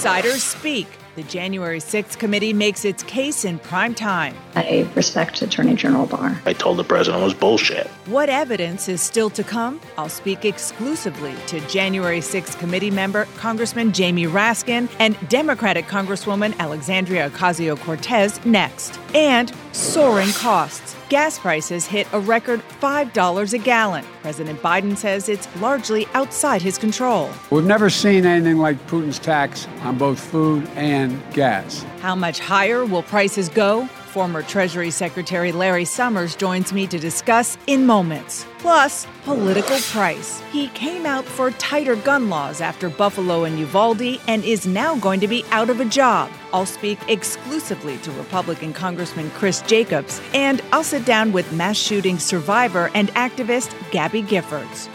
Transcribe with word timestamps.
Insiders 0.00 0.42
speak. 0.42 0.86
The 1.14 1.22
January 1.24 1.78
6th 1.78 2.18
committee 2.18 2.54
makes 2.54 2.86
its 2.86 3.02
case 3.02 3.44
in 3.44 3.58
prime 3.58 3.94
time. 3.94 4.34
I 4.54 4.88
respect 4.94 5.42
Attorney 5.42 5.74
General 5.74 6.06
Barr. 6.06 6.40
I 6.46 6.54
told 6.54 6.78
the 6.78 6.84
president 6.84 7.20
it 7.20 7.24
was 7.26 7.34
bullshit. 7.34 7.86
What 8.06 8.30
evidence 8.30 8.88
is 8.88 9.02
still 9.02 9.28
to 9.28 9.44
come? 9.44 9.78
I'll 9.98 10.08
speak 10.08 10.46
exclusively 10.46 11.34
to 11.48 11.60
January 11.68 12.20
6th 12.20 12.58
committee 12.58 12.90
member 12.90 13.26
Congressman 13.36 13.92
Jamie 13.92 14.24
Raskin 14.24 14.88
and 14.98 15.18
Democratic 15.28 15.84
Congresswoman 15.84 16.56
Alexandria 16.58 17.28
Ocasio 17.28 17.78
Cortez 17.78 18.42
next. 18.46 18.98
And 19.14 19.52
soaring 19.72 20.30
costs. 20.30 20.96
Gas 21.10 21.40
prices 21.40 21.86
hit 21.86 22.06
a 22.12 22.20
record 22.20 22.62
$5 22.80 23.52
a 23.52 23.58
gallon. 23.58 24.04
President 24.22 24.62
Biden 24.62 24.96
says 24.96 25.28
it's 25.28 25.48
largely 25.56 26.06
outside 26.14 26.62
his 26.62 26.78
control. 26.78 27.28
We've 27.50 27.64
never 27.64 27.90
seen 27.90 28.24
anything 28.24 28.58
like 28.58 28.76
Putin's 28.86 29.18
tax 29.18 29.66
on 29.80 29.98
both 29.98 30.20
food 30.20 30.68
and 30.76 31.20
gas. 31.32 31.82
How 31.98 32.14
much 32.14 32.38
higher 32.38 32.84
will 32.84 33.02
prices 33.02 33.48
go? 33.48 33.88
Former 34.10 34.42
Treasury 34.42 34.90
Secretary 34.90 35.52
Larry 35.52 35.84
Summers 35.84 36.34
joins 36.34 36.72
me 36.72 36.88
to 36.88 36.98
discuss 36.98 37.56
in 37.68 37.86
moments. 37.86 38.44
Plus, 38.58 39.06
political 39.24 39.78
price. 39.78 40.40
He 40.50 40.66
came 40.68 41.06
out 41.06 41.24
for 41.24 41.52
tighter 41.52 41.94
gun 41.94 42.28
laws 42.28 42.60
after 42.60 42.90
Buffalo 42.90 43.44
and 43.44 43.56
Uvalde 43.56 44.20
and 44.26 44.44
is 44.44 44.66
now 44.66 44.96
going 44.96 45.20
to 45.20 45.28
be 45.28 45.44
out 45.52 45.70
of 45.70 45.78
a 45.78 45.84
job. 45.84 46.28
I'll 46.52 46.66
speak 46.66 46.98
exclusively 47.06 47.98
to 47.98 48.10
Republican 48.10 48.72
Congressman 48.72 49.30
Chris 49.30 49.62
Jacobs, 49.62 50.20
and 50.34 50.60
I'll 50.72 50.82
sit 50.82 51.04
down 51.04 51.30
with 51.30 51.52
mass 51.52 51.76
shooting 51.76 52.18
survivor 52.18 52.90
and 52.94 53.10
activist 53.10 53.72
Gabby 53.92 54.24
Giffords. 54.24 54.88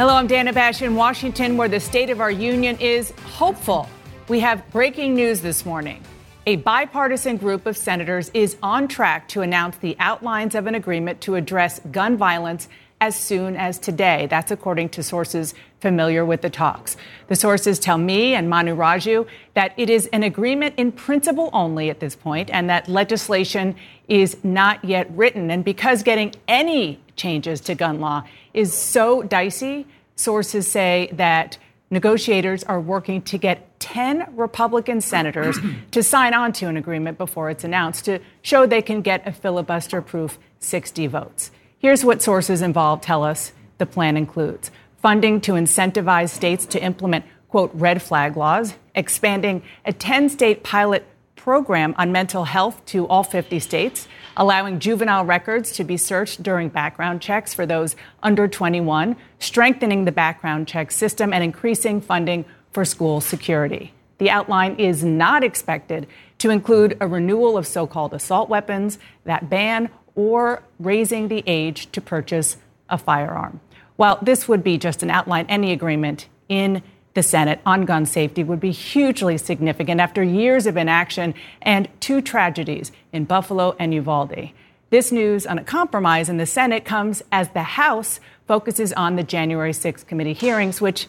Hello, 0.00 0.14
I'm 0.14 0.26
Dana 0.26 0.54
Bash 0.54 0.80
in 0.80 0.94
Washington, 0.94 1.58
where 1.58 1.68
the 1.68 1.78
state 1.78 2.08
of 2.08 2.22
our 2.22 2.30
union 2.30 2.78
is 2.80 3.10
hopeful. 3.22 3.86
We 4.28 4.40
have 4.40 4.64
breaking 4.70 5.14
news 5.14 5.42
this 5.42 5.66
morning. 5.66 6.02
A 6.46 6.56
bipartisan 6.56 7.36
group 7.36 7.66
of 7.66 7.76
senators 7.76 8.30
is 8.32 8.56
on 8.62 8.88
track 8.88 9.28
to 9.28 9.42
announce 9.42 9.76
the 9.76 9.96
outlines 9.98 10.54
of 10.54 10.66
an 10.66 10.74
agreement 10.74 11.20
to 11.20 11.34
address 11.34 11.80
gun 11.90 12.16
violence 12.16 12.66
as 13.02 13.14
soon 13.14 13.56
as 13.56 13.78
today. 13.78 14.26
That's 14.30 14.50
according 14.50 14.88
to 14.90 15.02
sources 15.02 15.52
familiar 15.80 16.24
with 16.24 16.40
the 16.40 16.48
talks. 16.48 16.96
The 17.28 17.36
sources 17.36 17.78
tell 17.78 17.98
me 17.98 18.34
and 18.34 18.48
Manu 18.48 18.74
Raju 18.74 19.26
that 19.52 19.74
it 19.76 19.90
is 19.90 20.06
an 20.14 20.22
agreement 20.22 20.76
in 20.78 20.92
principle 20.92 21.50
only 21.52 21.90
at 21.90 22.00
this 22.00 22.16
point 22.16 22.48
and 22.50 22.70
that 22.70 22.88
legislation 22.88 23.76
is 24.08 24.38
not 24.42 24.82
yet 24.82 25.10
written. 25.14 25.50
And 25.50 25.62
because 25.62 26.02
getting 26.02 26.34
any 26.48 27.00
changes 27.20 27.60
to 27.60 27.74
gun 27.74 28.00
law 28.00 28.24
is 28.54 28.72
so 28.72 29.22
dicey, 29.22 29.86
sources 30.16 30.66
say 30.66 31.10
that 31.12 31.58
negotiators 31.90 32.64
are 32.64 32.80
working 32.80 33.20
to 33.22 33.36
get 33.36 33.78
10 33.80 34.36
Republican 34.36 35.00
senators 35.00 35.58
to 35.90 36.02
sign 36.02 36.32
on 36.34 36.52
to 36.52 36.66
an 36.66 36.76
agreement 36.76 37.18
before 37.18 37.50
it's 37.50 37.64
announced 37.64 38.06
to 38.06 38.18
show 38.42 38.66
they 38.66 38.82
can 38.82 39.02
get 39.02 39.26
a 39.26 39.32
filibuster 39.32 40.00
proof 40.00 40.38
60 40.60 41.06
votes. 41.08 41.50
Here's 41.78 42.04
what 42.04 42.22
sources 42.22 42.62
involved 42.62 43.02
tell 43.02 43.22
us 43.24 43.52
the 43.78 43.86
plan 43.86 44.16
includes 44.16 44.70
funding 45.02 45.40
to 45.40 45.52
incentivize 45.52 46.28
states 46.28 46.66
to 46.66 46.82
implement, 46.82 47.24
quote, 47.48 47.70
red 47.74 48.02
flag 48.02 48.36
laws, 48.36 48.74
expanding 48.94 49.62
a 49.84 49.92
10 49.92 50.28
state 50.28 50.62
pilot 50.62 51.06
program 51.40 51.94
on 51.96 52.12
mental 52.12 52.44
health 52.44 52.84
to 52.84 53.06
all 53.06 53.22
50 53.22 53.58
states, 53.60 54.06
allowing 54.36 54.78
juvenile 54.78 55.24
records 55.24 55.72
to 55.72 55.84
be 55.84 55.96
searched 55.96 56.42
during 56.42 56.68
background 56.68 57.22
checks 57.22 57.54
for 57.54 57.64
those 57.64 57.96
under 58.22 58.46
21, 58.46 59.16
strengthening 59.38 60.04
the 60.04 60.12
background 60.12 60.68
check 60.68 60.92
system, 60.92 61.32
and 61.32 61.42
increasing 61.42 61.98
funding 61.98 62.44
for 62.72 62.84
school 62.84 63.22
security. 63.22 63.94
The 64.18 64.28
outline 64.28 64.76
is 64.76 65.02
not 65.02 65.42
expected 65.42 66.06
to 66.38 66.50
include 66.50 66.98
a 67.00 67.08
renewal 67.08 67.56
of 67.56 67.66
so 67.66 67.86
called 67.86 68.12
assault 68.12 68.50
weapons, 68.50 68.98
that 69.24 69.48
ban, 69.48 69.88
or 70.14 70.62
raising 70.78 71.28
the 71.28 71.42
age 71.46 71.90
to 71.92 72.02
purchase 72.02 72.58
a 72.90 72.98
firearm. 72.98 73.60
While 73.96 74.18
this 74.20 74.46
would 74.46 74.62
be 74.62 74.76
just 74.76 75.02
an 75.02 75.08
outline, 75.08 75.46
any 75.48 75.72
agreement 75.72 76.28
in 76.50 76.82
the 77.20 77.24
Senate 77.24 77.60
on 77.66 77.84
gun 77.84 78.06
safety 78.06 78.42
would 78.42 78.60
be 78.60 78.70
hugely 78.70 79.36
significant 79.36 80.00
after 80.00 80.22
years 80.22 80.66
of 80.66 80.78
inaction 80.78 81.34
and 81.60 81.86
two 82.00 82.22
tragedies 82.22 82.92
in 83.12 83.26
Buffalo 83.26 83.76
and 83.78 83.92
Uvalde. 83.92 84.52
This 84.88 85.12
news 85.12 85.46
on 85.46 85.58
a 85.58 85.62
compromise 85.62 86.30
in 86.30 86.38
the 86.38 86.46
Senate 86.46 86.86
comes 86.86 87.22
as 87.30 87.50
the 87.50 87.62
House 87.62 88.20
focuses 88.46 88.94
on 88.94 89.16
the 89.16 89.22
January 89.22 89.72
6th 89.72 90.06
committee 90.06 90.32
hearings, 90.32 90.80
which 90.80 91.08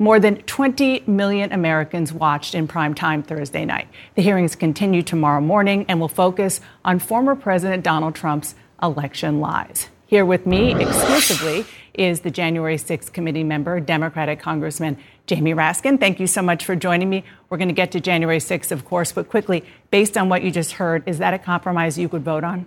more 0.00 0.18
than 0.18 0.38
20 0.38 1.04
million 1.06 1.52
Americans 1.52 2.12
watched 2.12 2.56
in 2.56 2.66
prime 2.66 2.92
time 2.92 3.22
Thursday 3.22 3.64
night. 3.64 3.86
The 4.16 4.22
hearings 4.22 4.56
continue 4.56 5.02
tomorrow 5.04 5.40
morning 5.40 5.86
and 5.86 6.00
will 6.00 6.08
focus 6.08 6.60
on 6.84 6.98
former 6.98 7.36
President 7.36 7.84
Donald 7.84 8.16
Trump's 8.16 8.56
election 8.82 9.38
lies. 9.38 9.90
Here 10.06 10.26
with 10.26 10.44
me 10.44 10.74
exclusively 10.74 11.64
is 11.94 12.20
the 12.20 12.30
January 12.30 12.76
6th 12.76 13.12
committee 13.12 13.44
member, 13.44 13.80
Democratic 13.80 14.40
Congressman 14.40 14.98
Jamie 15.26 15.54
Raskin. 15.54 15.98
Thank 16.00 16.20
you 16.20 16.26
so 16.26 16.42
much 16.42 16.64
for 16.64 16.74
joining 16.74 17.08
me. 17.08 17.24
We're 17.48 17.58
going 17.58 17.68
to 17.68 17.74
get 17.74 17.92
to 17.92 18.00
January 18.00 18.38
6th, 18.38 18.72
of 18.72 18.84
course, 18.84 19.12
but 19.12 19.28
quickly, 19.28 19.64
based 19.90 20.18
on 20.18 20.28
what 20.28 20.42
you 20.42 20.50
just 20.50 20.72
heard, 20.72 21.02
is 21.06 21.18
that 21.18 21.32
a 21.32 21.38
compromise 21.38 21.96
you 21.96 22.08
could 22.08 22.24
vote 22.24 22.44
on? 22.44 22.66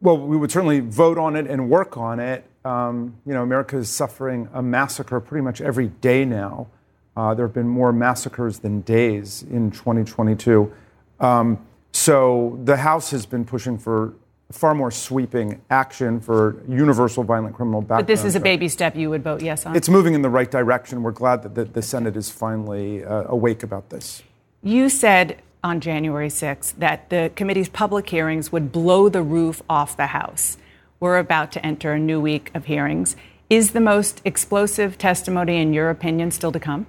Well, 0.00 0.18
we 0.18 0.36
would 0.36 0.50
certainly 0.50 0.80
vote 0.80 1.16
on 1.16 1.36
it 1.36 1.46
and 1.46 1.70
work 1.70 1.96
on 1.96 2.20
it. 2.20 2.44
Um, 2.64 3.16
you 3.24 3.32
know, 3.32 3.42
America 3.42 3.76
is 3.76 3.88
suffering 3.88 4.48
a 4.52 4.62
massacre 4.62 5.20
pretty 5.20 5.42
much 5.42 5.60
every 5.60 5.88
day 5.88 6.24
now. 6.24 6.68
Uh, 7.16 7.34
there 7.34 7.46
have 7.46 7.54
been 7.54 7.68
more 7.68 7.92
massacres 7.92 8.60
than 8.60 8.80
days 8.82 9.44
in 9.50 9.70
2022. 9.70 10.72
Um, 11.20 11.64
so 11.92 12.58
the 12.64 12.78
House 12.78 13.10
has 13.10 13.26
been 13.26 13.44
pushing 13.44 13.78
for 13.78 14.14
far 14.52 14.74
more 14.74 14.90
sweeping 14.90 15.60
action 15.70 16.20
for 16.20 16.62
universal 16.68 17.24
violent 17.24 17.56
criminal 17.56 17.80
background. 17.80 18.06
But 18.06 18.12
this 18.12 18.24
is 18.24 18.36
a 18.36 18.40
baby 18.40 18.68
step 18.68 18.96
you 18.96 19.10
would 19.10 19.24
vote 19.24 19.42
yes 19.42 19.66
on? 19.66 19.74
It's 19.74 19.88
moving 19.88 20.14
in 20.14 20.22
the 20.22 20.30
right 20.30 20.50
direction. 20.50 21.02
We're 21.02 21.10
glad 21.10 21.42
that 21.42 21.54
the, 21.54 21.64
the 21.64 21.82
Senate 21.82 22.16
is 22.16 22.30
finally 22.30 23.04
uh, 23.04 23.24
awake 23.26 23.62
about 23.62 23.90
this. 23.90 24.22
You 24.62 24.88
said 24.88 25.42
on 25.64 25.80
January 25.80 26.28
6th 26.28 26.74
that 26.78 27.10
the 27.10 27.30
committee's 27.34 27.68
public 27.68 28.08
hearings 28.08 28.52
would 28.52 28.72
blow 28.72 29.08
the 29.08 29.22
roof 29.22 29.62
off 29.68 29.96
the 29.96 30.08
House. 30.08 30.56
We're 31.00 31.18
about 31.18 31.50
to 31.52 31.66
enter 31.66 31.92
a 31.92 31.98
new 31.98 32.20
week 32.20 32.50
of 32.54 32.66
hearings. 32.66 33.16
Is 33.50 33.72
the 33.72 33.80
most 33.80 34.20
explosive 34.24 34.98
testimony, 34.98 35.60
in 35.60 35.72
your 35.72 35.90
opinion, 35.90 36.30
still 36.30 36.52
to 36.52 36.60
come? 36.60 36.86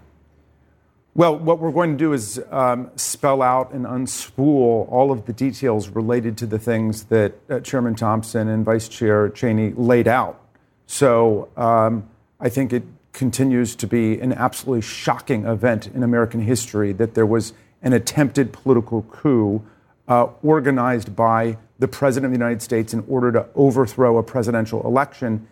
Well, 1.16 1.38
what 1.38 1.60
we're 1.60 1.72
going 1.72 1.92
to 1.92 1.98
do 1.98 2.14
is 2.14 2.42
um, 2.50 2.90
spell 2.96 3.44
out 3.44 3.72
and 3.72 3.86
unspool 3.86 4.92
all 4.92 5.12
of 5.12 5.28
the 5.28 5.34
details 5.34 5.90
related 5.90 6.40
to 6.40 6.48
the 6.48 6.58
things 6.58 7.04
that 7.06 7.34
uh, 7.52 7.60
Chairman 7.60 7.94
Thompson 7.94 8.48
and 8.48 8.66
Vice 8.66 8.88
Chair 8.88 9.30
Cheney 9.30 9.74
laid 9.76 10.08
out. 10.08 10.42
So 10.88 11.50
um, 11.56 12.10
I 12.40 12.50
think 12.50 12.74
it 12.74 12.82
continues 13.12 13.76
to 13.76 13.86
be 13.86 14.20
an 14.20 14.34
absolutely 14.34 14.82
shocking 14.82 15.46
event 15.46 15.86
in 15.86 16.02
American 16.02 16.42
history 16.42 16.94
that 16.94 17.14
there 17.14 17.28
was 17.28 17.54
an 17.84 17.94
attempted 17.94 18.52
political 18.52 19.04
coup 19.04 19.64
uh, 20.08 20.30
organized 20.42 21.16
by 21.16 21.58
the 21.78 21.88
President 21.88 22.34
of 22.34 22.40
the 22.40 22.44
United 22.44 22.64
States 22.64 22.92
in 22.92 23.06
order 23.08 23.32
to 23.32 23.46
overthrow 23.54 24.18
a 24.18 24.24
presidential 24.24 24.84
election 24.84 25.48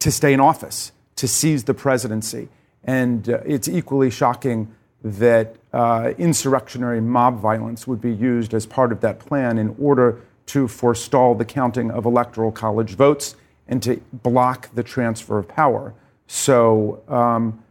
to 0.00 0.10
stay 0.10 0.34
in 0.34 0.40
office, 0.40 0.92
to 1.16 1.26
seize 1.26 1.64
the 1.64 1.72
presidency. 1.72 2.50
And 2.84 3.28
uh, 3.28 3.40
it's 3.44 3.68
equally 3.68 4.10
shocking 4.10 4.74
that 5.02 5.56
uh, 5.72 6.12
insurrectionary 6.18 7.00
mob 7.00 7.40
violence 7.40 7.86
would 7.86 8.00
be 8.00 8.12
used 8.12 8.54
as 8.54 8.64
part 8.64 8.92
of 8.92 9.00
that 9.00 9.18
plan 9.18 9.58
in 9.58 9.74
order 9.78 10.20
to 10.46 10.68
forestall 10.68 11.34
the 11.34 11.44
counting 11.44 11.90
of 11.90 12.04
electoral 12.04 12.52
college 12.52 12.94
votes 12.94 13.36
and 13.68 13.82
to 13.82 13.96
block 14.12 14.74
the 14.74 14.82
transfer 14.82 15.38
of 15.38 15.48
power. 15.48 15.94
So, 16.26 17.02
um, 17.08 17.62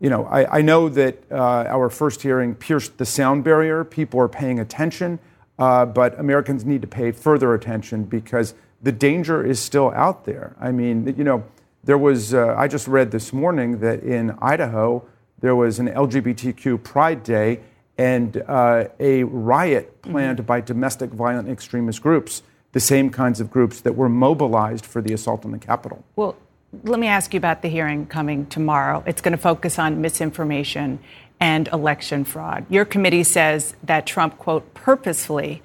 you 0.00 0.08
know, 0.08 0.24
I, 0.26 0.58
I 0.58 0.62
know 0.62 0.88
that 0.88 1.18
uh, 1.30 1.36
our 1.68 1.90
first 1.90 2.22
hearing 2.22 2.54
pierced 2.54 2.98
the 2.98 3.04
sound 3.04 3.44
barrier. 3.44 3.84
People 3.84 4.20
are 4.20 4.28
paying 4.28 4.58
attention, 4.58 5.18
uh, 5.58 5.84
but 5.84 6.18
Americans 6.18 6.64
need 6.64 6.80
to 6.80 6.88
pay 6.88 7.12
further 7.12 7.52
attention 7.54 8.04
because 8.04 8.54
the 8.82 8.92
danger 8.92 9.44
is 9.44 9.60
still 9.60 9.90
out 9.90 10.24
there. 10.24 10.56
I 10.58 10.72
mean, 10.72 11.14
you 11.18 11.24
know, 11.24 11.44
there 11.84 11.98
was, 11.98 12.34
uh, 12.34 12.54
I 12.56 12.68
just 12.68 12.86
read 12.86 13.10
this 13.10 13.32
morning 13.32 13.80
that 13.80 14.02
in 14.02 14.32
Idaho, 14.42 15.04
there 15.40 15.56
was 15.56 15.78
an 15.78 15.88
LGBTQ 15.88 16.82
Pride 16.82 17.22
Day 17.22 17.60
and 17.96 18.42
uh, 18.48 18.84
a 18.98 19.24
riot 19.24 20.02
planned 20.02 20.38
mm-hmm. 20.38 20.46
by 20.46 20.60
domestic 20.60 21.10
violent 21.10 21.48
extremist 21.48 22.02
groups, 22.02 22.42
the 22.72 22.80
same 22.80 23.10
kinds 23.10 23.40
of 23.40 23.50
groups 23.50 23.80
that 23.82 23.94
were 23.94 24.08
mobilized 24.08 24.86
for 24.86 25.02
the 25.02 25.12
assault 25.12 25.44
on 25.44 25.50
the 25.50 25.58
Capitol. 25.58 26.04
Well, 26.16 26.36
let 26.84 27.00
me 27.00 27.08
ask 27.08 27.34
you 27.34 27.38
about 27.38 27.62
the 27.62 27.68
hearing 27.68 28.06
coming 28.06 28.46
tomorrow. 28.46 29.02
It's 29.06 29.20
going 29.20 29.32
to 29.32 29.38
focus 29.38 29.78
on 29.78 30.00
misinformation 30.00 31.00
and 31.40 31.68
election 31.68 32.24
fraud. 32.24 32.66
Your 32.68 32.84
committee 32.84 33.24
says 33.24 33.74
that 33.82 34.06
Trump, 34.06 34.38
quote, 34.38 34.72
purposefully, 34.74 35.62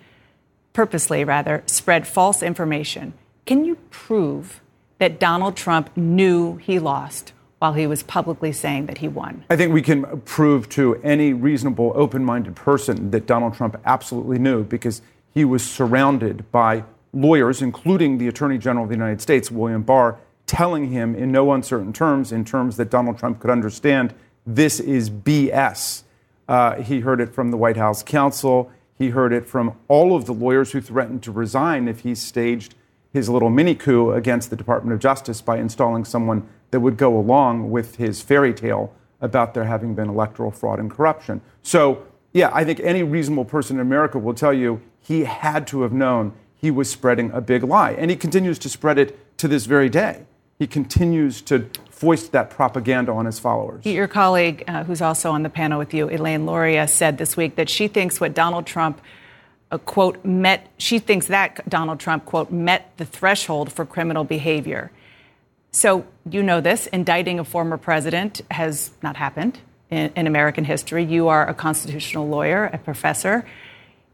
purposely 0.73 1.23
rather, 1.23 1.63
spread 1.67 2.07
false 2.07 2.41
information. 2.41 3.13
Can 3.45 3.65
you 3.65 3.75
prove 3.91 4.61
that 5.05 5.19
Donald 5.19 5.55
Trump 5.55 5.95
knew 5.95 6.55
he 6.55 6.79
lost 6.79 7.31
while 7.59 7.73
he 7.73 7.85
was 7.85 8.01
publicly 8.01 8.51
saying 8.51 8.87
that 8.87 8.97
he 8.97 9.07
won? 9.07 9.45
I 9.51 9.55
think 9.55 9.71
we 9.71 9.83
can 9.83 10.21
prove 10.21 10.67
to 10.69 10.95
any 11.03 11.31
reasonable, 11.31 11.91
open 11.93 12.25
minded 12.25 12.55
person 12.55 13.11
that 13.11 13.27
Donald 13.27 13.53
Trump 13.53 13.79
absolutely 13.85 14.39
knew 14.39 14.63
because 14.63 15.03
he 15.31 15.45
was 15.45 15.63
surrounded 15.63 16.51
by 16.51 16.83
lawyers, 17.13 17.61
including 17.61 18.17
the 18.17 18.27
Attorney 18.27 18.57
General 18.57 18.85
of 18.85 18.89
the 18.89 18.95
United 18.95 19.21
States, 19.21 19.51
William 19.51 19.83
Barr, 19.83 20.17
telling 20.47 20.89
him 20.89 21.13
in 21.13 21.31
no 21.31 21.51
uncertain 21.51 21.93
terms, 21.93 22.31
in 22.31 22.43
terms 22.43 22.75
that 22.77 22.89
Donald 22.89 23.19
Trump 23.19 23.39
could 23.39 23.51
understand, 23.51 24.11
this 24.47 24.79
is 24.79 25.11
BS. 25.11 26.01
Uh, 26.49 26.81
he 26.81 27.01
heard 27.01 27.21
it 27.21 27.31
from 27.31 27.51
the 27.51 27.57
White 27.57 27.77
House 27.77 28.01
counsel. 28.01 28.71
He 28.97 29.09
heard 29.09 29.31
it 29.31 29.45
from 29.45 29.77
all 29.87 30.15
of 30.15 30.25
the 30.25 30.33
lawyers 30.33 30.71
who 30.71 30.81
threatened 30.81 31.21
to 31.21 31.31
resign 31.31 31.87
if 31.87 31.99
he 31.99 32.15
staged 32.15 32.73
his 33.15 33.29
little 33.29 33.49
mini 33.49 33.73
coup 33.73 34.11
against 34.11 34.49
the 34.49 34.57
Department 34.57 34.93
of 34.93 34.99
Justice 34.99 35.39
by 35.39 35.57
installing 35.57 36.03
someone 36.03 36.45
that 36.71 36.81
would 36.81 36.97
go 36.97 37.17
along 37.17 37.71
with 37.71 37.95
his 37.95 38.21
fairy 38.21 38.53
tale 38.53 38.93
about 39.21 39.53
there 39.53 39.63
having 39.63 39.95
been 39.95 40.09
electoral 40.09 40.51
fraud 40.51 40.79
and 40.79 40.91
corruption. 40.91 41.39
So, 41.63 42.05
yeah, 42.33 42.49
I 42.53 42.65
think 42.65 42.81
any 42.81 43.03
reasonable 43.03 43.45
person 43.45 43.77
in 43.77 43.81
America 43.81 44.19
will 44.19 44.33
tell 44.33 44.53
you 44.53 44.81
he 44.99 45.23
had 45.23 45.65
to 45.67 45.83
have 45.83 45.93
known 45.93 46.33
he 46.57 46.69
was 46.69 46.89
spreading 46.89 47.31
a 47.31 47.39
big 47.39 47.63
lie. 47.63 47.91
And 47.93 48.11
he 48.11 48.17
continues 48.17 48.59
to 48.59 48.69
spread 48.69 48.97
it 48.97 49.37
to 49.37 49.47
this 49.47 49.65
very 49.65 49.87
day. 49.87 50.25
He 50.59 50.67
continues 50.67 51.41
to 51.43 51.69
foist 51.89 52.33
that 52.33 52.49
propaganda 52.49 53.13
on 53.13 53.25
his 53.25 53.39
followers. 53.39 53.85
Your 53.85 54.09
colleague, 54.09 54.65
uh, 54.67 54.83
who's 54.83 55.01
also 55.01 55.31
on 55.31 55.43
the 55.43 55.49
panel 55.49 55.79
with 55.79 55.93
you, 55.93 56.09
Elaine 56.09 56.45
Luria, 56.45 56.85
said 56.85 57.17
this 57.17 57.37
week 57.37 57.55
that 57.55 57.69
she 57.69 57.87
thinks 57.87 58.19
what 58.19 58.33
Donald 58.33 58.65
Trump, 58.65 58.99
uh, 59.71 59.77
quote, 59.79 60.23
met, 60.23 60.67
she 60.77 60.99
thinks 60.99 61.27
that 61.27 61.67
Donald 61.69 61.99
Trump, 61.99 62.25
quote, 62.25 62.51
met 62.51 62.91
the 62.97 63.05
threshold 63.05 63.71
for 63.71 63.85
criminal 63.85 64.23
behavior. 64.23 64.91
So, 65.71 66.05
you 66.29 66.41
know 66.41 66.61
this, 66.61 66.87
indicting 66.87 67.39
a 67.39 67.43
former 67.43 67.77
president 67.77 68.41
has 68.51 68.91
not 69.01 69.17
happened 69.17 69.59
in, 69.89 70.11
in 70.15 70.27
American 70.27 70.63
history. 70.63 71.03
You 71.03 71.27
are 71.27 71.47
a 71.47 71.53
constitutional 71.53 72.27
lawyer, 72.27 72.65
a 72.71 72.77
professor. 72.77 73.45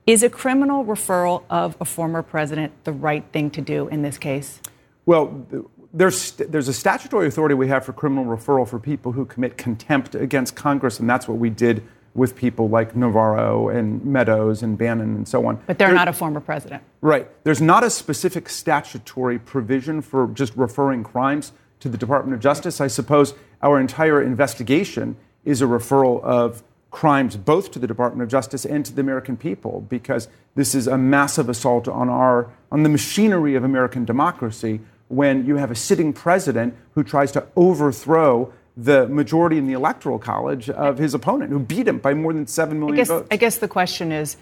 Is 0.07 0.23
a 0.23 0.29
criminal 0.29 0.83
referral 0.83 1.43
of 1.49 1.77
a 1.79 1.85
former 1.85 2.23
president 2.23 2.71
the 2.83 2.91
right 2.91 3.23
thing 3.31 3.51
to 3.51 3.61
do 3.61 3.87
in 3.89 4.01
this 4.01 4.17
case? 4.17 4.59
Well, 5.05 5.45
there's, 5.93 6.31
there's 6.31 6.67
a 6.67 6.73
statutory 6.73 7.27
authority 7.27 7.53
we 7.53 7.67
have 7.67 7.85
for 7.85 7.93
criminal 7.93 8.25
referral 8.25 8.67
for 8.67 8.79
people 8.79 9.11
who 9.11 9.25
commit 9.25 9.57
contempt 9.57 10.15
against 10.15 10.55
Congress, 10.55 10.99
and 10.99 11.09
that's 11.09 11.27
what 11.27 11.37
we 11.37 11.49
did 11.49 11.83
with 12.13 12.35
people 12.35 12.67
like 12.67 12.95
Navarro 12.95 13.69
and 13.69 14.03
Meadows 14.03 14.61
and 14.61 14.77
Bannon 14.77 15.15
and 15.15 15.27
so 15.27 15.45
on. 15.45 15.61
But 15.65 15.77
they're 15.77 15.87
there, 15.87 15.95
not 15.95 16.07
a 16.07 16.13
former 16.13 16.41
president. 16.41 16.83
Right. 16.99 17.27
There's 17.43 17.61
not 17.61 17.83
a 17.83 17.89
specific 17.89 18.49
statutory 18.49 19.39
provision 19.39 20.01
for 20.01 20.27
just 20.27 20.55
referring 20.55 21.03
crimes 21.03 21.53
to 21.79 21.89
the 21.89 21.97
Department 21.97 22.35
of 22.35 22.41
Justice. 22.41 22.81
I 22.81 22.87
suppose 22.87 23.33
our 23.61 23.79
entire 23.79 24.21
investigation 24.21 25.15
is 25.45 25.61
a 25.61 25.65
referral 25.65 26.21
of 26.23 26.63
crimes 26.91 27.37
both 27.37 27.71
to 27.71 27.79
the 27.79 27.87
Department 27.87 28.21
of 28.21 28.29
Justice 28.29 28.65
and 28.65 28.85
to 28.85 28.93
the 28.93 29.01
American 29.01 29.37
people 29.37 29.85
because 29.89 30.27
this 30.55 30.75
is 30.75 30.87
a 30.87 30.97
massive 30.97 31.47
assault 31.47 31.87
on 31.87 32.09
our 32.09 32.51
on 32.71 32.83
the 32.83 32.89
machinery 32.89 33.55
of 33.55 33.63
American 33.63 34.03
democracy 34.03 34.81
when 35.07 35.45
you 35.45 35.55
have 35.55 35.71
a 35.71 35.75
sitting 35.75 36.13
president 36.13 36.75
who 36.93 37.03
tries 37.03 37.31
to 37.31 37.45
overthrow 37.55 38.51
the 38.83 39.07
majority 39.07 39.57
in 39.57 39.67
the 39.67 39.73
electoral 39.73 40.17
college 40.17 40.69
of 40.69 40.97
his 40.97 41.13
opponent 41.13 41.51
who 41.51 41.59
beat 41.59 41.87
him 41.87 41.99
by 41.99 42.13
more 42.13 42.33
than 42.33 42.47
7 42.47 42.79
million 42.79 42.95
I 42.95 42.97
guess, 42.97 43.07
votes. 43.07 43.27
I 43.31 43.35
guess 43.37 43.57
the 43.57 43.67
question 43.67 44.11
is 44.11 44.37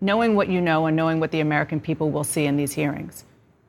knowing 0.00 0.34
what 0.34 0.48
you 0.48 0.60
know 0.60 0.86
and 0.86 0.96
knowing 0.96 1.20
what 1.20 1.30
the 1.30 1.40
American 1.40 1.80
people 1.80 2.10
will 2.10 2.24
see 2.24 2.44
in 2.44 2.56
these 2.56 2.72
hearings 2.72 3.24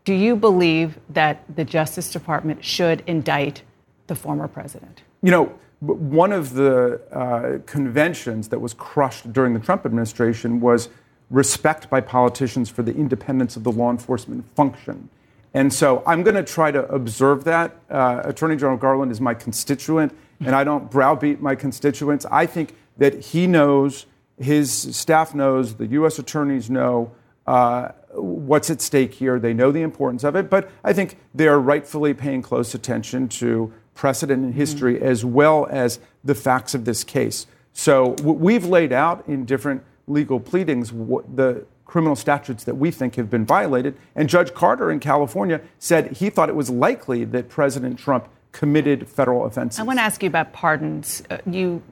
do 0.05 0.13
you 0.13 0.35
believe 0.35 0.99
that 1.09 1.43
the 1.55 1.63
Justice 1.63 2.11
Department 2.11 2.63
should 2.63 3.03
indict 3.07 3.61
the 4.07 4.15
former 4.15 4.47
president? 4.47 5.01
You 5.21 5.31
know, 5.31 5.45
one 5.79 6.31
of 6.31 6.53
the 6.53 7.01
uh, 7.11 7.59
conventions 7.65 8.49
that 8.49 8.59
was 8.59 8.73
crushed 8.73 9.31
during 9.31 9.53
the 9.53 9.59
Trump 9.59 9.85
administration 9.85 10.59
was 10.59 10.89
respect 11.29 11.89
by 11.89 12.01
politicians 12.01 12.69
for 12.69 12.83
the 12.83 12.93
independence 12.93 13.55
of 13.55 13.63
the 13.63 13.71
law 13.71 13.89
enforcement 13.89 14.45
function. 14.55 15.09
And 15.53 15.71
so 15.71 16.01
I'm 16.05 16.23
going 16.23 16.35
to 16.35 16.43
try 16.43 16.71
to 16.71 16.85
observe 16.91 17.43
that. 17.43 17.75
Uh, 17.89 18.21
Attorney 18.23 18.55
General 18.55 18.77
Garland 18.77 19.11
is 19.11 19.21
my 19.21 19.33
constituent, 19.33 20.17
and 20.39 20.55
I 20.55 20.63
don't 20.63 20.89
browbeat 20.89 21.41
my 21.41 21.55
constituents. 21.55 22.25
I 22.31 22.45
think 22.45 22.75
that 22.97 23.25
he 23.25 23.45
knows, 23.45 24.07
his 24.37 24.71
staff 24.71 25.35
knows, 25.35 25.75
the 25.75 25.87
U.S. 25.87 26.17
attorneys 26.17 26.69
know 26.69 27.11
uh, 27.45 27.89
what's 28.13 28.69
at 28.69 28.81
stake 28.81 29.13
here. 29.13 29.39
They 29.39 29.53
know 29.53 29.71
the 29.71 29.81
importance 29.81 30.23
of 30.23 30.35
it, 30.35 30.49
but 30.49 30.71
I 30.83 30.93
think 30.93 31.17
they're 31.33 31.59
rightfully 31.59 32.13
paying 32.13 32.41
close 32.41 32.73
attention 32.73 33.27
to 33.29 33.71
precedent 33.93 34.43
in 34.43 34.53
history 34.53 34.95
mm-hmm. 34.95 35.05
as 35.05 35.23
well 35.23 35.67
as 35.69 35.99
the 36.23 36.35
facts 36.35 36.73
of 36.73 36.85
this 36.85 37.03
case. 37.03 37.45
So 37.73 38.09
we've 38.23 38.65
laid 38.65 38.93
out 38.93 39.27
in 39.27 39.45
different 39.45 39.83
legal 40.07 40.39
pleadings 40.39 40.91
the 40.91 41.65
criminal 41.93 42.15
statutes 42.15 42.63
that 42.63 42.73
we 42.73 42.89
think 42.89 43.13
have 43.17 43.29
been 43.29 43.45
violated. 43.45 43.95
And 44.15 44.27
Judge 44.27 44.51
Carter 44.55 44.89
in 44.89 44.99
California 44.99 45.61
said 45.77 46.13
he 46.13 46.31
thought 46.31 46.49
it 46.49 46.55
was 46.55 46.71
likely 46.71 47.23
that 47.25 47.49
President 47.49 47.99
Trump 47.99 48.27
committed 48.51 49.07
federal 49.07 49.45
offenses. 49.45 49.79
I 49.79 49.83
want 49.83 49.99
to 49.99 50.03
ask 50.03 50.23
you 50.23 50.27
about 50.27 50.53
pardons. 50.53 51.21
Uh, 51.29 51.37
you 51.45 51.83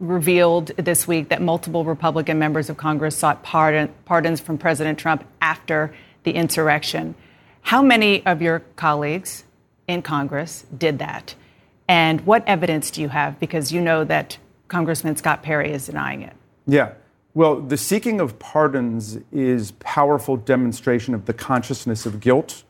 revealed 0.00 0.72
this 0.76 1.06
week 1.06 1.28
that 1.28 1.40
multiple 1.40 1.84
Republican 1.84 2.36
members 2.36 2.68
of 2.68 2.76
Congress 2.78 3.16
sought 3.16 3.44
pardon, 3.44 3.94
pardons 4.06 4.40
from 4.40 4.58
President 4.58 4.98
Trump 4.98 5.24
after 5.40 5.94
the 6.24 6.32
insurrection. 6.32 7.14
How 7.60 7.80
many 7.80 8.26
of 8.26 8.42
your 8.42 8.58
colleagues 8.74 9.44
in 9.86 10.02
Congress 10.02 10.66
did 10.76 10.98
that? 10.98 11.36
And 11.86 12.22
what 12.22 12.42
evidence 12.48 12.90
do 12.90 13.00
you 13.00 13.08
have? 13.08 13.38
Because 13.38 13.70
you 13.70 13.80
know 13.80 14.02
that 14.02 14.36
Congressman 14.66 15.14
Scott 15.14 15.44
Perry 15.44 15.70
is 15.70 15.86
denying 15.86 16.22
it. 16.22 16.32
Yeah. 16.66 16.94
Well, 17.34 17.60
the 17.60 17.76
seeking 17.76 18.20
of 18.20 18.38
pardons 18.38 19.18
is 19.32 19.72
powerful 19.80 20.36
demonstration 20.36 21.14
of 21.14 21.26
the 21.26 21.34
consciousness 21.34 22.06
of 22.06 22.20
guilt, 22.20 22.62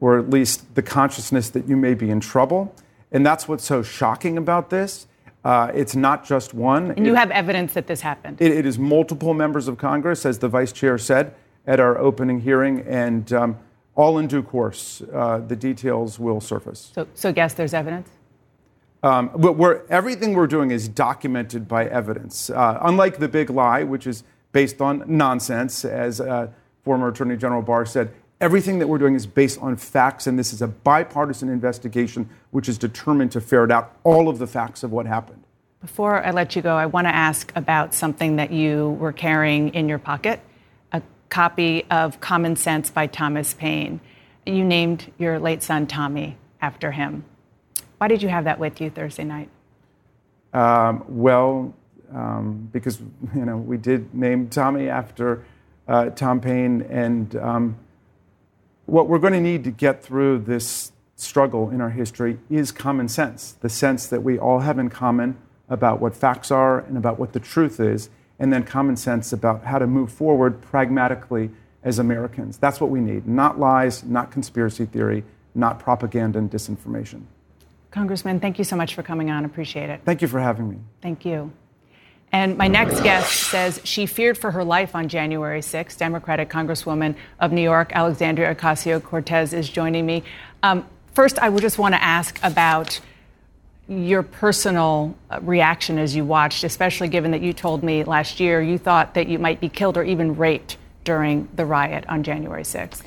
or 0.00 0.18
at 0.18 0.30
least 0.30 0.74
the 0.74 0.82
consciousness 0.82 1.50
that 1.50 1.68
you 1.68 1.76
may 1.76 1.92
be 1.92 2.08
in 2.08 2.20
trouble. 2.20 2.74
And 3.12 3.24
that's 3.24 3.46
what's 3.46 3.64
so 3.64 3.82
shocking 3.82 4.38
about 4.38 4.70
this. 4.70 5.06
Uh, 5.44 5.70
it's 5.74 5.94
not 5.94 6.24
just 6.24 6.54
one. 6.54 6.92
And 6.92 7.06
you 7.06 7.12
it, 7.12 7.18
have 7.18 7.30
evidence 7.30 7.74
that 7.74 7.86
this 7.86 8.00
happened. 8.00 8.40
It, 8.40 8.50
it 8.50 8.64
is 8.64 8.78
multiple 8.78 9.34
members 9.34 9.68
of 9.68 9.76
Congress, 9.76 10.24
as 10.24 10.38
the 10.38 10.48
vice 10.48 10.72
chair 10.72 10.96
said 10.96 11.34
at 11.66 11.78
our 11.78 11.98
opening 11.98 12.40
hearing, 12.40 12.80
and 12.80 13.30
um, 13.32 13.58
all 13.94 14.18
in 14.18 14.26
due 14.26 14.42
course, 14.42 15.02
uh, 15.12 15.38
the 15.38 15.56
details 15.56 16.18
will 16.18 16.40
surface. 16.40 16.92
So, 16.94 17.06
so 17.14 17.32
yes, 17.36 17.54
there's 17.54 17.74
evidence. 17.74 18.08
Um, 19.02 19.30
but 19.36 19.86
everything 19.90 20.34
we're 20.34 20.48
doing 20.48 20.70
is 20.70 20.88
documented 20.88 21.68
by 21.68 21.86
evidence. 21.86 22.50
Uh, 22.50 22.78
unlike 22.82 23.18
the 23.18 23.28
big 23.28 23.50
lie, 23.50 23.84
which 23.84 24.06
is 24.06 24.24
based 24.52 24.80
on 24.80 25.04
nonsense, 25.06 25.84
as 25.84 26.20
uh, 26.20 26.48
former 26.82 27.08
Attorney 27.08 27.36
General 27.36 27.62
Barr 27.62 27.86
said, 27.86 28.12
everything 28.40 28.78
that 28.78 28.88
we're 28.88 28.98
doing 28.98 29.14
is 29.14 29.26
based 29.26 29.60
on 29.60 29.76
facts, 29.76 30.26
and 30.26 30.38
this 30.38 30.52
is 30.52 30.62
a 30.62 30.68
bipartisan 30.68 31.48
investigation 31.48 32.28
which 32.50 32.68
is 32.68 32.78
determined 32.78 33.32
to 33.32 33.40
ferret 33.40 33.70
out 33.70 33.96
all 34.04 34.28
of 34.28 34.38
the 34.38 34.46
facts 34.46 34.82
of 34.82 34.90
what 34.90 35.06
happened. 35.06 35.44
Before 35.80 36.24
I 36.24 36.32
let 36.32 36.56
you 36.56 36.62
go, 36.62 36.74
I 36.74 36.86
want 36.86 37.06
to 37.06 37.14
ask 37.14 37.52
about 37.54 37.94
something 37.94 38.36
that 38.36 38.50
you 38.50 38.90
were 39.00 39.12
carrying 39.12 39.74
in 39.74 39.88
your 39.88 39.98
pocket 39.98 40.40
a 40.92 41.02
copy 41.28 41.84
of 41.90 42.20
Common 42.20 42.56
Sense 42.56 42.90
by 42.90 43.06
Thomas 43.06 43.54
Paine. 43.54 44.00
You 44.44 44.64
named 44.64 45.12
your 45.18 45.38
late 45.38 45.62
son 45.62 45.86
Tommy 45.86 46.36
after 46.60 46.90
him. 46.90 47.24
Why 47.98 48.08
did 48.08 48.22
you 48.22 48.28
have 48.28 48.44
that 48.44 48.58
with 48.58 48.80
you 48.80 48.90
Thursday 48.90 49.24
night? 49.24 49.50
Um, 50.52 51.04
well, 51.08 51.74
um, 52.12 52.68
because 52.72 53.00
you 53.34 53.44
know 53.44 53.56
we 53.56 53.76
did 53.76 54.14
name 54.14 54.48
Tommy 54.48 54.88
after 54.88 55.44
uh, 55.86 56.10
Tom 56.10 56.40
Paine, 56.40 56.82
and 56.82 57.34
um, 57.36 57.76
what 58.86 59.08
we're 59.08 59.18
going 59.18 59.32
to 59.32 59.40
need 59.40 59.64
to 59.64 59.70
get 59.70 60.02
through 60.02 60.38
this 60.40 60.92
struggle 61.16 61.70
in 61.70 61.80
our 61.80 61.90
history 61.90 62.38
is 62.48 62.70
common 62.70 63.08
sense, 63.08 63.52
the 63.60 63.68
sense 63.68 64.06
that 64.06 64.22
we 64.22 64.38
all 64.38 64.60
have 64.60 64.78
in 64.78 64.88
common 64.88 65.36
about 65.68 66.00
what 66.00 66.14
facts 66.14 66.50
are 66.50 66.80
and 66.80 66.96
about 66.96 67.18
what 67.18 67.32
the 67.32 67.40
truth 67.40 67.80
is, 67.80 68.08
and 68.38 68.52
then 68.52 68.62
common 68.62 68.96
sense 68.96 69.32
about 69.32 69.64
how 69.64 69.78
to 69.78 69.86
move 69.86 70.10
forward 70.10 70.62
pragmatically 70.62 71.50
as 71.82 71.98
Americans. 71.98 72.56
That's 72.56 72.80
what 72.80 72.90
we 72.90 73.00
need. 73.00 73.26
Not 73.26 73.58
lies, 73.58 74.04
not 74.04 74.30
conspiracy 74.30 74.86
theory, 74.86 75.24
not 75.54 75.78
propaganda 75.78 76.38
and 76.38 76.50
disinformation. 76.50 77.22
Congressman, 77.90 78.40
thank 78.40 78.58
you 78.58 78.64
so 78.64 78.76
much 78.76 78.94
for 78.94 79.02
coming 79.02 79.30
on. 79.30 79.44
Appreciate 79.44 79.90
it. 79.90 80.00
Thank 80.04 80.22
you 80.22 80.28
for 80.28 80.40
having 80.40 80.68
me. 80.68 80.78
Thank 81.00 81.24
you. 81.24 81.52
And 82.30 82.58
my 82.58 82.68
next 82.68 83.00
guest 83.02 83.32
says 83.50 83.80
she 83.84 84.04
feared 84.04 84.36
for 84.36 84.50
her 84.50 84.62
life 84.62 84.94
on 84.94 85.08
January 85.08 85.60
6th. 85.60 85.96
Democratic 85.96 86.50
Congresswoman 86.50 87.14
of 87.40 87.52
New 87.52 87.62
York, 87.62 87.92
Alexandria 87.94 88.54
Ocasio 88.54 89.02
Cortez, 89.02 89.54
is 89.54 89.68
joining 89.68 90.04
me. 90.04 90.22
Um, 90.62 90.86
first, 91.14 91.38
I 91.38 91.48
would 91.48 91.62
just 91.62 91.78
want 91.78 91.94
to 91.94 92.02
ask 92.02 92.38
about 92.42 93.00
your 93.88 94.22
personal 94.22 95.16
uh, 95.30 95.40
reaction 95.40 95.98
as 95.98 96.14
you 96.14 96.22
watched, 96.22 96.64
especially 96.64 97.08
given 97.08 97.30
that 97.30 97.40
you 97.40 97.54
told 97.54 97.82
me 97.82 98.04
last 98.04 98.38
year 98.38 98.60
you 98.60 98.76
thought 98.76 99.14
that 99.14 99.28
you 99.28 99.38
might 99.38 99.60
be 99.60 99.70
killed 99.70 99.96
or 99.96 100.04
even 100.04 100.36
raped 100.36 100.76
during 101.04 101.48
the 101.54 101.64
riot 101.64 102.04
on 102.08 102.22
January 102.22 102.62
6th. 102.62 103.04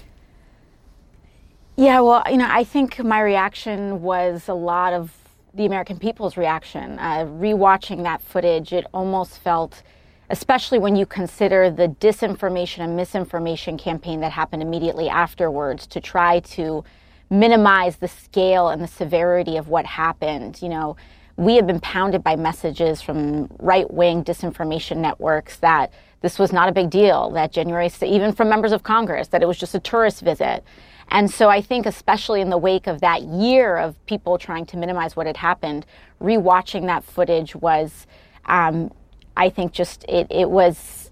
Yeah, 1.77 2.01
well, 2.01 2.23
you 2.29 2.37
know, 2.37 2.47
I 2.49 2.63
think 2.63 2.99
my 2.99 3.21
reaction 3.21 4.01
was 4.01 4.49
a 4.49 4.53
lot 4.53 4.93
of 4.93 5.11
the 5.53 5.65
American 5.65 5.97
people's 5.97 6.37
reaction. 6.37 6.99
Uh, 6.99 7.25
rewatching 7.25 8.03
that 8.03 8.21
footage, 8.21 8.73
it 8.73 8.85
almost 8.93 9.39
felt, 9.39 9.81
especially 10.29 10.79
when 10.79 10.95
you 10.95 11.05
consider 11.05 11.69
the 11.71 11.87
disinformation 11.87 12.79
and 12.79 12.95
misinformation 12.95 13.77
campaign 13.77 14.19
that 14.19 14.31
happened 14.33 14.61
immediately 14.61 15.09
afterwards 15.09 15.87
to 15.87 16.01
try 16.01 16.41
to 16.41 16.83
minimize 17.29 17.95
the 17.95 18.07
scale 18.07 18.67
and 18.69 18.81
the 18.81 18.87
severity 18.87 19.55
of 19.55 19.69
what 19.69 19.85
happened. 19.85 20.61
You 20.61 20.69
know, 20.69 20.97
we 21.37 21.55
have 21.55 21.67
been 21.67 21.79
pounded 21.79 22.21
by 22.21 22.35
messages 22.35 23.01
from 23.01 23.49
right 23.59 23.89
wing 23.91 24.23
disinformation 24.23 24.97
networks 24.97 25.57
that 25.57 25.93
this 26.19 26.37
was 26.37 26.51
not 26.51 26.69
a 26.69 26.71
big 26.73 26.89
deal, 26.89 27.31
that 27.31 27.51
January, 27.53 27.89
even 28.01 28.33
from 28.33 28.49
members 28.49 28.73
of 28.73 28.83
Congress, 28.83 29.29
that 29.29 29.41
it 29.41 29.47
was 29.47 29.57
just 29.57 29.73
a 29.73 29.79
tourist 29.79 30.21
visit. 30.21 30.63
And 31.11 31.29
so 31.29 31.49
I 31.49 31.61
think, 31.61 31.85
especially 31.85 32.39
in 32.39 32.49
the 32.49 32.57
wake 32.57 32.87
of 32.87 33.01
that 33.01 33.23
year 33.23 33.75
of 33.75 34.03
people 34.05 34.37
trying 34.37 34.65
to 34.67 34.77
minimize 34.77 35.15
what 35.15 35.27
had 35.27 35.37
happened, 35.37 35.85
rewatching 36.21 36.85
that 36.85 37.03
footage 37.03 37.53
was, 37.53 38.07
um, 38.45 38.91
I 39.35 39.49
think, 39.49 39.73
just 39.73 40.05
it, 40.05 40.27
it 40.29 40.49
was 40.49 41.11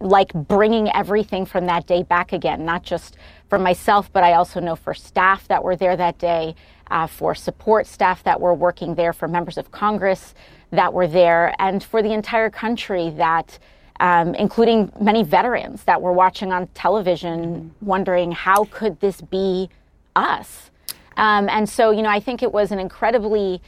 like 0.00 0.32
bringing 0.32 0.90
everything 0.94 1.44
from 1.44 1.66
that 1.66 1.86
day 1.86 2.02
back 2.02 2.32
again, 2.32 2.64
not 2.64 2.82
just 2.82 3.18
for 3.50 3.58
myself, 3.58 4.10
but 4.10 4.24
I 4.24 4.32
also 4.32 4.58
know 4.58 4.74
for 4.74 4.94
staff 4.94 5.46
that 5.48 5.62
were 5.62 5.76
there 5.76 5.96
that 5.98 6.18
day, 6.18 6.54
uh, 6.90 7.06
for 7.06 7.34
support 7.34 7.86
staff 7.86 8.22
that 8.22 8.40
were 8.40 8.54
working 8.54 8.94
there, 8.94 9.12
for 9.12 9.28
members 9.28 9.58
of 9.58 9.70
Congress 9.70 10.34
that 10.70 10.94
were 10.94 11.06
there, 11.06 11.54
and 11.58 11.84
for 11.84 12.02
the 12.02 12.14
entire 12.14 12.48
country 12.48 13.10
that 13.10 13.58
um, 14.00 14.34
including 14.34 14.90
many 15.00 15.22
veterans 15.22 15.84
that 15.84 16.00
were 16.00 16.12
watching 16.12 16.52
on 16.52 16.66
television, 16.68 17.72
wondering 17.82 18.32
how 18.32 18.64
could 18.64 18.98
this 19.00 19.20
be 19.20 19.68
us? 20.16 20.70
Um, 21.16 21.48
and 21.50 21.68
so, 21.68 21.90
you 21.90 22.02
know, 22.02 22.08
I 22.08 22.18
think 22.18 22.42
it 22.42 22.50
was 22.50 22.72
an 22.72 22.80
incredibly 22.80 23.62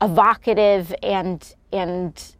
evocative 0.00 0.94
and 1.02 1.54
and 1.72 2.34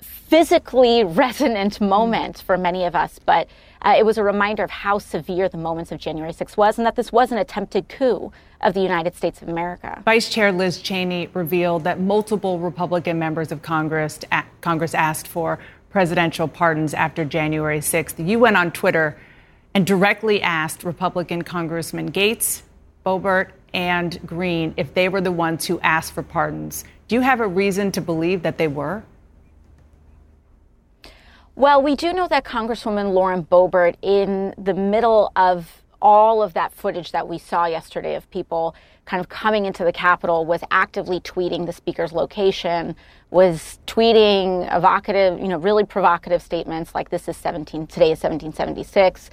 physically 0.00 1.04
resonant 1.04 1.80
moment 1.80 2.38
for 2.40 2.56
many 2.56 2.84
of 2.84 2.94
us, 2.94 3.18
but 3.18 3.48
uh, 3.82 3.94
it 3.98 4.06
was 4.06 4.16
a 4.16 4.22
reminder 4.22 4.62
of 4.62 4.70
how 4.70 4.96
severe 4.98 5.48
the 5.48 5.58
moments 5.58 5.92
of 5.92 5.98
January 5.98 6.32
6 6.32 6.56
was, 6.56 6.78
and 6.78 6.86
that 6.86 6.96
this 6.96 7.12
was 7.12 7.32
an 7.32 7.38
attempted 7.38 7.88
coup 7.88 8.32
of 8.62 8.74
the 8.74 8.80
United 8.80 9.14
States 9.14 9.42
of 9.42 9.48
America. 9.48 10.00
Vice 10.04 10.30
Chair 10.30 10.52
Liz 10.52 10.80
Cheney 10.80 11.28
revealed 11.34 11.84
that 11.84 12.00
multiple 12.00 12.58
Republican 12.58 13.18
members 13.18 13.52
of 13.52 13.60
Congress 13.60 14.20
Congress 14.60 14.94
asked 14.94 15.28
for 15.28 15.58
presidential 15.92 16.48
pardons 16.48 16.94
after 16.94 17.24
January 17.24 17.78
6th. 17.78 18.26
You 18.26 18.38
went 18.38 18.56
on 18.56 18.72
Twitter 18.72 19.16
and 19.74 19.86
directly 19.86 20.42
asked 20.42 20.84
Republican 20.84 21.42
Congressman 21.42 22.10
Gaetz, 22.10 22.62
Boebert, 23.04 23.50
and 23.74 24.18
Greene 24.26 24.74
if 24.76 24.94
they 24.94 25.08
were 25.08 25.20
the 25.20 25.30
ones 25.30 25.66
who 25.66 25.78
asked 25.80 26.14
for 26.14 26.22
pardons. 26.22 26.84
Do 27.08 27.14
you 27.14 27.20
have 27.20 27.40
a 27.40 27.46
reason 27.46 27.92
to 27.92 28.00
believe 28.00 28.42
that 28.42 28.56
they 28.56 28.68
were? 28.68 29.04
Well, 31.54 31.82
we 31.82 31.94
do 31.94 32.14
know 32.14 32.26
that 32.28 32.44
Congresswoman 32.44 33.12
Lauren 33.12 33.44
Boebert, 33.44 33.96
in 34.00 34.54
the 34.56 34.72
middle 34.72 35.30
of 35.36 35.82
all 36.00 36.42
of 36.42 36.54
that 36.54 36.72
footage 36.72 37.12
that 37.12 37.28
we 37.28 37.36
saw 37.38 37.66
yesterday 37.66 38.14
of 38.14 38.28
people 38.30 38.74
kind 39.04 39.20
of 39.20 39.28
coming 39.28 39.66
into 39.66 39.84
the 39.84 39.92
Capitol, 39.92 40.46
was 40.46 40.60
actively 40.70 41.20
tweeting 41.20 41.66
the 41.66 41.72
speaker's 41.72 42.12
location, 42.12 42.94
was 43.30 43.78
tweeting 43.86 44.68
evocative, 44.74 45.40
you 45.40 45.48
know, 45.48 45.58
really 45.58 45.84
provocative 45.84 46.40
statements 46.40 46.94
like 46.94 47.10
this 47.10 47.28
is 47.28 47.36
17, 47.36 47.86
today 47.86 48.12
is 48.12 48.22
1776. 48.22 49.30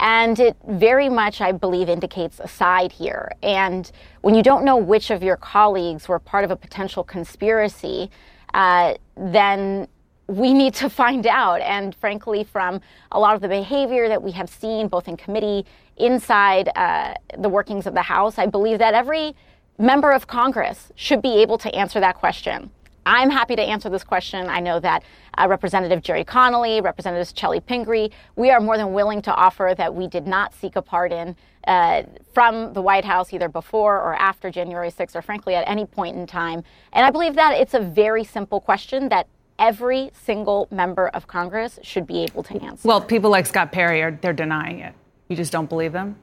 And 0.00 0.40
it 0.40 0.56
very 0.66 1.08
much, 1.08 1.40
I 1.40 1.52
believe, 1.52 1.88
indicates 1.88 2.40
a 2.40 2.48
side 2.48 2.92
here. 2.92 3.30
And 3.42 3.90
when 4.22 4.34
you 4.34 4.42
don't 4.42 4.64
know 4.64 4.76
which 4.76 5.10
of 5.10 5.22
your 5.22 5.36
colleagues 5.36 6.08
were 6.08 6.18
part 6.18 6.44
of 6.44 6.50
a 6.50 6.56
potential 6.56 7.04
conspiracy, 7.04 8.10
uh, 8.54 8.94
then 9.16 9.86
we 10.26 10.54
need 10.54 10.74
to 10.74 10.88
find 10.88 11.26
out. 11.26 11.60
And 11.60 11.94
frankly, 11.94 12.44
from 12.44 12.80
a 13.10 13.18
lot 13.18 13.34
of 13.34 13.40
the 13.40 13.48
behavior 13.48 14.08
that 14.08 14.22
we 14.22 14.32
have 14.32 14.48
seen 14.48 14.88
both 14.88 15.08
in 15.08 15.16
committee, 15.16 15.66
inside 15.96 16.70
uh, 16.76 17.14
the 17.38 17.48
workings 17.48 17.86
of 17.86 17.94
the 17.94 18.02
House, 18.02 18.38
I 18.38 18.46
believe 18.46 18.78
that 18.78 18.94
every 18.94 19.34
member 19.78 20.12
of 20.12 20.26
Congress 20.26 20.92
should 20.94 21.22
be 21.22 21.42
able 21.42 21.58
to 21.58 21.74
answer 21.74 22.00
that 22.00 22.16
question. 22.16 22.70
I'm 23.04 23.30
happy 23.30 23.56
to 23.56 23.62
answer 23.62 23.90
this 23.90 24.04
question. 24.04 24.48
I 24.48 24.60
know 24.60 24.78
that 24.78 25.02
uh, 25.36 25.48
Representative 25.48 26.02
Gerry 26.02 26.24
Connolly, 26.24 26.80
Representative 26.80 27.34
Chellie 27.34 27.64
Pingree, 27.64 28.10
we 28.36 28.50
are 28.50 28.60
more 28.60 28.76
than 28.76 28.92
willing 28.92 29.20
to 29.22 29.34
offer 29.34 29.74
that 29.76 29.92
we 29.92 30.06
did 30.06 30.26
not 30.26 30.54
seek 30.54 30.76
a 30.76 30.82
pardon 30.82 31.34
uh, 31.66 32.04
from 32.32 32.72
the 32.74 32.82
White 32.82 33.04
House 33.04 33.32
either 33.32 33.48
before 33.48 34.00
or 34.00 34.14
after 34.14 34.50
January 34.50 34.90
6th, 34.90 35.16
or 35.16 35.22
frankly 35.22 35.54
at 35.54 35.68
any 35.68 35.84
point 35.84 36.16
in 36.16 36.26
time. 36.26 36.62
And 36.92 37.04
I 37.04 37.10
believe 37.10 37.34
that 37.34 37.58
it's 37.60 37.74
a 37.74 37.80
very 37.80 38.24
simple 38.24 38.60
question 38.60 39.08
that 39.08 39.26
every 39.58 40.10
single 40.24 40.68
member 40.70 41.08
of 41.08 41.26
Congress 41.26 41.78
should 41.82 42.06
be 42.06 42.22
able 42.24 42.42
to 42.44 42.62
answer. 42.62 42.86
Well, 42.86 43.00
people 43.00 43.30
like 43.30 43.46
Scott 43.46 43.72
Perry 43.72 44.02
are 44.02 44.10
they're 44.10 44.32
denying 44.32 44.80
it. 44.80 44.94
You 45.28 45.36
just 45.36 45.52
don't 45.52 45.68
believe 45.68 45.92
them. 45.92 46.16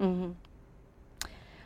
Mm-hmm. 0.00 0.32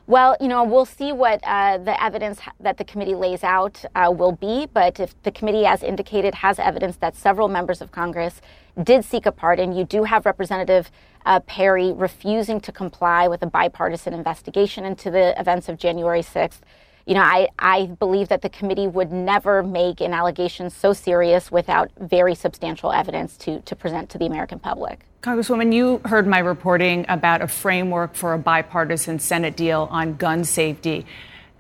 Well, 0.08 0.36
you 0.40 0.46
know, 0.46 0.62
we'll 0.62 0.84
see 0.84 1.10
what 1.10 1.40
uh, 1.42 1.78
the 1.78 2.00
evidence 2.00 2.38
that 2.60 2.76
the 2.78 2.84
committee 2.84 3.16
lays 3.16 3.42
out 3.42 3.84
uh, 3.96 4.12
will 4.16 4.30
be. 4.30 4.66
But 4.72 5.00
if 5.00 5.20
the 5.24 5.32
committee, 5.32 5.66
as 5.66 5.82
indicated, 5.82 6.32
has 6.36 6.60
evidence 6.60 6.96
that 6.98 7.16
several 7.16 7.48
members 7.48 7.80
of 7.80 7.90
Congress 7.90 8.40
did 8.80 9.04
seek 9.04 9.26
a 9.26 9.32
pardon, 9.32 9.72
you 9.72 9.84
do 9.84 10.04
have 10.04 10.24
Representative 10.24 10.92
uh, 11.24 11.40
Perry 11.40 11.92
refusing 11.92 12.60
to 12.60 12.70
comply 12.70 13.26
with 13.26 13.42
a 13.42 13.46
bipartisan 13.46 14.14
investigation 14.14 14.84
into 14.84 15.10
the 15.10 15.38
events 15.40 15.68
of 15.68 15.76
January 15.76 16.22
6th 16.22 16.60
you 17.06 17.14
know, 17.14 17.20
I, 17.20 17.48
I 17.58 17.86
believe 17.86 18.28
that 18.28 18.42
the 18.42 18.48
committee 18.48 18.88
would 18.88 19.12
never 19.12 19.62
make 19.62 20.00
an 20.00 20.12
allegation 20.12 20.68
so 20.70 20.92
serious 20.92 21.52
without 21.52 21.92
very 22.00 22.34
substantial 22.34 22.90
evidence 22.90 23.36
to, 23.38 23.60
to 23.60 23.76
present 23.76 24.10
to 24.10 24.18
the 24.18 24.26
American 24.26 24.58
public. 24.58 25.06
Congresswoman, 25.22 25.72
you 25.72 26.00
heard 26.04 26.26
my 26.26 26.40
reporting 26.40 27.06
about 27.08 27.42
a 27.42 27.48
framework 27.48 28.16
for 28.16 28.34
a 28.34 28.38
bipartisan 28.38 29.20
Senate 29.20 29.56
deal 29.56 29.86
on 29.90 30.16
gun 30.16 30.42
safety. 30.42 31.06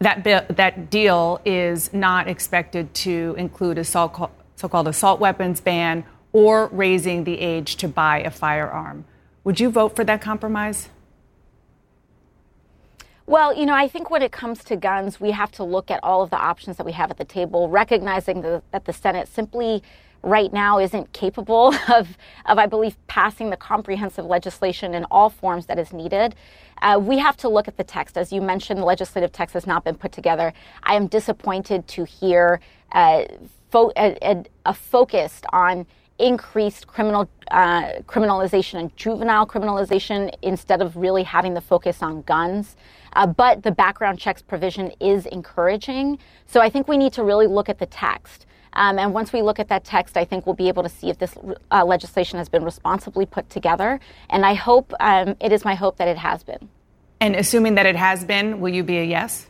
That, 0.00 0.24
bill, 0.24 0.42
that 0.48 0.90
deal 0.90 1.40
is 1.44 1.92
not 1.92 2.26
expected 2.26 2.92
to 2.94 3.36
include 3.38 3.78
a 3.78 3.84
so 3.84 4.08
called 4.08 4.88
assault 4.88 5.20
weapons 5.20 5.60
ban 5.60 6.04
or 6.32 6.66
raising 6.66 7.22
the 7.22 7.38
age 7.38 7.76
to 7.76 7.88
buy 7.88 8.18
a 8.20 8.30
firearm. 8.30 9.04
Would 9.44 9.60
you 9.60 9.70
vote 9.70 9.94
for 9.94 10.04
that 10.04 10.20
compromise? 10.20 10.88
Well, 13.28 13.56
you 13.56 13.66
know, 13.66 13.74
I 13.74 13.88
think 13.88 14.08
when 14.08 14.22
it 14.22 14.30
comes 14.30 14.62
to 14.64 14.76
guns, 14.76 15.20
we 15.20 15.32
have 15.32 15.50
to 15.52 15.64
look 15.64 15.90
at 15.90 15.98
all 16.04 16.22
of 16.22 16.30
the 16.30 16.38
options 16.38 16.76
that 16.76 16.86
we 16.86 16.92
have 16.92 17.10
at 17.10 17.16
the 17.16 17.24
table, 17.24 17.68
recognizing 17.68 18.40
the, 18.40 18.62
that 18.70 18.84
the 18.84 18.92
Senate 18.92 19.26
simply 19.26 19.82
right 20.22 20.52
now 20.52 20.78
isn't 20.78 21.12
capable 21.12 21.74
of, 21.92 22.16
of, 22.44 22.58
I 22.58 22.66
believe, 22.66 22.96
passing 23.08 23.50
the 23.50 23.56
comprehensive 23.56 24.24
legislation 24.24 24.94
in 24.94 25.04
all 25.10 25.28
forms 25.28 25.66
that 25.66 25.76
is 25.76 25.92
needed. 25.92 26.36
Uh, 26.82 27.00
we 27.02 27.18
have 27.18 27.36
to 27.38 27.48
look 27.48 27.66
at 27.66 27.76
the 27.76 27.84
text. 27.84 28.16
As 28.16 28.32
you 28.32 28.40
mentioned, 28.40 28.78
the 28.78 28.84
legislative 28.84 29.32
text 29.32 29.54
has 29.54 29.66
not 29.66 29.82
been 29.82 29.96
put 29.96 30.12
together. 30.12 30.52
I 30.84 30.94
am 30.94 31.08
disappointed 31.08 31.88
to 31.88 32.04
hear 32.04 32.60
uh, 32.92 33.24
fo- 33.72 33.92
a, 33.96 34.16
a, 34.22 34.44
a 34.66 34.74
focused 34.74 35.46
on 35.52 35.84
increased 36.18 36.86
criminal 36.86 37.28
uh, 37.50 38.00
criminalization 38.06 38.80
and 38.80 38.96
juvenile 38.96 39.46
criminalization 39.46 40.34
instead 40.42 40.82
of 40.82 40.96
really 40.96 41.22
having 41.22 41.54
the 41.54 41.60
focus 41.60 42.02
on 42.02 42.22
guns. 42.22 42.76
Uh, 43.12 43.26
but 43.26 43.62
the 43.62 43.70
background 43.70 44.18
checks 44.18 44.42
provision 44.42 44.92
is 45.00 45.26
encouraging. 45.26 46.18
So 46.46 46.60
I 46.60 46.68
think 46.68 46.88
we 46.88 46.98
need 46.98 47.12
to 47.14 47.22
really 47.22 47.46
look 47.46 47.68
at 47.68 47.78
the 47.78 47.86
text. 47.86 48.46
Um, 48.74 48.98
and 48.98 49.14
once 49.14 49.32
we 49.32 49.40
look 49.40 49.58
at 49.58 49.68
that 49.68 49.84
text, 49.84 50.16
I 50.18 50.24
think 50.24 50.44
we'll 50.44 50.54
be 50.54 50.68
able 50.68 50.82
to 50.82 50.88
see 50.88 51.08
if 51.08 51.18
this 51.18 51.34
uh, 51.70 51.84
legislation 51.84 52.38
has 52.38 52.48
been 52.48 52.62
responsibly 52.62 53.24
put 53.24 53.48
together. 53.48 54.00
And 54.28 54.44
I 54.44 54.52
hope, 54.52 54.92
um, 55.00 55.34
it 55.40 55.50
is 55.50 55.64
my 55.64 55.74
hope 55.74 55.96
that 55.96 56.08
it 56.08 56.18
has 56.18 56.42
been. 56.42 56.68
And 57.18 57.34
assuming 57.34 57.76
that 57.76 57.86
it 57.86 57.96
has 57.96 58.24
been, 58.24 58.60
will 58.60 58.74
you 58.74 58.84
be 58.84 58.98
a 58.98 59.04
yes? 59.04 59.46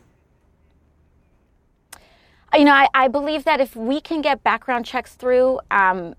You 2.57 2.65
know, 2.65 2.73
I, 2.73 2.89
I 2.95 3.09
believe 3.09 3.45
that 3.45 3.61
if 3.61 3.77
we 3.77 4.01
can 4.01 4.23
get 4.23 4.43
background 4.43 4.87
checks 4.87 5.15
through, 5.15 5.61
um, 5.71 6.15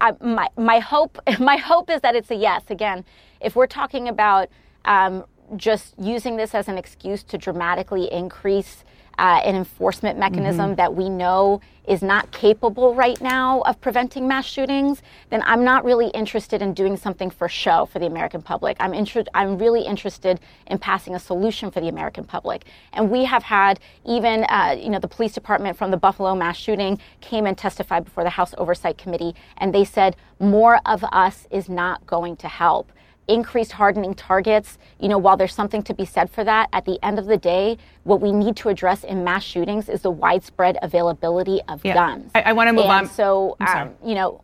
I, 0.00 0.12
my, 0.22 0.48
my 0.56 0.78
hope 0.78 1.18
my 1.38 1.56
hope 1.56 1.90
is 1.90 2.00
that 2.00 2.16
it's 2.16 2.30
a 2.30 2.34
yes. 2.34 2.62
Again, 2.70 3.04
if 3.42 3.54
we're 3.54 3.66
talking 3.66 4.08
about 4.08 4.48
um, 4.86 5.24
just 5.56 5.94
using 5.98 6.36
this 6.36 6.54
as 6.54 6.68
an 6.68 6.78
excuse 6.78 7.22
to 7.24 7.36
dramatically 7.36 8.10
increase 8.10 8.84
uh, 9.18 9.40
an 9.44 9.54
enforcement 9.54 10.18
mechanism 10.18 10.70
mm-hmm. 10.70 10.74
that 10.76 10.94
we 10.94 11.08
know 11.08 11.60
is 11.86 12.02
not 12.02 12.30
capable 12.30 12.94
right 12.94 13.20
now 13.20 13.60
of 13.62 13.80
preventing 13.80 14.28
mass 14.28 14.46
shootings, 14.46 15.02
then 15.30 15.42
I'm 15.44 15.64
not 15.64 15.84
really 15.84 16.08
interested 16.08 16.62
in 16.62 16.74
doing 16.74 16.96
something 16.96 17.28
for 17.28 17.48
show 17.48 17.86
for 17.86 17.98
the 17.98 18.06
American 18.06 18.40
public. 18.40 18.76
I'm 18.78 18.94
inter- 18.94 19.24
I'm 19.34 19.58
really 19.58 19.82
interested 19.82 20.38
in 20.68 20.78
passing 20.78 21.14
a 21.14 21.18
solution 21.18 21.70
for 21.70 21.80
the 21.80 21.88
American 21.88 22.24
public. 22.24 22.64
And 22.92 23.10
we 23.10 23.24
have 23.24 23.42
had 23.42 23.80
even, 24.06 24.44
uh, 24.44 24.76
you 24.78 24.90
know, 24.90 25.00
the 25.00 25.08
police 25.08 25.32
department 25.32 25.76
from 25.76 25.90
the 25.90 25.96
Buffalo 25.96 26.34
mass 26.34 26.56
shooting 26.56 26.98
came 27.20 27.46
and 27.46 27.58
testified 27.58 28.04
before 28.04 28.22
the 28.22 28.30
House 28.30 28.54
Oversight 28.58 28.96
Committee, 28.96 29.34
and 29.58 29.74
they 29.74 29.84
said 29.84 30.16
more 30.38 30.80
of 30.86 31.04
us 31.12 31.46
is 31.50 31.68
not 31.68 32.06
going 32.06 32.36
to 32.36 32.48
help 32.48 32.92
increased 33.28 33.72
hardening 33.72 34.14
targets, 34.14 34.78
you 34.98 35.08
know, 35.08 35.18
while 35.18 35.36
there's 35.36 35.54
something 35.54 35.82
to 35.84 35.94
be 35.94 36.04
said 36.04 36.30
for 36.30 36.44
that, 36.44 36.68
at 36.72 36.84
the 36.84 36.98
end 37.02 37.18
of 37.18 37.26
the 37.26 37.36
day, 37.36 37.78
what 38.04 38.20
we 38.20 38.32
need 38.32 38.56
to 38.56 38.68
address 38.68 39.04
in 39.04 39.24
mass 39.24 39.42
shootings 39.42 39.88
is 39.88 40.02
the 40.02 40.10
widespread 40.10 40.78
availability 40.82 41.60
of 41.68 41.84
yeah. 41.84 41.94
guns. 41.94 42.30
I, 42.34 42.42
I 42.42 42.52
want 42.52 42.68
to 42.68 42.72
move 42.72 42.84
and 42.84 43.06
on. 43.06 43.08
So, 43.08 43.56
um, 43.60 43.94
you 44.04 44.14
know, 44.14 44.42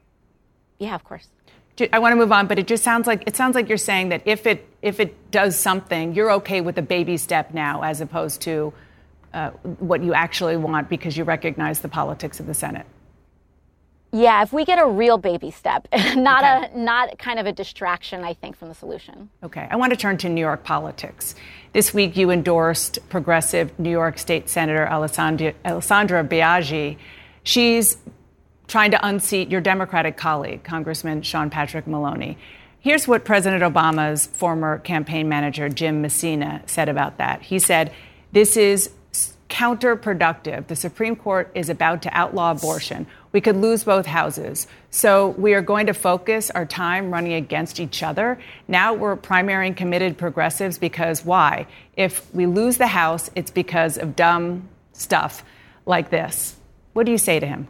yeah, 0.78 0.94
of 0.94 1.04
course. 1.04 1.28
I 1.92 2.00
want 2.00 2.12
to 2.12 2.16
move 2.16 2.32
on, 2.32 2.48
but 2.48 2.58
it 2.58 2.66
just 2.66 2.82
sounds 2.82 3.06
like 3.06 3.22
it 3.26 3.36
sounds 3.36 3.54
like 3.54 3.68
you're 3.68 3.78
saying 3.78 4.08
that 4.08 4.22
if 4.24 4.46
it 4.46 4.66
if 4.82 4.98
it 4.98 5.30
does 5.30 5.56
something, 5.56 6.12
you're 6.12 6.32
okay 6.32 6.60
with 6.60 6.76
a 6.78 6.82
baby 6.82 7.16
step 7.16 7.54
now, 7.54 7.82
as 7.82 8.00
opposed 8.00 8.40
to 8.42 8.72
uh, 9.32 9.50
what 9.78 10.02
you 10.02 10.12
actually 10.12 10.56
want 10.56 10.88
because 10.88 11.16
you 11.16 11.22
recognize 11.22 11.80
the 11.80 11.88
politics 11.88 12.40
of 12.40 12.46
the 12.46 12.54
Senate. 12.54 12.86
Yeah, 14.10 14.42
if 14.42 14.52
we 14.52 14.64
get 14.64 14.78
a 14.78 14.86
real 14.86 15.18
baby 15.18 15.50
step, 15.50 15.86
not 16.16 16.44
okay. 16.44 16.72
a 16.72 16.78
not 16.78 17.18
kind 17.18 17.38
of 17.38 17.46
a 17.46 17.52
distraction, 17.52 18.24
I 18.24 18.34
think, 18.34 18.56
from 18.56 18.68
the 18.68 18.74
solution. 18.74 19.28
Okay, 19.42 19.68
I 19.70 19.76
want 19.76 19.92
to 19.92 19.96
turn 19.96 20.16
to 20.18 20.28
New 20.28 20.40
York 20.40 20.64
politics. 20.64 21.34
This 21.72 21.92
week, 21.92 22.16
you 22.16 22.30
endorsed 22.30 22.98
progressive 23.10 23.78
New 23.78 23.90
York 23.90 24.18
State 24.18 24.48
Senator 24.48 24.88
Alessandra, 24.88 25.52
Alessandra 25.64 26.24
Biaggi. 26.24 26.96
She's 27.42 27.98
trying 28.66 28.90
to 28.92 29.06
unseat 29.06 29.50
your 29.50 29.60
Democratic 29.60 30.16
colleague, 30.16 30.64
Congressman 30.64 31.22
Sean 31.22 31.50
Patrick 31.50 31.86
Maloney. 31.86 32.38
Here's 32.80 33.08
what 33.08 33.24
President 33.24 33.62
Obama's 33.62 34.26
former 34.26 34.78
campaign 34.78 35.28
manager, 35.28 35.68
Jim 35.68 36.00
Messina, 36.00 36.62
said 36.66 36.88
about 36.88 37.18
that. 37.18 37.42
He 37.42 37.58
said, 37.58 37.92
This 38.32 38.56
is 38.56 38.90
counterproductive. 39.50 40.66
The 40.66 40.76
Supreme 40.76 41.16
Court 41.16 41.50
is 41.54 41.68
about 41.68 42.02
to 42.02 42.10
outlaw 42.16 42.52
abortion. 42.52 43.06
We 43.32 43.40
could 43.40 43.56
lose 43.56 43.84
both 43.84 44.06
houses. 44.06 44.66
So 44.90 45.28
we 45.28 45.54
are 45.54 45.62
going 45.62 45.86
to 45.86 45.94
focus 45.94 46.50
our 46.50 46.64
time 46.64 47.10
running 47.10 47.34
against 47.34 47.78
each 47.78 48.02
other. 48.02 48.38
Now 48.66 48.94
we're 48.94 49.16
primary 49.16 49.66
and 49.66 49.76
committed 49.76 50.16
progressives 50.16 50.78
because 50.78 51.24
why? 51.24 51.66
If 51.96 52.34
we 52.34 52.46
lose 52.46 52.78
the 52.78 52.86
House, 52.86 53.30
it's 53.34 53.50
because 53.50 53.98
of 53.98 54.16
dumb 54.16 54.68
stuff 54.92 55.44
like 55.84 56.10
this. 56.10 56.56
What 56.94 57.06
do 57.06 57.12
you 57.12 57.18
say 57.18 57.38
to 57.38 57.46
him? 57.46 57.68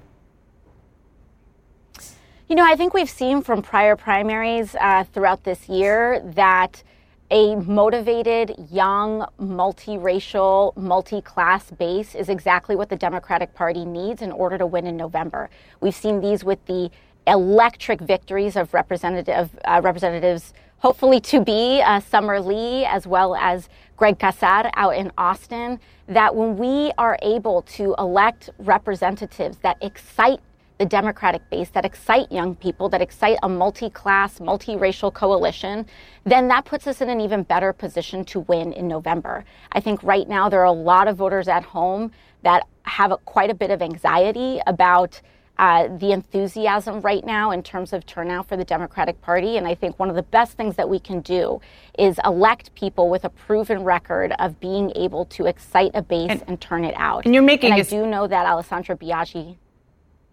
You 2.48 2.56
know, 2.56 2.64
I 2.64 2.76
think 2.76 2.94
we've 2.94 3.10
seen 3.10 3.42
from 3.42 3.60
prior 3.60 3.94
primaries 3.94 4.74
uh, 4.74 5.04
throughout 5.12 5.44
this 5.44 5.68
year 5.68 6.22
that 6.34 6.82
a 7.30 7.56
motivated, 7.56 8.54
young, 8.70 9.26
multiracial, 9.40 10.75
multi 10.76 11.20
class 11.20 11.70
base 11.70 12.14
is 12.14 12.28
exactly 12.28 12.75
what 12.75 12.88
the 12.88 12.97
Democratic 12.97 13.54
Party 13.54 13.85
needs 13.85 14.23
in 14.23 14.32
order 14.32 14.56
to 14.56 14.66
win 14.66 14.87
in 14.87 14.97
November. 14.97 15.50
We've 15.80 15.94
seen 15.94 16.20
these 16.20 16.42
with 16.42 16.64
the 16.66 16.90
electric 17.26 18.00
victories 18.00 18.56
of 18.56 18.73
representative, 18.73 19.50
uh, 19.66 19.80
representatives, 19.85 20.54
hopefully 20.78 21.20
to 21.20 21.40
be 21.44 21.82
uh, 21.82 22.00
Summer 22.00 22.40
Lee, 22.40 22.87
as 22.87 23.06
well 23.06 23.35
as 23.35 23.68
Greg 23.97 24.18
Casar 24.18 24.70
out 24.75 24.97
in 24.97 25.12
Austin, 25.18 25.80
that 26.06 26.35
when 26.35 26.56
we 26.56 26.92
are 26.97 27.18
able 27.20 27.61
to 27.62 27.94
elect 27.99 28.49
representatives 28.58 29.58
that 29.58 29.76
excite 29.82 30.40
the 30.78 30.87
Democratic 30.87 31.49
base 31.50 31.70
that 31.70 31.85
excite 31.85 32.30
young 32.30 32.54
people, 32.54 32.88
that 32.88 33.02
excite 33.02 33.38
a 33.42 33.49
multi 33.49 33.90
class, 33.90 34.38
multiracial 34.38 35.12
coalition, 35.12 35.85
then 36.25 36.49
that 36.49 36.64
puts 36.64 36.87
us 36.87 37.00
in 37.00 37.11
an 37.11 37.20
even 37.20 37.42
better 37.42 37.73
position 37.73 38.25
to 38.26 38.40
win 38.40 38.73
in 38.73 38.87
November. 38.87 39.44
I 39.73 39.80
think 39.80 40.02
right 40.02 40.28
now 40.28 40.49
there 40.49 40.61
are 40.61 40.64
a 40.64 40.73
lot 40.73 41.08
of 41.08 41.16
voters 41.16 41.49
at 41.49 41.64
home 41.64 42.12
that 42.42 42.66
have 42.82 43.11
a, 43.11 43.16
quite 43.18 43.50
a 43.50 43.54
bit 43.54 43.70
of 43.70 43.82
anxiety 43.82 44.61
about. 44.66 45.20
Uh, 45.61 45.88
the 45.99 46.12
enthusiasm 46.12 47.00
right 47.00 47.26
now 47.26 47.50
in 47.50 47.64
terms 47.64 47.92
of 47.92 48.06
turnout 48.06 48.47
for 48.47 48.56
the 48.56 48.64
Democratic 48.64 49.20
Party. 49.20 49.56
And 49.56 49.66
I 49.66 49.75
think 49.75 49.99
one 49.99 50.08
of 50.08 50.14
the 50.14 50.23
best 50.23 50.52
things 50.52 50.76
that 50.76 50.88
we 50.88 51.00
can 51.00 51.20
do 51.20 51.61
is 51.99 52.20
elect 52.25 52.73
people 52.76 53.11
with 53.11 53.25
a 53.25 53.28
proven 53.28 53.83
record 53.83 54.33
of 54.38 54.61
being 54.61 54.92
able 54.94 55.24
to 55.24 55.46
excite 55.46 55.90
a 55.94 56.02
base 56.02 56.31
and, 56.31 56.44
and 56.46 56.61
turn 56.61 56.85
it 56.85 56.94
out. 56.96 57.24
And 57.24 57.35
you're 57.35 57.42
making. 57.42 57.72
And 57.72 57.81
I 57.81 57.83
do 57.83 58.07
know 58.07 58.29
that 58.29 58.46
Alessandra 58.46 58.96
Biaggi 58.96 59.57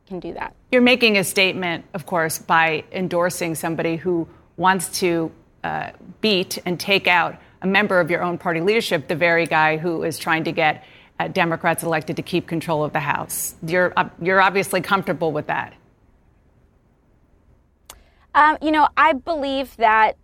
can 0.08 0.20
do 0.20 0.34
that. 0.34 0.56
You're 0.72 0.82
making 0.82 1.18
a 1.18 1.24
statement, 1.24 1.86
of 1.94 2.06
course, 2.06 2.40
by 2.40 2.84
endorsing 2.92 3.56
somebody 3.56 3.96
who 3.96 4.28
wants 4.58 5.00
to 5.00 5.32
uh, 5.64 5.92
beat 6.22 6.60
and 6.66 6.80
take 6.80 7.08
out 7.08 7.40
a 7.62 7.68
member 7.68 8.00
of 8.00 8.12
your 8.12 8.22
own 8.22 8.38
party 8.38 8.62
leadership, 8.62 9.08
the 9.08 9.16
very 9.16 9.46
guy 9.46 9.78
who 9.78 10.04
is 10.04 10.20
trying 10.20 10.44
to 10.44 10.52
get 10.52 10.84
uh, 11.20 11.28
Democrats 11.28 11.84
elected 11.84 12.18
to 12.18 12.22
keep 12.22 12.48
control 12.48 12.84
of 12.84 12.94
the 12.94 13.00
House. 13.00 13.56
You're, 13.66 13.94
uh, 13.98 14.10
you're 14.22 14.42
obviously 14.42 14.82
comfortable 14.82 15.32
with 15.32 15.48
that. 15.48 15.74
Um, 18.36 18.58
you 18.62 18.72
know, 18.72 18.90
I 18.98 19.14
believe 19.14 19.76
that 19.78 20.18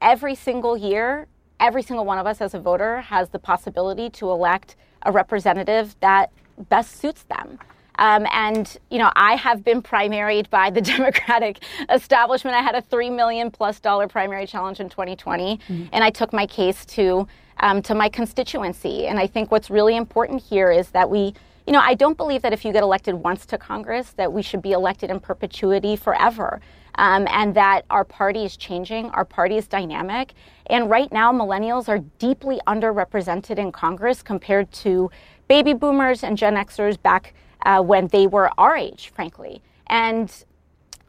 every 0.00 0.34
single 0.34 0.76
year, 0.76 1.26
every 1.58 1.82
single 1.82 2.04
one 2.04 2.18
of 2.18 2.26
us 2.26 2.40
as 2.40 2.54
a 2.54 2.60
voter 2.60 3.00
has 3.00 3.30
the 3.30 3.38
possibility 3.38 4.10
to 4.10 4.30
elect 4.30 4.76
a 5.02 5.10
representative 5.10 5.96
that 6.00 6.30
best 6.68 6.96
suits 6.96 7.22
them. 7.24 7.58
Um, 7.98 8.26
and, 8.32 8.76
you 8.90 8.98
know, 8.98 9.10
I 9.16 9.34
have 9.34 9.64
been 9.64 9.82
primaried 9.82 10.48
by 10.50 10.70
the 10.70 10.80
Democratic 10.96 11.62
establishment. 11.90 12.56
I 12.56 12.62
had 12.62 12.74
a 12.74 12.82
$3 12.82 13.14
million 13.14 13.50
plus 13.50 13.80
dollar 13.80 14.08
primary 14.08 14.46
challenge 14.46 14.80
in 14.80 14.88
2020, 14.88 15.56
mm-hmm. 15.56 15.84
and 15.92 16.02
I 16.02 16.10
took 16.10 16.32
my 16.32 16.46
case 16.46 16.86
to, 16.86 17.26
um, 17.58 17.82
to 17.82 17.94
my 17.94 18.08
constituency. 18.08 19.06
And 19.06 19.18
I 19.18 19.26
think 19.26 19.50
what's 19.50 19.68
really 19.68 19.96
important 19.96 20.42
here 20.42 20.70
is 20.70 20.90
that 20.90 21.10
we, 21.10 21.34
you 21.66 21.72
know, 21.72 21.80
I 21.80 21.94
don't 21.94 22.16
believe 22.16 22.42
that 22.42 22.52
if 22.52 22.64
you 22.64 22.72
get 22.72 22.82
elected 22.82 23.14
once 23.14 23.44
to 23.46 23.58
Congress, 23.58 24.12
that 24.12 24.32
we 24.32 24.42
should 24.42 24.62
be 24.62 24.72
elected 24.72 25.10
in 25.10 25.20
perpetuity 25.20 25.96
forever. 25.96 26.60
Um, 26.94 27.28
and 27.30 27.54
that 27.54 27.84
our 27.90 28.02
party 28.02 28.44
is 28.44 28.56
changing, 28.56 29.10
our 29.10 29.24
party 29.24 29.56
is 29.56 29.68
dynamic. 29.68 30.34
And 30.66 30.90
right 30.90 31.12
now, 31.12 31.32
millennials 31.32 31.88
are 31.88 32.00
deeply 32.18 32.60
underrepresented 32.66 33.56
in 33.56 33.70
Congress 33.70 34.20
compared 34.20 34.72
to 34.72 35.08
baby 35.46 35.74
boomers 35.74 36.24
and 36.24 36.36
Gen 36.36 36.54
Xers 36.54 37.00
back 37.00 37.34
uh, 37.64 37.82
when 37.82 38.08
they 38.08 38.26
were 38.26 38.50
our 38.58 38.76
age, 38.76 39.10
frankly. 39.14 39.62
And 39.86 40.32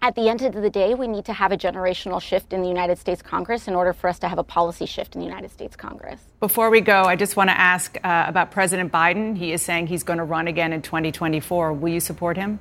at 0.02 0.16
the 0.16 0.30
end 0.30 0.42
of 0.42 0.54
the 0.54 0.70
day, 0.70 0.94
we 0.94 1.08
need 1.08 1.26
to 1.26 1.34
have 1.34 1.52
a 1.52 1.58
generational 1.58 2.22
shift 2.22 2.54
in 2.54 2.62
the 2.62 2.70
United 2.70 2.98
States 2.98 3.22
Congress 3.22 3.68
in 3.68 3.76
order 3.76 3.92
for 3.92 4.10
us 4.10 4.20
to 4.20 4.30
have 4.30 4.38
a 4.38 4.44
policy 4.44 4.86
shift 4.86 5.16
in 5.16 5.20
the 5.20 5.28
United 5.28 5.52
States 5.52 5.76
Congress. 5.76 6.22
Before 6.40 6.70
we 6.70 6.80
go, 6.80 7.04
I 7.04 7.18
just 7.18 7.36
want 7.36 7.50
to 7.50 7.60
ask 7.60 7.98
uh, 8.04 8.24
about 8.28 8.52
President 8.52 8.92
Biden. 8.94 9.38
He 9.38 9.52
is 9.52 9.62
saying 9.62 9.88
he's 9.88 10.04
going 10.04 10.20
to 10.20 10.24
run 10.24 10.48
again 10.48 10.72
in 10.72 10.82
2024. 10.82 11.74
Will 11.74 11.90
you 11.90 12.00
support 12.00 12.38
him? 12.38 12.60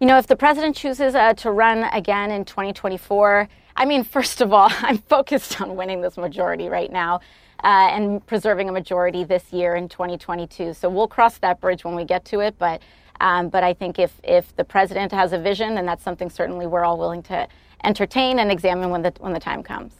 You 0.00 0.06
know, 0.06 0.18
if 0.18 0.26
the 0.26 0.36
president 0.36 0.76
chooses 0.76 1.14
uh, 1.14 1.34
to 1.34 1.50
run 1.50 1.84
again 1.84 2.30
in 2.30 2.44
2024, 2.44 3.48
I 3.76 3.84
mean, 3.86 4.04
first 4.04 4.42
of 4.42 4.52
all, 4.52 4.68
I'm 4.82 4.98
focused 4.98 5.60
on 5.60 5.76
winning 5.76 6.02
this 6.02 6.18
majority 6.18 6.68
right 6.68 6.92
now 6.92 7.20
uh, 7.62 7.88
and 7.90 8.24
preserving 8.26 8.68
a 8.68 8.72
majority 8.72 9.24
this 9.24 9.52
year 9.52 9.74
in 9.76 9.88
2022. 9.88 10.74
So 10.74 10.88
we'll 10.88 11.08
cross 11.08 11.38
that 11.38 11.60
bridge 11.60 11.84
when 11.84 11.94
we 11.94 12.04
get 12.04 12.24
to 12.26 12.40
it. 12.40 12.56
But 12.58 12.82
um, 13.20 13.50
but 13.50 13.62
I 13.62 13.74
think 13.74 13.98
if 13.98 14.18
if 14.24 14.54
the 14.56 14.64
president 14.64 15.12
has 15.12 15.32
a 15.32 15.38
vision, 15.38 15.74
then 15.74 15.86
that's 15.86 16.02
something 16.02 16.30
certainly 16.30 16.66
we're 16.66 16.84
all 16.84 16.98
willing 16.98 17.22
to 17.24 17.46
entertain 17.84 18.38
and 18.38 18.50
examine 18.50 18.90
when 18.90 19.02
the 19.02 19.12
when 19.18 19.32
the 19.32 19.40
time 19.40 19.62
comes. 19.62 19.94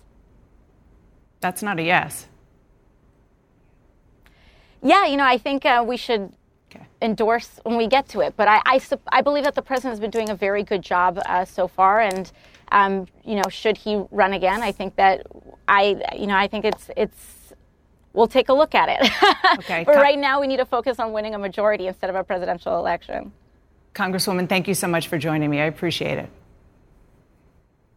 That's 1.40 1.62
not 1.62 1.79
a 1.79 1.83
yes. 1.83 2.27
Yeah, 4.83 5.07
you 5.07 5.16
know, 5.16 5.25
I 5.25 5.37
think 5.37 5.66
uh, 5.66 5.85
we 5.87 5.96
should 5.96 6.33
okay. 6.70 6.87
endorse 7.03 7.61
when 7.64 7.77
we 7.77 7.87
get 7.87 8.09
to 8.11 8.20
it. 8.20 8.35
But 8.37 8.49
I, 8.49 8.62
I, 8.64 8.81
I, 9.12 9.20
believe 9.20 9.44
that 9.44 9.55
the 9.55 9.62
president 9.62 9.92
has 9.92 10.01
been 10.01 10.11
doing 10.11 10.31
a 10.31 10.35
very 10.35 10.62
good 10.62 10.81
job 10.81 11.20
uh, 11.27 11.44
so 11.44 11.68
far, 11.68 12.01
and 12.01 12.31
um, 12.73 13.07
you 13.25 13.37
know, 13.37 13.49
should 13.51 13.77
he 13.77 14.03
run 14.11 14.33
again, 14.33 14.62
I 14.62 14.73
think 14.73 14.96
that 14.96 15.27
I, 15.68 16.01
you 16.16 16.27
know, 16.27 16.37
I 16.37 16.46
think 16.46 16.64
it's 16.64 16.90
it's 16.96 17.39
we'll 18.12 18.29
take 18.29 18.49
a 18.49 18.53
look 18.53 18.75
at 18.75 18.88
it. 18.88 19.11
Okay. 19.59 19.85
but 19.85 19.96
right 19.96 20.18
now, 20.18 20.40
we 20.40 20.46
need 20.46 20.59
to 20.59 20.64
focus 20.64 20.99
on 20.99 21.12
winning 21.12 21.35
a 21.35 21.38
majority 21.38 21.87
instead 21.87 22.09
of 22.09 22.16
a 22.16 22.23
presidential 22.23 22.79
election. 22.79 23.33
Congresswoman, 23.94 24.49
thank 24.49 24.68
you 24.68 24.75
so 24.75 24.87
much 24.87 25.09
for 25.09 25.18
joining 25.18 25.51
me. 25.51 25.61
I 25.61 25.64
appreciate 25.64 26.18
it. 26.18 26.31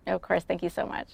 of 0.08 0.22
course. 0.22 0.44
Thank 0.44 0.64
you 0.64 0.70
so 0.70 0.86
much. 0.86 1.08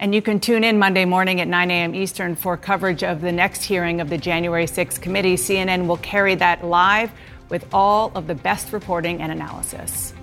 And 0.00 0.14
you 0.14 0.22
can 0.22 0.40
tune 0.40 0.64
in 0.64 0.78
Monday 0.78 1.04
morning 1.04 1.40
at 1.40 1.46
9 1.46 1.70
a.m. 1.70 1.94
Eastern 1.94 2.34
for 2.34 2.56
coverage 2.56 3.04
of 3.04 3.20
the 3.20 3.30
next 3.30 3.62
hearing 3.62 4.00
of 4.00 4.08
the 4.08 4.18
January 4.18 4.64
6th 4.64 5.00
committee. 5.00 5.36
CNN 5.36 5.86
will 5.86 5.98
carry 5.98 6.34
that 6.36 6.64
live 6.64 7.12
with 7.50 7.66
all 7.72 8.10
of 8.14 8.26
the 8.26 8.34
best 8.34 8.72
reporting 8.72 9.20
and 9.22 9.30
analysis. 9.30 10.14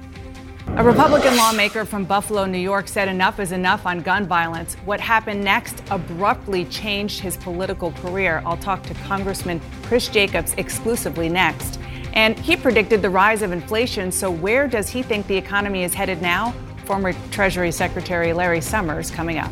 A 0.77 0.84
Republican 0.84 1.36
lawmaker 1.36 1.84
from 1.84 2.05
Buffalo, 2.05 2.45
New 2.45 2.58
York 2.58 2.88
said 2.88 3.10
enough 3.10 3.39
is 3.39 3.51
enough 3.51 3.86
on 3.86 3.99
gun 3.99 4.25
violence. 4.25 4.75
What 4.86 4.99
happened 5.01 5.43
next 5.43 5.84
abruptly 5.91 6.65
changed 6.65 7.19
his 7.19 7.36
political 7.36 7.91
career. 7.93 8.41
I'll 8.45 8.58
talk 8.58 8.84
to 8.84 8.93
Congressman 8.93 9.60
Chris 9.84 10.08
Jacobs 10.08 10.53
exclusively 10.53 11.27
next. 11.27 11.79
And 12.13 12.39
he 12.39 12.55
predicted 12.55 13.01
the 13.01 13.10
rise 13.10 13.41
of 13.41 13.51
inflation, 13.51 14.12
so 14.12 14.32
where 14.32 14.67
does 14.67 14.89
he 14.89 15.03
think 15.03 15.27
the 15.27 15.38
economy 15.38 15.84
is 15.84 15.93
headed 15.93 16.21
now? 16.21 16.53
Former 16.86 17.13
Treasury 17.32 17.71
Secretary 17.71 18.32
Larry 18.32 18.62
Summers 18.62 19.12
coming 19.12 19.38
up. 19.38 19.51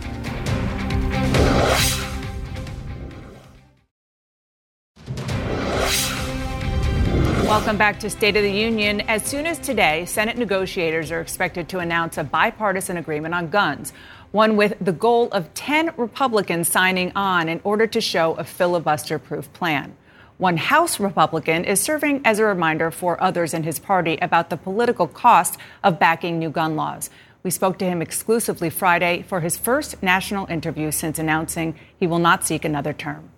Welcome 7.48 7.78
back 7.78 7.98
to 8.02 8.10
State 8.10 8.36
of 8.36 8.44
the 8.44 8.52
Union. 8.52 9.00
As 9.00 9.24
soon 9.24 9.48
as 9.48 9.58
today, 9.58 10.04
Senate 10.06 10.38
negotiators 10.38 11.14
are 11.14 11.22
expected 11.22 11.70
to 11.70 11.80
announce 11.80 12.18
a 12.18 12.24
bipartisan 12.26 12.98
agreement 12.98 13.34
on 13.34 13.48
guns. 13.48 13.94
one 14.32 14.58
with 14.58 14.76
the 14.82 14.92
goal 14.92 15.30
of 15.32 15.54
10 15.54 15.94
Republicans 15.96 16.68
signing 16.68 17.14
on 17.16 17.48
in 17.48 17.62
order 17.64 17.88
to 17.88 18.02
show 18.02 18.34
a 18.34 18.44
filibuster 18.44 19.18
proof 19.18 19.52
plan. 19.54 19.96
One 20.38 20.58
House 20.58 21.00
Republican 21.00 21.64
is 21.64 21.80
serving 21.80 22.22
as 22.26 22.38
a 22.38 22.44
reminder 22.44 22.92
for 22.92 23.24
others 23.24 23.54
in 23.54 23.64
his 23.64 23.80
party 23.80 24.18
about 24.22 24.50
the 24.50 24.58
political 24.58 25.08
cost 25.08 25.58
of 25.86 26.00
backing 26.00 26.40
new 26.40 26.50
gun 26.50 26.76
laws. 26.76 27.10
We 27.44 27.50
spoke 27.50 27.80
to 27.80 27.86
him 27.86 28.02
exclusively 28.02 28.70
Friday 28.70 29.24
for 29.26 29.40
his 29.40 29.58
first 29.58 30.04
national 30.04 30.48
interview 30.48 30.92
since 30.92 31.18
announcing 31.18 31.76
he 31.98 32.08
will 32.08 32.20
not 32.20 32.46
seek 32.46 32.66
another 32.66 32.92
term. 32.92 33.30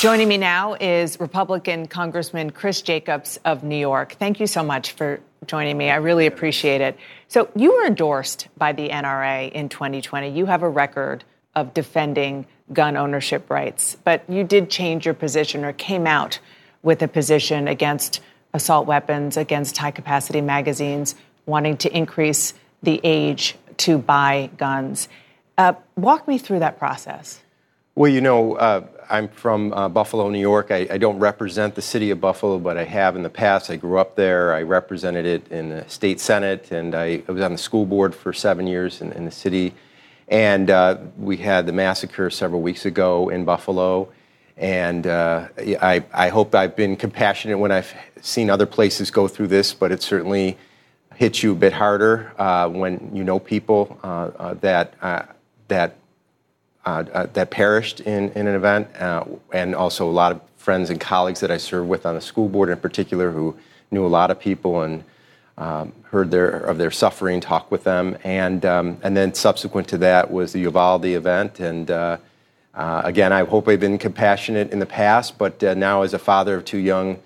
Joining 0.00 0.28
me 0.28 0.36
now 0.36 0.74
is 0.74 1.18
Republican 1.18 1.88
Congressman 1.88 2.50
Chris 2.50 2.82
Jacobs 2.82 3.38
of 3.44 3.64
New 3.64 3.76
York. 3.76 4.12
Thank 4.12 4.38
you 4.40 4.46
so 4.46 4.62
much 4.62 4.92
for 4.92 5.20
joining 5.46 5.76
me. 5.76 5.90
I 5.90 5.96
really 5.96 6.26
appreciate 6.26 6.80
it. 6.80 6.96
So, 7.28 7.48
you 7.56 7.72
were 7.72 7.86
endorsed 7.86 8.48
by 8.56 8.72
the 8.72 8.90
NRA 8.90 9.50
in 9.50 9.68
2020. 9.68 10.30
You 10.30 10.46
have 10.46 10.62
a 10.62 10.68
record 10.68 11.24
of 11.54 11.74
defending 11.74 12.46
gun 12.72 12.96
ownership 12.96 13.50
rights, 13.50 13.96
but 14.04 14.22
you 14.28 14.44
did 14.44 14.70
change 14.70 15.04
your 15.04 15.14
position 15.14 15.64
or 15.64 15.72
came 15.72 16.06
out 16.06 16.38
with 16.82 17.02
a 17.02 17.08
position 17.08 17.66
against 17.66 18.20
assault 18.54 18.86
weapons, 18.86 19.36
against 19.36 19.76
high 19.76 19.90
capacity 19.90 20.40
magazines, 20.40 21.14
wanting 21.46 21.76
to 21.78 21.96
increase 21.96 22.54
the 22.82 23.00
age 23.02 23.56
to 23.78 23.98
buy 23.98 24.50
guns. 24.56 25.08
Uh, 25.58 25.72
walk 25.96 26.28
me 26.28 26.38
through 26.38 26.60
that 26.60 26.78
process. 26.78 27.40
Well, 27.94 28.12
you 28.12 28.20
know, 28.20 28.56
uh, 28.56 28.86
I'm 29.08 29.28
from 29.28 29.72
uh, 29.72 29.88
Buffalo, 29.88 30.28
New 30.28 30.40
York. 30.40 30.70
I, 30.70 30.86
I, 30.90 30.98
don't 30.98 31.18
represent 31.18 31.74
the 31.74 31.82
city 31.82 32.10
of 32.10 32.20
Buffalo, 32.20 32.58
but 32.58 32.76
I 32.76 32.84
have 32.84 33.16
in 33.16 33.22
the 33.22 33.30
past. 33.30 33.70
I 33.70 33.76
grew 33.76 33.98
up 33.98 34.16
there. 34.16 34.52
I 34.52 34.62
represented 34.62 35.26
it 35.26 35.48
in 35.50 35.68
the 35.68 35.88
state 35.88 36.20
senate, 36.20 36.70
and 36.72 36.94
I, 36.94 37.22
I 37.28 37.32
was 37.32 37.42
on 37.42 37.52
the 37.52 37.58
school 37.58 37.86
board 37.86 38.14
for 38.14 38.32
seven 38.32 38.66
years 38.66 39.00
in, 39.00 39.12
in 39.12 39.24
the 39.24 39.30
city. 39.30 39.74
And 40.28 40.70
uh, 40.70 40.98
we 41.16 41.36
had 41.36 41.66
the 41.66 41.72
massacre 41.72 42.30
several 42.30 42.62
weeks 42.62 42.84
ago 42.84 43.28
in 43.28 43.44
Buffalo. 43.44 44.08
And 44.56 45.06
uh, 45.06 45.48
I, 45.58 46.04
I 46.12 46.28
hope 46.28 46.54
I've 46.54 46.74
been 46.74 46.96
compassionate 46.96 47.58
when 47.58 47.70
I've 47.70 47.94
seen 48.20 48.50
other 48.50 48.66
places 48.66 49.10
go 49.10 49.28
through 49.28 49.48
this, 49.48 49.74
but 49.74 49.92
it 49.92 50.02
certainly 50.02 50.56
hits 51.14 51.42
you 51.42 51.52
a 51.52 51.54
bit 51.54 51.72
harder 51.72 52.32
uh, 52.38 52.68
when 52.68 53.10
you 53.14 53.24
know 53.24 53.38
people 53.38 53.98
uh, 54.02 54.30
uh, 54.38 54.54
that 54.54 54.94
that 55.68 55.96
that 56.86 57.50
perished 57.50 58.00
in, 58.00 58.30
in 58.32 58.46
an 58.46 58.54
event, 58.54 58.88
uh, 58.96 59.24
and 59.52 59.74
also 59.74 60.08
a 60.08 60.10
lot 60.10 60.32
of 60.32 60.40
friends 60.56 60.90
and 60.90 61.00
colleagues 61.00 61.40
that 61.40 61.50
I 61.50 61.56
served 61.56 61.88
with 61.88 62.06
on 62.06 62.14
the 62.14 62.20
school 62.20 62.48
board 62.48 62.68
in 62.68 62.78
particular 62.78 63.30
who 63.30 63.56
knew 63.90 64.06
a 64.06 64.08
lot 64.08 64.30
of 64.30 64.38
people 64.38 64.82
and 64.82 65.04
um, 65.58 65.92
heard 66.10 66.30
their, 66.30 66.48
of 66.48 66.78
their 66.78 66.90
suffering, 66.90 67.40
talked 67.40 67.70
with 67.70 67.84
them. 67.84 68.16
And, 68.24 68.64
um, 68.64 68.98
and 69.02 69.16
then 69.16 69.32
subsequent 69.34 69.88
to 69.88 69.98
that 69.98 70.30
was 70.30 70.52
the 70.52 70.60
Uvalde 70.60 71.06
event. 71.06 71.60
And 71.60 71.90
uh, 71.90 72.18
uh, 72.74 73.02
again, 73.04 73.32
I 73.32 73.44
hope 73.44 73.68
I've 73.68 73.80
been 73.80 73.98
compassionate 73.98 74.70
in 74.70 74.78
the 74.78 74.86
past, 74.86 75.38
but 75.38 75.62
uh, 75.62 75.74
now 75.74 76.02
as 76.02 76.14
a 76.14 76.18
father 76.18 76.56
of 76.56 76.64
two 76.64 76.78
young 76.78 77.18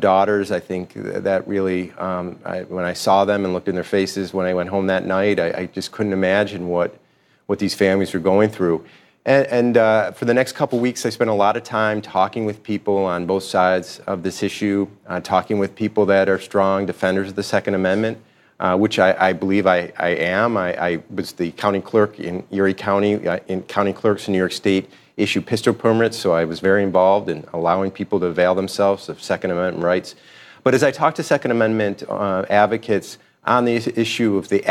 daughters, 0.00 0.50
I 0.50 0.58
think 0.58 0.94
that 0.94 1.46
really, 1.46 1.92
um, 1.92 2.40
I, 2.44 2.62
when 2.62 2.84
I 2.84 2.92
saw 2.92 3.24
them 3.24 3.44
and 3.44 3.54
looked 3.54 3.68
in 3.68 3.76
their 3.76 3.84
faces 3.84 4.34
when 4.34 4.44
I 4.44 4.54
went 4.54 4.68
home 4.68 4.88
that 4.88 5.06
night, 5.06 5.38
I, 5.38 5.52
I 5.52 5.66
just 5.66 5.92
couldn't 5.92 6.12
imagine 6.12 6.66
what 6.66 6.98
what 7.46 7.58
these 7.58 7.74
families 7.74 8.14
are 8.14 8.20
going 8.20 8.50
through. 8.50 8.84
And, 9.24 9.46
and 9.46 9.76
uh, 9.76 10.12
for 10.12 10.24
the 10.24 10.34
next 10.34 10.52
couple 10.52 10.78
weeks, 10.78 11.04
I 11.04 11.10
spent 11.10 11.30
a 11.30 11.34
lot 11.34 11.56
of 11.56 11.64
time 11.64 12.00
talking 12.00 12.44
with 12.44 12.62
people 12.62 12.98
on 12.98 13.26
both 13.26 13.42
sides 13.42 13.98
of 14.06 14.22
this 14.22 14.42
issue, 14.42 14.86
uh, 15.06 15.20
talking 15.20 15.58
with 15.58 15.74
people 15.74 16.06
that 16.06 16.28
are 16.28 16.38
strong 16.38 16.86
defenders 16.86 17.30
of 17.30 17.34
the 17.34 17.42
Second 17.42 17.74
Amendment, 17.74 18.18
uh, 18.60 18.76
which 18.76 18.98
I, 18.98 19.28
I, 19.28 19.32
believe 19.32 19.66
I, 19.66 19.92
I 19.96 20.10
am. 20.10 20.56
I, 20.56 20.80
I, 20.80 21.02
was 21.10 21.32
the 21.32 21.50
county 21.52 21.80
clerk 21.80 22.20
in 22.20 22.44
Erie 22.52 22.72
County, 22.72 23.26
uh, 23.26 23.40
in 23.48 23.62
county 23.62 23.92
clerks 23.92 24.28
in 24.28 24.32
New 24.32 24.38
York 24.38 24.52
State 24.52 24.88
issue 25.16 25.40
pistol 25.40 25.74
permits, 25.74 26.16
so 26.16 26.32
I 26.32 26.44
was 26.44 26.60
very 26.60 26.82
involved 26.82 27.28
in 27.28 27.44
allowing 27.52 27.90
people 27.90 28.20
to 28.20 28.26
avail 28.26 28.54
themselves 28.54 29.08
of 29.08 29.20
Second 29.22 29.50
Amendment 29.50 29.82
rights. 29.82 30.14
But 30.62 30.74
as 30.74 30.82
I 30.82 30.90
talked 30.90 31.16
to 31.16 31.22
Second 31.22 31.52
Amendment 31.52 32.02
uh, 32.08 32.44
advocates, 32.50 33.18
on 33.46 33.64
the 33.64 33.76
issue 33.76 34.36
of 34.36 34.48
the 34.48 34.64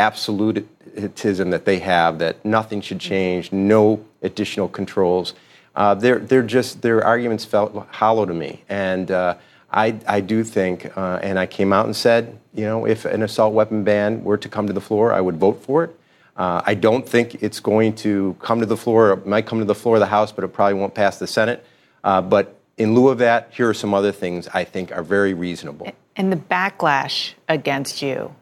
absolutism 0.96 1.50
that 1.52 1.66
they 1.66 1.80
have, 1.80 2.20
that 2.20 2.44
nothing 2.46 2.82
should 2.82 3.00
change, 3.00 3.52
no 3.52 4.04
additional 4.22 4.68
controls. 4.68 5.34
Uh, 5.76 5.94
they're, 5.94 6.20
they're 6.20 6.44
just, 6.44 6.82
their 6.82 7.04
arguments 7.04 7.44
felt 7.46 7.76
hollow 7.92 8.26
to 8.26 8.34
me. 8.34 8.64
And 8.70 9.12
uh, 9.12 9.36
I, 9.72 10.00
I 10.08 10.22
do 10.22 10.44
think, 10.44 10.96
uh, 10.98 11.20
and 11.22 11.38
I 11.38 11.46
came 11.46 11.74
out 11.74 11.86
and 11.86 11.96
said, 11.96 12.38
you 12.54 12.64
know, 12.64 12.86
if 12.86 13.06
an 13.06 13.24
assault 13.24 13.54
weapon 13.54 13.84
ban 13.84 14.24
were 14.24 14.38
to 14.38 14.48
come 14.50 14.68
to 14.68 14.74
the 14.74 14.82
floor, 14.82 15.12
I 15.12 15.22
would 15.22 15.38
vote 15.38 15.62
for 15.64 15.84
it. 15.84 16.00
Uh, 16.38 16.62
I 16.66 16.74
don't 16.76 17.08
think 17.08 17.42
it's 17.44 17.60
going 17.60 17.96
to 17.96 18.36
come 18.40 18.60
to 18.60 18.66
the 18.66 18.78
floor. 18.78 19.14
It 19.14 19.26
might 19.26 19.46
come 19.46 19.60
to 19.60 19.66
the 19.66 19.76
floor 19.76 19.96
of 19.96 20.02
the 20.02 20.06
House, 20.08 20.32
but 20.32 20.44
it 20.44 20.50
probably 20.50 20.74
won't 20.74 20.94
pass 20.94 21.18
the 21.18 21.28
Senate. 21.28 21.66
Uh, 22.04 22.22
but 22.22 22.58
in 22.78 22.94
lieu 22.94 23.08
of 23.08 23.20
that, 23.20 23.50
here 23.52 23.70
are 23.70 23.74
some 23.74 23.94
other 23.94 24.12
things 24.12 24.48
I 24.54 24.66
think 24.66 24.92
are 24.92 25.04
very 25.04 25.34
reasonable. 25.34 25.92
And 26.18 26.32
the 26.32 26.38
backlash 26.38 27.34
against 27.48 28.02
you 28.02 28.36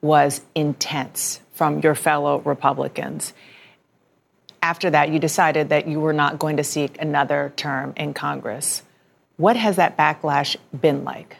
was 0.00 0.42
intense 0.54 1.40
from 1.60 1.78
your 1.80 1.94
fellow 1.94 2.38
Republicans. 2.38 3.34
After 4.62 4.88
that, 4.88 5.10
you 5.10 5.18
decided 5.18 5.68
that 5.68 5.86
you 5.86 6.00
were 6.00 6.14
not 6.14 6.38
going 6.38 6.56
to 6.56 6.64
seek 6.64 6.96
another 6.98 7.52
term 7.54 7.92
in 7.98 8.14
Congress. 8.14 8.82
What 9.36 9.56
has 9.56 9.76
that 9.76 9.94
backlash 9.94 10.56
been 10.80 11.04
like? 11.04 11.36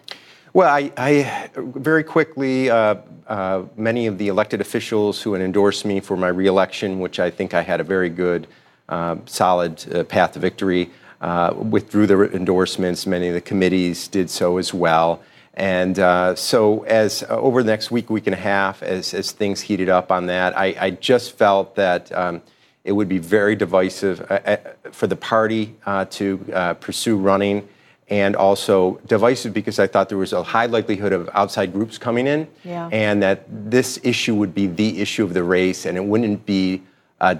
Well, 0.53 0.69
I, 0.69 0.93
I 0.99 1.49
very 1.57 2.05
quickly, 2.05 2.69
uh, 2.69 2.97
uh, 3.29 3.63
many 3.79 4.07
of 4.09 4.19
the 4.19 4.29
elected 4.29 4.61
officials 4.61 5.23
who 5.23 5.33
had 5.33 5.41
endorsed 5.41 5.87
me 5.87 6.01
for 6.01 6.19
my 6.19 6.29
reelection, 6.29 7.01
which 7.01 7.19
I 7.19 7.31
think 7.31 7.55
I 7.55 7.63
had 7.63 7.81
a 7.81 7.85
very 7.85 8.11
good, 8.11 8.47
uh, 8.91 9.17
solid 9.25 9.73
uh, 9.91 10.05
path 10.05 10.33
to 10.33 10.39
victory, 10.39 10.91
uh, 11.23 11.55
withdrew 11.57 12.07
their 12.07 12.27
endorsements. 12.27 13.07
Many 13.07 13.29
of 13.29 13.35
the 13.35 13.41
committees 13.41 14.07
did 14.07 14.29
so 14.29 14.59
as 14.59 14.75
well. 14.75 15.23
And 15.55 15.99
uh, 15.99 16.37
so, 16.37 16.85
as 16.85 17.23
uh, 17.25 17.29
over 17.31 17.63
the 17.63 17.71
next 17.71 17.91
week, 17.91 18.09
week 18.09 18.27
and 18.27 18.35
a 18.35 18.39
half, 18.39 18.83
as, 18.83 19.13
as 19.15 19.33
things 19.33 19.61
heated 19.61 19.89
up 19.89 20.13
on 20.13 20.27
that, 20.27 20.57
I, 20.57 20.77
I 20.79 20.91
just 20.91 21.37
felt 21.37 21.75
that 21.75 22.13
um, 22.13 22.43
it 22.85 22.93
would 22.93 23.09
be 23.09 23.19
very 23.19 23.57
divisive 23.57 24.21
uh, 24.31 24.41
uh 24.45 24.57
for 24.93 25.07
the 25.07 25.17
party 25.17 25.75
uh, 25.87 26.05
to 26.07 26.45
uh, 26.55 26.75
pursue 26.75 27.17
running, 27.17 27.69
and 28.09 28.37
also 28.37 29.01
divisive 29.07 29.53
because 29.53 29.79
I 29.79 29.87
thought 29.87 30.09
there 30.09 30.19
was 30.19 30.33
a 30.33 30.43
high 30.43 30.67
likelihood 30.67 31.13
of 31.13 31.29
outside 31.33 31.73
groups 31.73 31.99
coming 31.99 32.27
in, 32.27 32.47
yeah. 32.65 32.89
and 32.93 33.23
that 33.23 33.45
this 33.49 33.99
issue 34.05 34.37
would 34.37 34.55
be 34.55 34.69
the 34.69 35.01
issue 35.01 35.25
of 35.25 35.35
the 35.35 35.43
race, 35.43 35.85
and 35.85 35.97
it 35.97 36.05
wouldn't 36.05 36.47
be 36.47 36.83
a, 37.21 37.39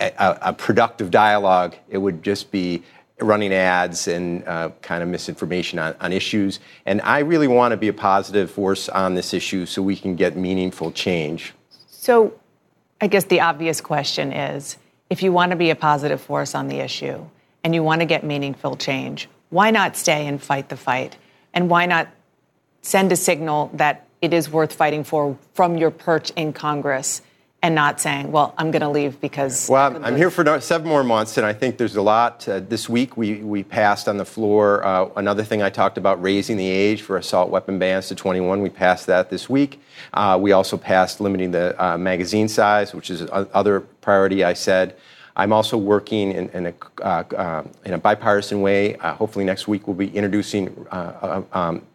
a, 0.00 0.38
a 0.42 0.52
productive 0.52 1.12
dialogue. 1.12 1.76
It 1.88 1.98
would 1.98 2.24
just 2.24 2.50
be 2.50 2.82
running 3.24 3.52
ads 3.52 4.08
and 4.08 4.46
uh, 4.46 4.70
kind 4.82 5.02
of 5.02 5.08
misinformation 5.08 5.78
on, 5.78 5.94
on, 6.00 6.12
issues. 6.12 6.60
And 6.86 7.00
I 7.02 7.20
really 7.20 7.48
want 7.48 7.72
to 7.72 7.76
be 7.76 7.88
a 7.88 7.92
positive 7.92 8.50
force 8.50 8.88
on 8.88 9.14
this 9.14 9.32
issue 9.34 9.66
so 9.66 9.82
we 9.82 9.96
can 9.96 10.16
get 10.16 10.36
meaningful 10.36 10.92
change. 10.92 11.54
So, 11.88 12.34
I 13.00 13.08
guess 13.08 13.24
the 13.24 13.40
obvious 13.40 13.80
question 13.80 14.32
is 14.32 14.76
if 15.10 15.22
you 15.22 15.32
want 15.32 15.50
to 15.50 15.56
be 15.56 15.70
a 15.70 15.76
positive 15.76 16.20
force 16.20 16.54
on 16.54 16.68
the 16.68 16.78
issue 16.78 17.24
and 17.64 17.74
you 17.74 17.82
want 17.82 18.00
to 18.00 18.06
get 18.06 18.24
meaningful 18.24 18.76
change, 18.76 19.28
why 19.50 19.70
not 19.70 19.96
stay 19.96 20.26
and 20.26 20.42
fight 20.42 20.68
the 20.68 20.76
fight? 20.76 21.16
And 21.52 21.68
why 21.68 21.86
not 21.86 22.08
send 22.80 23.12
a 23.12 23.16
signal 23.16 23.70
that 23.74 24.06
it 24.22 24.32
is 24.32 24.48
worth 24.48 24.72
fighting 24.72 25.04
for 25.04 25.36
from 25.52 25.76
your 25.76 25.90
perch 25.90 26.30
in 26.30 26.52
Congress? 26.52 27.20
And 27.62 27.76
not 27.76 28.00
saying, 28.00 28.32
well, 28.32 28.54
I'm 28.58 28.72
going 28.72 28.82
to 28.82 28.88
leave 28.88 29.20
because. 29.20 29.68
Well, 29.68 29.96
I'm, 29.96 30.04
I'm 30.04 30.16
here 30.16 30.30
for 30.30 30.60
seven 30.60 30.88
more 30.88 31.04
months, 31.04 31.36
and 31.36 31.46
I 31.46 31.52
think 31.52 31.78
there's 31.78 31.94
a 31.94 32.02
lot. 32.02 32.46
Uh, 32.48 32.58
this 32.58 32.88
week, 32.88 33.16
we, 33.16 33.36
we 33.36 33.62
passed 33.62 34.08
on 34.08 34.16
the 34.16 34.24
floor 34.24 34.84
uh, 34.84 35.08
another 35.16 35.44
thing 35.44 35.62
I 35.62 35.70
talked 35.70 35.96
about 35.96 36.20
raising 36.20 36.56
the 36.56 36.68
age 36.68 37.02
for 37.02 37.16
assault 37.16 37.50
weapon 37.50 37.78
bans 37.78 38.08
to 38.08 38.16
21. 38.16 38.60
We 38.62 38.68
passed 38.68 39.06
that 39.06 39.30
this 39.30 39.48
week. 39.48 39.80
Uh, 40.12 40.38
we 40.40 40.50
also 40.50 40.76
passed 40.76 41.20
limiting 41.20 41.52
the 41.52 41.80
uh, 41.82 41.96
magazine 41.96 42.48
size, 42.48 42.94
which 42.94 43.10
is 43.10 43.20
another 43.20 43.80
priority 43.80 44.42
I 44.42 44.54
said. 44.54 44.96
I'm 45.36 45.52
also 45.52 45.78
working 45.78 46.32
in, 46.32 46.48
in, 46.50 46.66
a, 46.66 46.74
uh, 47.00 47.24
uh, 47.34 47.64
in 47.86 47.94
a, 47.94 47.98
bipartisan 47.98 48.60
way. 48.60 48.94
hopefully, 48.94 49.44
next 49.44 49.68
week, 49.68 49.86
we'll 49.86 49.96
be 49.96 50.08
introducing 50.08 50.86
um, 50.90 51.86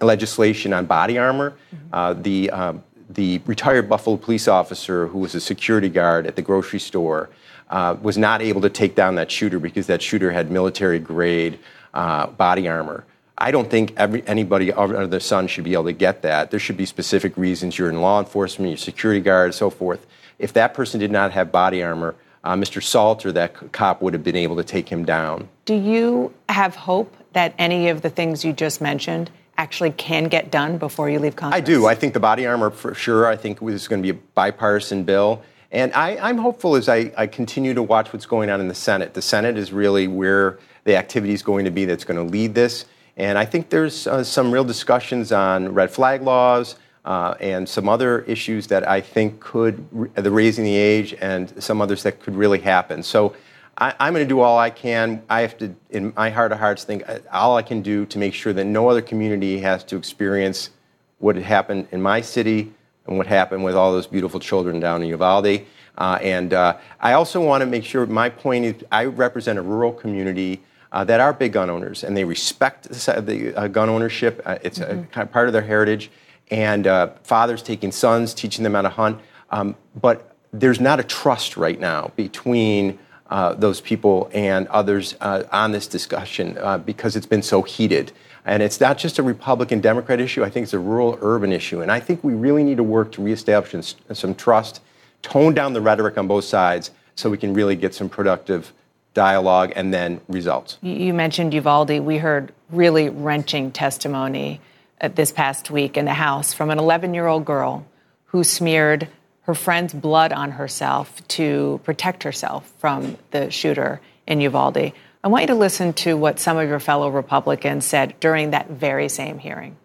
legislation 0.00 0.72
on 0.72 0.84
body 0.86 1.18
armor. 1.18 1.56
Mm-hmm. 1.74 2.22
the 2.22 2.50
um, 2.50 2.84
the 3.08 3.40
retired 3.46 3.88
Buffalo 3.88 4.16
police 4.16 4.48
officer 4.48 5.06
who 5.08 5.18
was 5.18 5.34
a 5.34 5.40
security 5.40 5.88
guard 5.88 6.26
at 6.26 6.36
the 6.36 6.42
grocery 6.42 6.78
store 6.78 7.30
uh, 7.70 7.96
was 8.00 8.18
not 8.18 8.42
able 8.42 8.60
to 8.60 8.70
take 8.70 8.94
down 8.94 9.14
that 9.16 9.30
shooter 9.30 9.58
because 9.58 9.86
that 9.86 10.02
shooter 10.02 10.30
had 10.30 10.50
military 10.50 10.98
grade 10.98 11.58
uh, 11.94 12.26
body 12.26 12.68
armor. 12.68 13.04
I 13.36 13.50
don't 13.50 13.70
think 13.70 13.94
every, 13.96 14.26
anybody 14.26 14.72
under 14.72 15.06
the 15.06 15.20
sun 15.20 15.46
should 15.46 15.64
be 15.64 15.72
able 15.72 15.84
to 15.84 15.92
get 15.92 16.22
that. 16.22 16.50
There 16.50 16.60
should 16.60 16.76
be 16.76 16.86
specific 16.86 17.36
reasons. 17.36 17.78
You're 17.78 17.88
in 17.88 18.00
law 18.00 18.18
enforcement, 18.18 18.70
you're 18.70 18.78
security 18.78 19.20
guard, 19.20 19.54
so 19.54 19.70
forth. 19.70 20.06
If 20.38 20.52
that 20.54 20.74
person 20.74 21.00
did 21.00 21.10
not 21.10 21.32
have 21.32 21.52
body 21.52 21.82
armor, 21.82 22.14
uh, 22.44 22.54
Mr. 22.54 22.82
Salter, 22.82 23.32
that 23.32 23.72
cop, 23.72 24.02
would 24.02 24.12
have 24.12 24.24
been 24.24 24.36
able 24.36 24.56
to 24.56 24.64
take 24.64 24.88
him 24.88 25.04
down. 25.04 25.48
Do 25.64 25.74
you 25.74 26.32
have 26.48 26.74
hope 26.74 27.14
that 27.32 27.54
any 27.58 27.88
of 27.88 28.02
the 28.02 28.10
things 28.10 28.44
you 28.44 28.52
just 28.52 28.80
mentioned 28.80 29.30
actually 29.58 29.90
can 29.90 30.24
get 30.24 30.50
done 30.50 30.78
before 30.78 31.10
you 31.10 31.18
leave 31.18 31.36
Congress? 31.36 31.58
I 31.58 31.60
do. 31.60 31.86
I 31.86 31.94
think 31.94 32.14
the 32.14 32.20
body 32.20 32.46
armor 32.46 32.70
for 32.70 32.94
sure. 32.94 33.26
I 33.26 33.36
think 33.36 33.60
this 33.60 33.82
is 33.82 33.88
going 33.88 34.02
to 34.02 34.12
be 34.12 34.16
a 34.16 34.20
bipartisan 34.34 35.04
bill. 35.04 35.42
And 35.70 35.92
I, 35.92 36.30
am 36.30 36.38
hopeful 36.38 36.76
as 36.76 36.88
I, 36.88 37.12
I, 37.16 37.26
continue 37.26 37.74
to 37.74 37.82
watch 37.82 38.10
what's 38.14 38.24
going 38.24 38.48
on 38.48 38.58
in 38.60 38.68
the 38.68 38.74
Senate. 38.74 39.12
The 39.12 39.20
Senate 39.20 39.58
is 39.58 39.70
really 39.70 40.08
where 40.08 40.58
the 40.84 40.96
activity 40.96 41.34
is 41.34 41.42
going 41.42 41.66
to 41.66 41.70
be 41.70 41.84
that's 41.84 42.04
going 42.04 42.16
to 42.16 42.22
lead 42.22 42.54
this. 42.54 42.86
And 43.18 43.36
I 43.36 43.44
think 43.44 43.68
there's 43.68 44.06
uh, 44.06 44.24
some 44.24 44.50
real 44.50 44.64
discussions 44.64 45.30
on 45.30 45.74
red 45.74 45.90
flag 45.90 46.22
laws 46.22 46.76
uh, 47.04 47.34
and 47.40 47.68
some 47.68 47.88
other 47.88 48.20
issues 48.20 48.68
that 48.68 48.88
I 48.88 49.00
think 49.02 49.40
could, 49.40 50.14
the 50.14 50.30
raising 50.30 50.64
the 50.64 50.76
age 50.76 51.14
and 51.20 51.62
some 51.62 51.82
others 51.82 52.02
that 52.04 52.20
could 52.20 52.36
really 52.36 52.60
happen. 52.60 53.02
So 53.02 53.34
I, 53.80 54.08
am 54.08 54.12
going 54.12 54.24
to 54.24 54.28
do 54.28 54.40
all 54.40 54.58
I 54.58 54.70
can. 54.70 55.22
I 55.30 55.42
have 55.42 55.56
to, 55.58 55.72
in 55.90 56.12
my 56.16 56.30
heart 56.30 56.50
of 56.50 56.58
hearts, 56.58 56.82
think 56.82 57.08
uh, 57.08 57.20
all 57.32 57.56
I 57.56 57.62
can 57.62 57.80
do 57.80 58.06
to 58.06 58.18
make 58.18 58.34
sure 58.34 58.52
that 58.52 58.64
no 58.64 58.88
other 58.88 59.00
community 59.00 59.60
has 59.60 59.84
to 59.84 59.96
experience 59.96 60.70
what 61.18 61.36
had 61.36 61.44
happened 61.44 61.86
in 61.92 62.02
my 62.02 62.20
city 62.20 62.72
and 63.06 63.16
what 63.16 63.28
happened 63.28 63.62
with 63.62 63.76
all 63.76 63.92
those 63.92 64.06
beautiful 64.06 64.40
children 64.40 64.80
down 64.80 65.02
in 65.02 65.08
Uvalde. 65.08 65.64
Uh, 65.96 66.18
and 66.20 66.52
uh, 66.52 66.76
I 67.00 67.12
also 67.12 67.40
want 67.40 67.62
to 67.62 67.66
make 67.66 67.84
sure 67.84 68.04
my 68.06 68.28
point 68.28 68.64
is 68.64 68.74
I 68.90 69.04
represent 69.04 69.58
a 69.58 69.62
rural 69.62 69.92
community 69.92 70.60
uh, 70.90 71.04
that 71.04 71.20
are 71.20 71.32
big 71.32 71.52
gun 71.52 71.70
owners 71.70 72.02
and 72.02 72.16
they 72.16 72.24
respect 72.24 72.88
the, 72.88 73.52
uh, 73.56 73.68
gun 73.68 73.88
ownership. 73.88 74.42
Uh, 74.44 74.58
it's 74.62 74.80
mm-hmm. 74.80 75.20
a, 75.20 75.26
part 75.26 75.46
of 75.46 75.52
their 75.52 75.62
heritage. 75.62 76.10
And 76.50 76.86
uh, 76.86 77.10
fathers 77.22 77.62
taking 77.62 77.92
sons, 77.92 78.32
teaching 78.34 78.64
them 78.64 78.74
how 78.74 78.82
to 78.82 78.88
hunt. 78.88 79.20
Um, 79.50 79.76
but 80.00 80.34
there's 80.52 80.80
not 80.80 80.98
a 80.98 81.04
trust 81.04 81.56
right 81.56 81.78
now 81.78 82.10
between 82.16 82.98
uh, 83.30 83.54
those 83.54 83.80
people 83.80 84.30
and 84.32 84.66
others 84.68 85.14
uh, 85.20 85.44
on 85.52 85.72
this 85.72 85.86
discussion 85.86 86.56
uh, 86.58 86.78
because 86.78 87.16
it's 87.16 87.26
been 87.26 87.42
so 87.42 87.62
heated. 87.62 88.12
And 88.44 88.62
it's 88.62 88.80
not 88.80 88.96
just 88.96 89.18
a 89.18 89.22
Republican 89.22 89.80
Democrat 89.80 90.20
issue, 90.20 90.42
I 90.42 90.50
think 90.50 90.64
it's 90.64 90.72
a 90.72 90.78
rural 90.78 91.18
urban 91.20 91.52
issue. 91.52 91.82
And 91.82 91.92
I 91.92 92.00
think 92.00 92.24
we 92.24 92.32
really 92.32 92.64
need 92.64 92.78
to 92.78 92.82
work 92.82 93.12
to 93.12 93.22
reestablish 93.22 93.94
some 94.12 94.34
trust, 94.34 94.80
tone 95.20 95.52
down 95.52 95.74
the 95.74 95.82
rhetoric 95.82 96.16
on 96.16 96.26
both 96.26 96.44
sides 96.44 96.90
so 97.14 97.28
we 97.28 97.36
can 97.36 97.52
really 97.52 97.76
get 97.76 97.94
some 97.94 98.08
productive 98.08 98.72
dialogue 99.12 99.72
and 99.76 99.92
then 99.92 100.20
results. 100.28 100.78
You 100.80 101.12
mentioned 101.12 101.52
Uvalde. 101.52 102.00
We 102.00 102.18
heard 102.18 102.52
really 102.70 103.08
wrenching 103.08 103.72
testimony 103.72 104.60
uh, 105.00 105.08
this 105.08 105.32
past 105.32 105.70
week 105.70 105.96
in 105.96 106.04
the 106.04 106.14
House 106.14 106.52
from 106.52 106.70
an 106.70 106.78
11 106.78 107.14
year 107.14 107.26
old 107.26 107.44
girl 107.44 107.84
who 108.26 108.44
smeared 108.44 109.08
her 109.48 109.54
friend's 109.54 109.94
blood 109.94 110.30
on 110.30 110.50
herself 110.50 111.26
to 111.26 111.80
protect 111.82 112.22
herself 112.22 112.70
from 112.76 113.16
the 113.30 113.50
shooter 113.50 113.98
in 114.26 114.42
Uvalde. 114.42 114.92
I 115.24 115.28
want 115.28 115.44
you 115.44 115.46
to 115.46 115.54
listen 115.54 115.94
to 115.94 116.18
what 116.18 116.38
some 116.38 116.58
of 116.58 116.68
your 116.68 116.78
fellow 116.78 117.08
Republicans 117.08 117.86
said 117.86 118.20
during 118.20 118.50
that 118.50 118.68
very 118.68 119.08
same 119.08 119.38
hearing. 119.38 119.78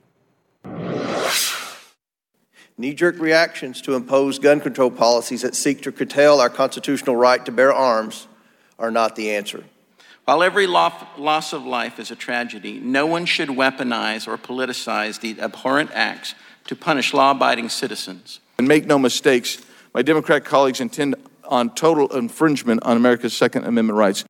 Knee 2.77 2.93
jerk 2.93 3.17
reactions 3.19 3.81
to 3.83 3.95
impose 3.95 4.37
gun 4.37 4.59
control 4.59 4.91
policies 4.91 5.43
that 5.43 5.55
seek 5.55 5.81
to 5.83 5.93
curtail 5.93 6.41
our 6.41 6.49
constitutional 6.49 7.15
right 7.15 7.45
to 7.45 7.51
bear 7.53 7.71
arms 7.71 8.27
are 8.77 8.91
not 8.91 9.15
the 9.15 9.31
answer. 9.31 9.63
While 10.25 10.43
every 10.43 10.67
loss 10.67 11.53
of 11.53 11.65
life 11.65 11.99
is 11.99 12.11
a 12.11 12.17
tragedy, 12.17 12.81
no 12.81 13.05
one 13.05 13.25
should 13.25 13.47
weaponize 13.47 14.27
or 14.27 14.37
politicize 14.37 15.21
the 15.21 15.39
abhorrent 15.39 15.91
acts 15.93 16.35
to 16.65 16.75
punish 16.75 17.13
law 17.13 17.31
abiding 17.31 17.69
citizens. 17.69 18.41
And 18.63 18.67
make 18.69 18.85
no 18.85 18.97
mistakes, 18.97 19.57
my 19.93 20.01
Democrat 20.01 20.45
colleagues 20.45 20.79
intend 20.79 21.15
on 21.43 21.75
total 21.75 22.07
infringement 22.15 22.81
on 22.83 22.95
America's 22.95 23.35
Second 23.35 23.65
Amendment 23.65 23.97
rights. 23.97 24.23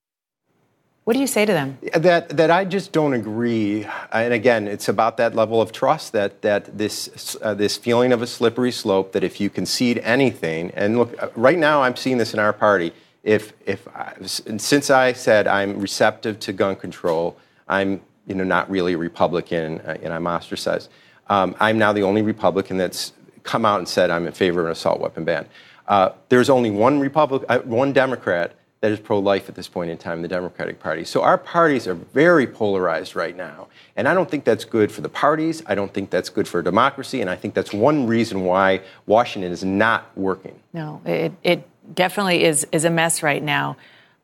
What 1.03 1.13
do 1.13 1.19
you 1.19 1.27
say 1.27 1.45
to 1.45 1.53
them? 1.53 1.77
That 1.93 2.29
that 2.29 2.49
I 2.49 2.65
just 2.65 2.91
don't 2.91 3.13
agree. 3.13 3.85
And 4.11 4.33
again, 4.33 4.67
it's 4.67 4.89
about 4.89 5.17
that 5.17 5.35
level 5.35 5.61
of 5.61 5.71
trust 5.71 6.13
that 6.13 6.41
that 6.41 6.75
this 6.75 7.37
uh, 7.43 7.53
this 7.53 7.77
feeling 7.77 8.11
of 8.11 8.23
a 8.23 8.25
slippery 8.25 8.71
slope. 8.71 9.11
That 9.11 9.23
if 9.23 9.39
you 9.39 9.51
concede 9.51 9.99
anything, 9.99 10.71
and 10.71 10.97
look, 10.97 11.13
uh, 11.21 11.29
right 11.35 11.59
now 11.59 11.83
I'm 11.83 11.95
seeing 11.95 12.17
this 12.17 12.33
in 12.33 12.39
our 12.39 12.53
party. 12.53 12.91
If 13.21 13.53
if 13.67 13.87
I, 13.89 14.15
since 14.25 14.89
I 14.89 15.13
said 15.13 15.45
I'm 15.45 15.79
receptive 15.79 16.39
to 16.39 16.53
gun 16.53 16.75
control, 16.75 17.37
I'm 17.67 18.01
you 18.25 18.33
know 18.33 18.43
not 18.43 18.67
really 18.67 18.93
a 18.93 18.97
Republican 18.97 19.79
uh, 19.81 19.97
and 20.01 20.11
I'm 20.11 20.25
ostracized. 20.25 20.89
Um, 21.27 21.55
I'm 21.59 21.77
now 21.77 21.93
the 21.93 22.01
only 22.01 22.23
Republican 22.23 22.77
that's 22.77 23.13
come 23.43 23.65
out 23.65 23.79
and 23.79 23.87
said 23.87 24.09
I'm 24.09 24.25
in 24.25 24.33
favor 24.33 24.61
of 24.61 24.65
an 24.67 24.71
assault 24.71 24.99
weapon 24.99 25.23
ban. 25.23 25.45
Uh, 25.87 26.09
there's 26.29 26.49
only 26.49 26.71
one 26.71 26.99
Republic, 26.99 27.43
uh, 27.49 27.59
one 27.59 27.93
Democrat 27.93 28.53
that 28.83 28.91
is 28.91 28.99
pro-life 28.99 29.47
at 29.47 29.55
this 29.55 29.69
point 29.69 29.89
in 29.89 29.97
time, 29.97 30.21
the 30.21 30.27
Democratic 30.27 30.77
Party. 30.77 31.05
So 31.05 31.21
our 31.21 31.37
parties 31.37 31.87
are 31.87 31.93
very 31.93 32.45
polarized 32.45 33.15
right 33.15 33.35
now, 33.35 33.67
and 33.95 34.09
I 34.09 34.13
don't 34.13 34.29
think 34.29 34.43
that's 34.43 34.65
good 34.65 34.91
for 34.91 34.99
the 34.99 35.07
parties. 35.07 35.63
I 35.67 35.75
don't 35.75 35.93
think 35.93 36.09
that's 36.09 36.27
good 36.27 36.49
for 36.49 36.61
democracy, 36.61 37.21
and 37.21 37.29
I 37.29 37.37
think 37.37 37.53
that's 37.53 37.71
one 37.71 38.07
reason 38.07 38.41
why 38.41 38.81
Washington 39.05 39.53
is 39.53 39.63
not 39.63 40.11
working. 40.17 40.59
No, 40.73 41.01
it, 41.05 41.31
it 41.43 41.65
definitely 41.95 42.43
is 42.43 42.67
is 42.73 42.83
a 42.83 42.89
mess 42.89 43.23
right 43.23 43.41
now. 43.41 43.77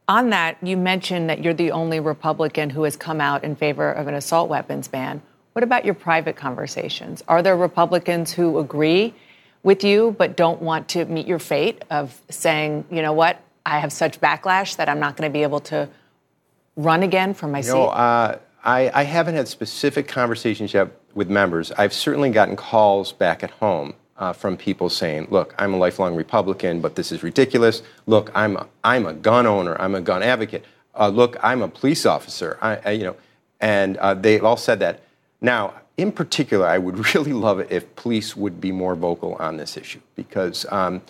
On 0.09 0.31
that, 0.31 0.57
you 0.61 0.75
mentioned 0.75 1.29
that 1.29 1.43
you're 1.43 1.53
the 1.53 1.71
only 1.71 1.99
Republican 1.99 2.71
who 2.71 2.83
has 2.83 2.97
come 2.97 3.21
out 3.21 3.43
in 3.43 3.55
favor 3.55 3.89
of 3.89 4.07
an 4.07 4.13
assault 4.13 4.49
weapons 4.49 4.89
ban. 4.89 5.21
What 5.53 5.63
about 5.63 5.85
your 5.85 5.95
private 5.95 6.35
conversations? 6.35 7.23
Are 7.27 7.41
there 7.41 7.57
Republicans 7.57 8.31
who 8.31 8.59
agree 8.59 9.13
with 9.63 9.83
you 9.83 10.15
but 10.17 10.37
don't 10.37 10.61
want 10.61 10.87
to 10.89 11.05
meet 11.05 11.27
your 11.27 11.39
fate 11.39 11.83
of 11.89 12.19
saying, 12.29 12.85
you 12.91 13.01
know 13.01 13.13
what, 13.13 13.41
I 13.65 13.79
have 13.79 13.91
such 13.91 14.21
backlash 14.21 14.77
that 14.77 14.89
I'm 14.89 14.99
not 14.99 15.17
going 15.17 15.29
to 15.29 15.33
be 15.33 15.43
able 15.43 15.59
to 15.61 15.89
run 16.75 17.03
again 17.03 17.33
for 17.33 17.47
my 17.47 17.59
you 17.59 17.63
seat? 17.63 17.73
Know, 17.73 17.87
uh, 17.87 18.37
I, 18.63 18.91
I 18.93 19.03
haven't 19.03 19.35
had 19.35 19.47
specific 19.47 20.07
conversations 20.07 20.73
yet 20.73 20.89
with 21.13 21.29
members. 21.29 21.71
I've 21.73 21.93
certainly 21.93 22.29
gotten 22.29 22.55
calls 22.55 23.11
back 23.11 23.43
at 23.43 23.51
home 23.51 23.93
uh, 24.17 24.33
from 24.33 24.57
people 24.57 24.89
saying, 24.89 25.27
"Look, 25.29 25.55
I'm 25.57 25.73
a 25.73 25.77
lifelong 25.77 26.15
Republican, 26.15 26.81
but 26.81 26.95
this 26.95 27.11
is 27.11 27.23
ridiculous. 27.23 27.81
Look, 28.05 28.31
I'm 28.35 28.57
a, 28.57 28.67
I'm 28.83 29.05
a 29.05 29.13
gun 29.13 29.47
owner. 29.47 29.79
I'm 29.79 29.95
a 29.95 30.01
gun 30.01 30.23
advocate. 30.23 30.65
Uh, 30.93 31.07
look, 31.07 31.37
I'm 31.41 31.61
a 31.61 31.69
police 31.69 32.05
officer. 32.05 32.57
I, 32.61 32.79
I 32.85 32.91
you 32.91 33.03
know," 33.05 33.15
and 33.61 33.97
uh, 33.97 34.13
they've 34.13 34.43
all 34.43 34.57
said 34.57 34.79
that. 34.79 35.01
Now, 35.41 35.73
in 35.97 36.11
particular, 36.11 36.67
I 36.67 36.77
would 36.77 37.13
really 37.15 37.33
love 37.33 37.59
it 37.59 37.71
if 37.71 37.95
police 37.95 38.35
would 38.35 38.59
be 38.59 38.71
more 38.71 38.95
vocal 38.95 39.35
on 39.35 39.57
this 39.57 39.77
issue 39.77 39.99
because 40.15 40.65
um, 40.71 41.01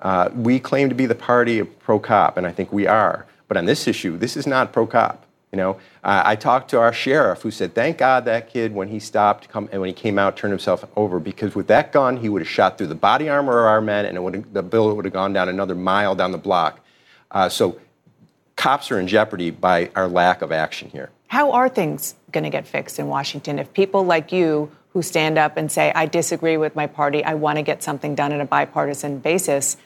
uh, 0.00 0.30
we 0.34 0.58
claim 0.58 0.88
to 0.88 0.94
be 0.94 1.06
the 1.06 1.14
party 1.14 1.58
of 1.58 1.78
pro 1.78 1.98
cop, 1.98 2.36
and 2.36 2.46
I 2.46 2.52
think 2.52 2.72
we 2.72 2.86
are. 2.86 3.26
But 3.48 3.56
on 3.56 3.66
this 3.66 3.86
issue, 3.86 4.16
this 4.16 4.36
is 4.36 4.46
not 4.46 4.72
pro 4.72 4.86
cop. 4.86 5.24
You 5.52 5.56
know, 5.56 5.78
I 6.04 6.36
talked 6.36 6.68
to 6.70 6.78
our 6.78 6.92
sheriff 6.92 7.40
who 7.40 7.50
said, 7.50 7.74
"Thank 7.74 7.96
God 7.96 8.26
that 8.26 8.50
kid, 8.50 8.74
when 8.74 8.88
he 8.88 9.00
stopped 9.00 9.48
come, 9.48 9.66
and 9.72 9.80
when 9.80 9.88
he 9.88 9.94
came 9.94 10.18
out, 10.18 10.36
turned 10.36 10.52
himself 10.52 10.84
over 10.94 11.18
because 11.18 11.54
with 11.54 11.68
that 11.68 11.90
gun, 11.90 12.18
he 12.18 12.28
would 12.28 12.42
have 12.42 12.48
shot 12.48 12.76
through 12.76 12.88
the 12.88 12.94
body 12.94 13.30
armor 13.30 13.60
of 13.60 13.64
our 13.64 13.80
men, 13.80 14.04
and 14.04 14.44
the 14.52 14.62
bullet 14.62 14.94
would 14.94 15.06
have 15.06 15.14
gone 15.14 15.32
down 15.32 15.48
another 15.48 15.74
mile 15.74 16.14
down 16.14 16.32
the 16.32 16.38
block." 16.38 16.80
Uh, 17.30 17.48
so, 17.48 17.80
cops 18.58 18.90
are 18.90 19.00
in 19.00 19.06
jeopardy 19.06 19.50
by 19.50 19.90
our 19.94 20.08
lack 20.08 20.42
of 20.42 20.52
action 20.52 20.90
here. 20.90 21.08
How 21.28 21.52
are 21.52 21.68
things 21.68 22.14
going 22.32 22.44
to 22.44 22.50
get 22.50 22.66
fixed 22.66 22.98
in 22.98 23.06
Washington 23.06 23.58
if 23.58 23.72
people 23.72 24.04
like 24.04 24.32
you 24.32 24.70
who 24.90 25.00
stand 25.00 25.38
up 25.38 25.56
and 25.56 25.70
say, 25.70 25.92
I 25.94 26.06
disagree 26.06 26.56
with 26.56 26.74
my 26.74 26.86
party, 26.86 27.24
I 27.24 27.34
want 27.34 27.56
to 27.56 27.62
get 27.62 27.82
something 27.82 28.14
done 28.14 28.32
on 28.32 28.40
a 28.40 28.44
bipartisan 28.44 29.20
basis, 29.20 29.76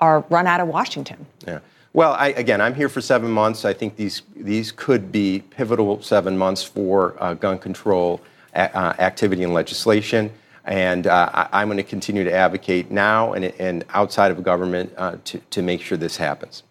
are 0.00 0.24
run 0.28 0.46
out 0.46 0.60
of 0.60 0.68
Washington? 0.68 1.26
Yeah. 1.46 1.60
Well, 1.94 2.12
I, 2.12 2.28
again, 2.28 2.60
I'm 2.60 2.74
here 2.74 2.88
for 2.88 3.00
seven 3.00 3.30
months. 3.30 3.64
I 3.64 3.72
think 3.72 3.96
these, 3.96 4.22
these 4.36 4.72
could 4.72 5.12
be 5.12 5.42
pivotal 5.50 6.02
seven 6.02 6.36
months 6.36 6.62
for 6.62 7.16
uh, 7.18 7.34
gun 7.34 7.58
control 7.58 8.20
a- 8.54 8.76
uh, 8.76 8.94
activity 8.98 9.42
and 9.42 9.54
legislation. 9.54 10.30
And 10.64 11.06
uh, 11.06 11.48
I, 11.52 11.62
am 11.62 11.68
going 11.68 11.76
to 11.78 11.82
continue 11.82 12.24
to 12.24 12.32
advocate 12.32 12.90
now 12.90 13.32
and, 13.32 13.44
and 13.44 13.84
outside 13.90 14.30
of 14.30 14.42
government 14.42 14.92
uh, 14.96 15.16
to, 15.24 15.38
to 15.38 15.62
make 15.62 15.80
sure 15.80 15.98
this 15.98 16.16
happens. 16.16 16.62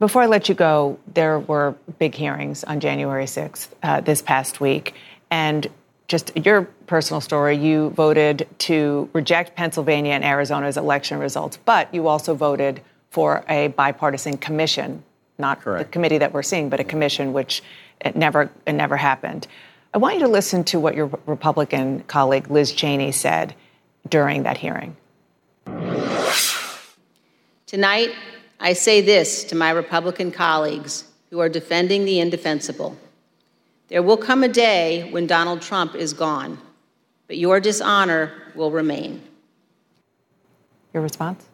Before 0.00 0.22
I 0.22 0.26
let 0.26 0.48
you 0.48 0.54
go, 0.54 0.98
there 1.12 1.38
were 1.38 1.76
big 1.98 2.14
hearings 2.14 2.64
on 2.64 2.80
January 2.80 3.26
6th 3.26 3.68
uh, 3.82 4.00
this 4.00 4.22
past 4.22 4.58
week. 4.58 4.94
And 5.30 5.66
just 6.08 6.34
your 6.34 6.62
personal 6.86 7.20
story, 7.20 7.58
you 7.58 7.90
voted 7.90 8.48
to 8.60 9.10
reject 9.12 9.54
Pennsylvania 9.56 10.12
and 10.14 10.24
Arizona's 10.24 10.78
election 10.78 11.18
results, 11.18 11.58
but 11.58 11.92
you 11.94 12.08
also 12.08 12.34
voted 12.34 12.80
for 13.10 13.44
a 13.46 13.68
bipartisan 13.68 14.38
commission, 14.38 15.04
not 15.36 15.60
Correct. 15.60 15.90
the 15.90 15.92
committee 15.92 16.16
that 16.16 16.32
we're 16.32 16.42
seeing, 16.42 16.70
but 16.70 16.80
a 16.80 16.84
commission, 16.84 17.34
which 17.34 17.62
it 18.00 18.16
never, 18.16 18.50
it 18.66 18.72
never 18.72 18.96
happened. 18.96 19.46
I 19.92 19.98
want 19.98 20.14
you 20.14 20.20
to 20.20 20.28
listen 20.28 20.64
to 20.64 20.80
what 20.80 20.94
your 20.94 21.10
Republican 21.26 22.04
colleague 22.04 22.50
Liz 22.50 22.72
Cheney 22.72 23.12
said 23.12 23.54
during 24.08 24.44
that 24.44 24.56
hearing. 24.56 24.96
Tonight, 27.66 28.14
I 28.60 28.74
say 28.74 29.00
this 29.00 29.44
to 29.44 29.54
my 29.54 29.70
Republican 29.70 30.30
colleagues 30.30 31.04
who 31.30 31.40
are 31.40 31.48
defending 31.48 32.04
the 32.04 32.20
indefensible. 32.20 32.96
There 33.88 34.02
will 34.02 34.18
come 34.18 34.44
a 34.44 34.48
day 34.48 35.08
when 35.10 35.26
Donald 35.26 35.62
Trump 35.62 35.94
is 35.94 36.12
gone, 36.12 36.58
but 37.26 37.38
your 37.38 37.58
dishonor 37.58 38.32
will 38.54 38.70
remain. 38.70 39.22
Your 40.92 41.02
response? 41.02 41.46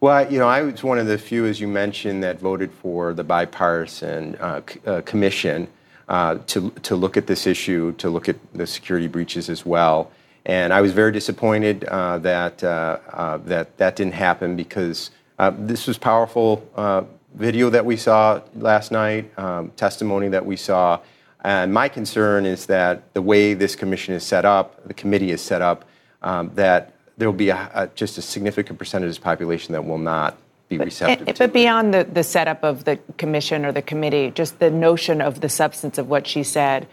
Well, 0.00 0.30
you 0.32 0.38
know, 0.38 0.48
I 0.48 0.62
was 0.62 0.82
one 0.82 0.98
of 0.98 1.06
the 1.06 1.18
few, 1.18 1.46
as 1.46 1.60
you 1.60 1.68
mentioned, 1.68 2.22
that 2.22 2.40
voted 2.40 2.70
for 2.72 3.12
the 3.12 3.24
bipartisan 3.24 4.36
uh, 4.36 4.62
c- 4.68 4.80
uh, 4.86 5.00
commission 5.02 5.68
uh, 6.08 6.38
to, 6.46 6.70
to 6.70 6.96
look 6.96 7.16
at 7.16 7.26
this 7.26 7.46
issue, 7.46 7.92
to 7.92 8.08
look 8.08 8.28
at 8.28 8.36
the 8.54 8.66
security 8.66 9.06
breaches 9.06 9.50
as 9.50 9.66
well. 9.66 10.10
And 10.44 10.72
I 10.72 10.80
was 10.80 10.92
very 10.92 11.12
disappointed 11.12 11.84
uh, 11.84 12.18
that, 12.18 12.62
uh, 12.62 12.98
uh, 13.12 13.38
that 13.38 13.76
that 13.78 13.96
didn't 13.96 14.14
happen 14.14 14.54
because 14.54 15.10
uh, 15.38 15.52
this 15.56 15.86
was 15.86 15.98
powerful 15.98 16.66
uh, 16.76 17.02
video 17.34 17.70
that 17.70 17.84
we 17.84 17.96
saw 17.96 18.40
last 18.54 18.90
night, 18.90 19.38
um, 19.38 19.70
testimony 19.76 20.28
that 20.28 20.44
we 20.44 20.56
saw. 20.56 21.00
And 21.44 21.72
my 21.72 21.88
concern 21.88 22.46
is 22.46 22.66
that 22.66 23.12
the 23.14 23.22
way 23.22 23.54
this 23.54 23.76
commission 23.76 24.14
is 24.14 24.24
set 24.24 24.44
up, 24.44 24.86
the 24.88 24.94
committee 24.94 25.30
is 25.30 25.40
set 25.40 25.62
up, 25.62 25.84
um, 26.22 26.50
that 26.54 26.94
there 27.18 27.28
will 27.28 27.36
be 27.36 27.50
a, 27.50 27.70
a, 27.74 27.86
just 27.88 28.18
a 28.18 28.22
significant 28.22 28.78
percentage 28.78 29.06
of 29.06 29.10
this 29.10 29.18
population 29.18 29.72
that 29.72 29.84
will 29.84 29.98
not 29.98 30.36
be 30.68 30.78
receptive. 30.78 31.26
But, 31.26 31.38
but 31.38 31.52
beyond 31.52 31.94
the, 31.94 32.04
the 32.04 32.24
setup 32.24 32.64
of 32.64 32.84
the 32.84 32.98
commission 33.16 33.64
or 33.64 33.72
the 33.72 33.82
committee, 33.82 34.30
just 34.30 34.58
the 34.58 34.70
notion 34.70 35.20
of 35.20 35.40
the 35.40 35.48
substance 35.48 35.98
of 35.98 36.08
what 36.08 36.26
she 36.26 36.42
said, 36.42 36.88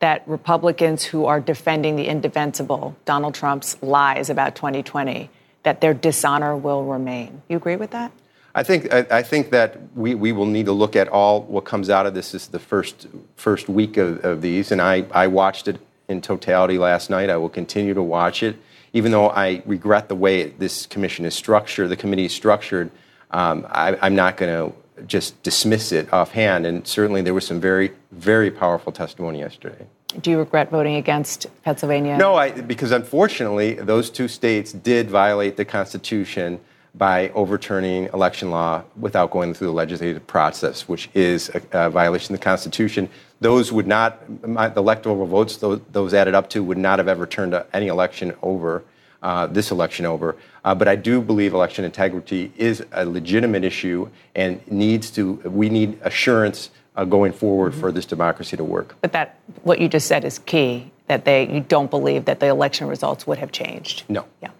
that 0.00 0.22
Republicans 0.26 1.04
who 1.04 1.26
are 1.26 1.40
defending 1.40 1.96
the 1.96 2.06
indefensible, 2.06 2.96
Donald 3.04 3.34
Trump's 3.34 3.76
lies 3.82 4.30
about 4.30 4.54
2020, 4.54 5.28
that 5.68 5.82
their 5.82 5.92
dishonor 5.92 6.56
will 6.56 6.82
remain. 6.82 7.42
You 7.46 7.58
agree 7.58 7.76
with 7.76 7.90
that? 7.90 8.10
I 8.54 8.62
think 8.62 8.90
I, 8.90 9.06
I, 9.10 9.22
think 9.22 9.50
that 9.50 9.76
we, 9.94 10.14
we 10.14 10.32
will 10.32 10.46
need 10.46 10.64
to 10.64 10.72
look 10.72 10.96
at 10.96 11.08
all 11.08 11.42
what 11.42 11.66
comes 11.66 11.90
out 11.90 12.06
of 12.06 12.14
this. 12.14 12.32
Is 12.32 12.46
the 12.46 12.58
first 12.58 13.06
first 13.36 13.68
week 13.68 13.98
of, 13.98 14.24
of 14.24 14.40
these, 14.40 14.72
and 14.72 14.80
I, 14.80 15.04
I 15.12 15.26
watched 15.26 15.68
it 15.68 15.78
in 16.08 16.22
totality 16.22 16.78
last 16.78 17.10
night. 17.10 17.28
I 17.28 17.36
will 17.36 17.50
continue 17.50 17.92
to 17.92 18.02
watch 18.02 18.42
it, 18.42 18.56
even 18.94 19.12
though 19.12 19.28
I 19.28 19.62
regret 19.66 20.08
the 20.08 20.16
way 20.16 20.44
this 20.48 20.86
commission 20.86 21.26
is 21.26 21.34
structured, 21.34 21.90
the 21.90 21.96
committee 21.96 22.24
is 22.24 22.34
structured. 22.34 22.90
Um, 23.30 23.66
I, 23.68 23.98
I'm 24.00 24.14
not 24.14 24.38
going 24.38 24.70
to 24.70 25.04
just 25.06 25.40
dismiss 25.42 25.92
it 25.92 26.10
offhand. 26.14 26.64
And 26.64 26.86
certainly 26.86 27.20
there 27.20 27.34
was 27.34 27.46
some 27.46 27.60
very, 27.60 27.92
very 28.10 28.50
powerful 28.50 28.90
testimony 28.90 29.40
yesterday. 29.40 29.84
Do 30.20 30.30
you 30.30 30.38
regret 30.38 30.70
voting 30.70 30.96
against 30.96 31.48
Pennsylvania? 31.62 32.16
No, 32.16 32.34
I, 32.34 32.50
because 32.50 32.92
unfortunately, 32.92 33.74
those 33.74 34.08
two 34.08 34.26
states 34.26 34.72
did 34.72 35.10
violate 35.10 35.58
the 35.58 35.66
Constitution 35.66 36.60
by 36.94 37.28
overturning 37.30 38.04
election 38.14 38.50
law 38.50 38.82
without 38.98 39.30
going 39.30 39.52
through 39.52 39.66
the 39.66 39.72
legislative 39.74 40.26
process, 40.26 40.88
which 40.88 41.10
is 41.12 41.50
a, 41.50 41.62
a 41.72 41.90
violation 41.90 42.34
of 42.34 42.40
the 42.40 42.44
Constitution. 42.44 43.08
Those 43.40 43.70
would 43.70 43.86
not, 43.86 44.26
the 44.42 44.72
electoral 44.80 45.26
votes 45.26 45.58
those, 45.58 45.80
those, 45.92 46.14
added 46.14 46.34
up 46.34 46.48
to, 46.50 46.64
would 46.64 46.78
not 46.78 46.98
have 46.98 47.06
ever 47.06 47.26
turned 47.26 47.54
any 47.74 47.88
election 47.88 48.34
over, 48.40 48.84
uh, 49.22 49.46
this 49.46 49.70
election 49.70 50.06
over. 50.06 50.36
Uh, 50.64 50.74
but 50.74 50.88
I 50.88 50.96
do 50.96 51.20
believe 51.20 51.52
election 51.52 51.84
integrity 51.84 52.50
is 52.56 52.82
a 52.92 53.04
legitimate 53.04 53.62
issue 53.62 54.08
and 54.34 54.66
needs 54.70 55.10
to, 55.12 55.34
we 55.44 55.68
need 55.68 55.98
assurance 56.02 56.70
uh, 56.98 57.04
going 57.04 57.32
forward 57.32 57.72
mm-hmm. 57.72 57.80
for 57.80 57.92
this 57.92 58.04
democracy 58.04 58.56
to 58.56 58.64
work. 58.64 58.96
But 59.00 59.12
that, 59.12 59.38
what 59.62 59.80
you 59.80 59.88
just 59.88 60.06
said 60.06 60.24
is 60.24 60.40
key, 60.40 60.90
that 61.06 61.24
they, 61.24 61.48
you 61.48 61.60
don't 61.60 61.90
believe 61.90 62.26
that 62.26 62.40
the 62.40 62.46
election 62.46 62.88
results 62.88 63.26
would 63.26 63.38
have 63.38 63.52
changed. 63.52 64.02
No. 64.08 64.26
Yeah. 64.42 64.50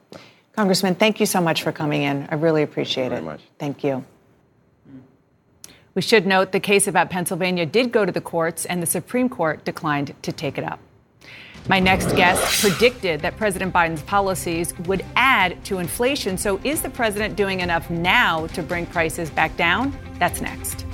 Congressman, 0.55 0.95
thank 0.95 1.21
you 1.21 1.27
so 1.27 1.41
much 1.41 1.63
for 1.63 1.73
coming 1.73 2.03
in. 2.03 2.29
I 2.31 2.37
really 2.37 2.63
appreciate 2.63 3.09
Very 3.09 3.21
it. 3.21 3.25
Much. 3.25 3.41
Thank 3.59 3.85
you. 3.85 4.05
We 5.95 6.03
should 6.03 6.27
note 6.27 6.53
the 6.53 6.61
case 6.61 6.87
about 6.87 7.11
Pennsylvania 7.11 7.67
did 7.67 7.91
go 7.91 8.05
to 8.05 8.13
the 8.13 8.21
courts, 8.21 8.65
and 8.67 8.81
the 8.81 8.87
Supreme 8.87 9.29
Court 9.29 9.65
declined 9.65 10.15
to 10.23 10.31
take 10.31 10.57
it 10.57 10.63
up. 10.63 10.79
My 11.69 11.81
next 11.81 12.15
guest 12.15 12.63
predicted 12.63 13.21
that 13.21 13.37
President 13.37 13.75
Biden's 13.75 14.03
policies 14.03 14.79
would 14.87 15.05
add 15.17 15.63
to 15.65 15.79
inflation. 15.79 16.39
So, 16.39 16.61
is 16.63 16.83
the 16.83 16.91
president 16.91 17.35
doing 17.35 17.61
enough 17.61 17.91
now 17.91 18.47
to 18.49 18.63
bring 18.63 18.87
prices 18.87 19.29
back 19.29 19.57
down? 19.57 19.97
That's 20.19 20.41
next. 20.41 20.88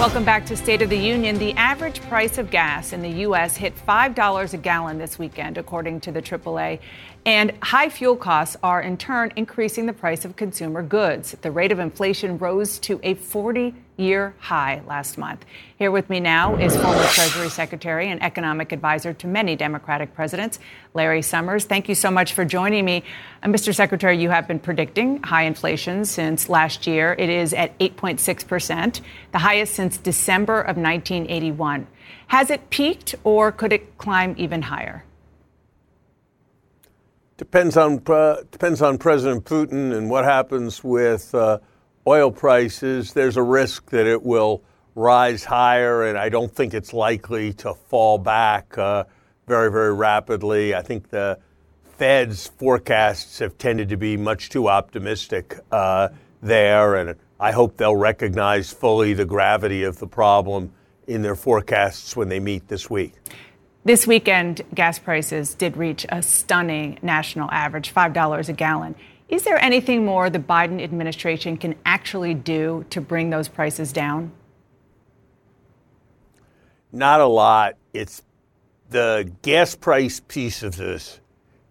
Welcome 0.00 0.24
back 0.24 0.46
to 0.46 0.56
State 0.56 0.80
of 0.80 0.88
the 0.88 0.96
Union. 0.96 1.36
The 1.38 1.52
average 1.52 2.00
price 2.00 2.38
of 2.38 2.50
gas 2.50 2.94
in 2.94 3.02
the 3.02 3.10
U.S. 3.20 3.56
hit 3.56 3.74
$5 3.86 4.54
a 4.54 4.56
gallon 4.56 4.96
this 4.96 5.18
weekend, 5.18 5.58
according 5.58 6.00
to 6.00 6.10
the 6.10 6.22
AAA. 6.22 6.80
And 7.26 7.52
high 7.62 7.90
fuel 7.90 8.16
costs 8.16 8.56
are, 8.62 8.80
in 8.80 8.96
turn, 8.96 9.32
increasing 9.36 9.84
the 9.84 9.92
price 9.92 10.24
of 10.24 10.36
consumer 10.36 10.82
goods. 10.82 11.36
The 11.42 11.50
rate 11.50 11.70
of 11.70 11.78
inflation 11.78 12.38
rose 12.38 12.78
to 12.80 12.98
a 13.02 13.12
40 13.14 13.74
year 13.98 14.34
high 14.38 14.80
last 14.86 15.18
month. 15.18 15.44
Here 15.76 15.90
with 15.90 16.08
me 16.08 16.18
now 16.20 16.56
is 16.56 16.74
former 16.74 17.04
Treasury 17.08 17.50
Secretary 17.50 18.08
and 18.08 18.22
economic 18.22 18.72
advisor 18.72 19.12
to 19.12 19.26
many 19.26 19.54
Democratic 19.54 20.14
presidents, 20.14 20.58
Larry 20.94 21.20
Summers. 21.20 21.66
Thank 21.66 21.90
you 21.90 21.94
so 21.94 22.10
much 22.10 22.32
for 22.32 22.46
joining 22.46 22.86
me. 22.86 23.04
Uh, 23.42 23.48
Mr. 23.48 23.74
Secretary, 23.74 24.16
you 24.18 24.30
have 24.30 24.48
been 24.48 24.58
predicting 24.58 25.22
high 25.22 25.42
inflation 25.42 26.06
since 26.06 26.48
last 26.48 26.86
year. 26.86 27.14
It 27.18 27.28
is 27.28 27.52
at 27.52 27.78
8.6%, 27.78 29.02
the 29.32 29.38
highest 29.38 29.74
since 29.74 29.98
December 29.98 30.60
of 30.60 30.78
1981. 30.78 31.86
Has 32.28 32.48
it 32.48 32.70
peaked 32.70 33.14
or 33.24 33.52
could 33.52 33.74
it 33.74 33.98
climb 33.98 34.34
even 34.38 34.62
higher? 34.62 35.04
Depends 37.40 37.78
on 37.78 38.02
uh, 38.06 38.42
depends 38.50 38.82
on 38.82 38.98
President 38.98 39.46
Putin 39.46 39.96
and 39.96 40.10
what 40.10 40.26
happens 40.26 40.84
with 40.84 41.34
uh, 41.34 41.58
oil 42.06 42.30
prices. 42.30 43.14
There's 43.14 43.38
a 43.38 43.42
risk 43.42 43.88
that 43.92 44.04
it 44.04 44.22
will 44.22 44.62
rise 44.94 45.42
higher, 45.42 46.04
and 46.04 46.18
I 46.18 46.28
don't 46.28 46.54
think 46.54 46.74
it's 46.74 46.92
likely 46.92 47.54
to 47.54 47.72
fall 47.72 48.18
back 48.18 48.76
uh, 48.76 49.04
very 49.46 49.72
very 49.72 49.94
rapidly. 49.94 50.74
I 50.74 50.82
think 50.82 51.08
the 51.08 51.38
Fed's 51.96 52.46
forecasts 52.46 53.38
have 53.38 53.56
tended 53.56 53.88
to 53.88 53.96
be 53.96 54.18
much 54.18 54.50
too 54.50 54.68
optimistic 54.68 55.58
uh, 55.72 56.10
there, 56.42 56.96
and 56.96 57.16
I 57.40 57.52
hope 57.52 57.78
they'll 57.78 57.96
recognize 57.96 58.70
fully 58.70 59.14
the 59.14 59.24
gravity 59.24 59.84
of 59.84 59.98
the 59.98 60.06
problem 60.06 60.74
in 61.06 61.22
their 61.22 61.36
forecasts 61.36 62.14
when 62.14 62.28
they 62.28 62.38
meet 62.38 62.68
this 62.68 62.90
week. 62.90 63.14
This 63.82 64.06
weekend, 64.06 64.60
gas 64.74 64.98
prices 64.98 65.54
did 65.54 65.78
reach 65.78 66.04
a 66.10 66.22
stunning 66.22 66.98
national 67.00 67.50
average, 67.50 67.94
$5 67.94 68.48
a 68.48 68.52
gallon. 68.52 68.94
Is 69.30 69.44
there 69.44 69.62
anything 69.62 70.04
more 70.04 70.28
the 70.28 70.38
Biden 70.38 70.82
administration 70.82 71.56
can 71.56 71.74
actually 71.86 72.34
do 72.34 72.84
to 72.90 73.00
bring 73.00 73.30
those 73.30 73.48
prices 73.48 73.90
down? 73.90 74.32
Not 76.92 77.20
a 77.20 77.26
lot. 77.26 77.76
It's 77.94 78.22
the 78.90 79.32
gas 79.40 79.74
price 79.76 80.20
piece 80.20 80.62
of 80.62 80.76
this 80.76 81.20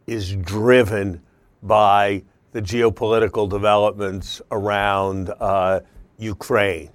is 0.08 0.34
driven 0.34 1.22
by 1.62 2.24
the 2.54 2.62
geopolitical 2.62 3.48
developments 3.48 4.41
around 4.50 5.30
uh, 5.39 5.82
Ukraine. 6.17 6.89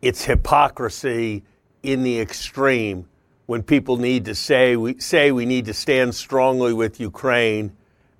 It's 0.00 0.24
hypocrisy 0.24 1.42
in 1.82 2.04
the 2.04 2.20
extreme 2.20 3.08
when 3.46 3.62
people 3.62 3.96
need 3.96 4.24
to 4.24 4.34
say 4.34 4.76
we 4.76 4.98
say 4.98 5.30
we 5.30 5.46
need 5.46 5.66
to 5.66 5.74
stand 5.74 6.14
strongly 6.14 6.72
with 6.72 7.00
Ukraine 7.00 7.76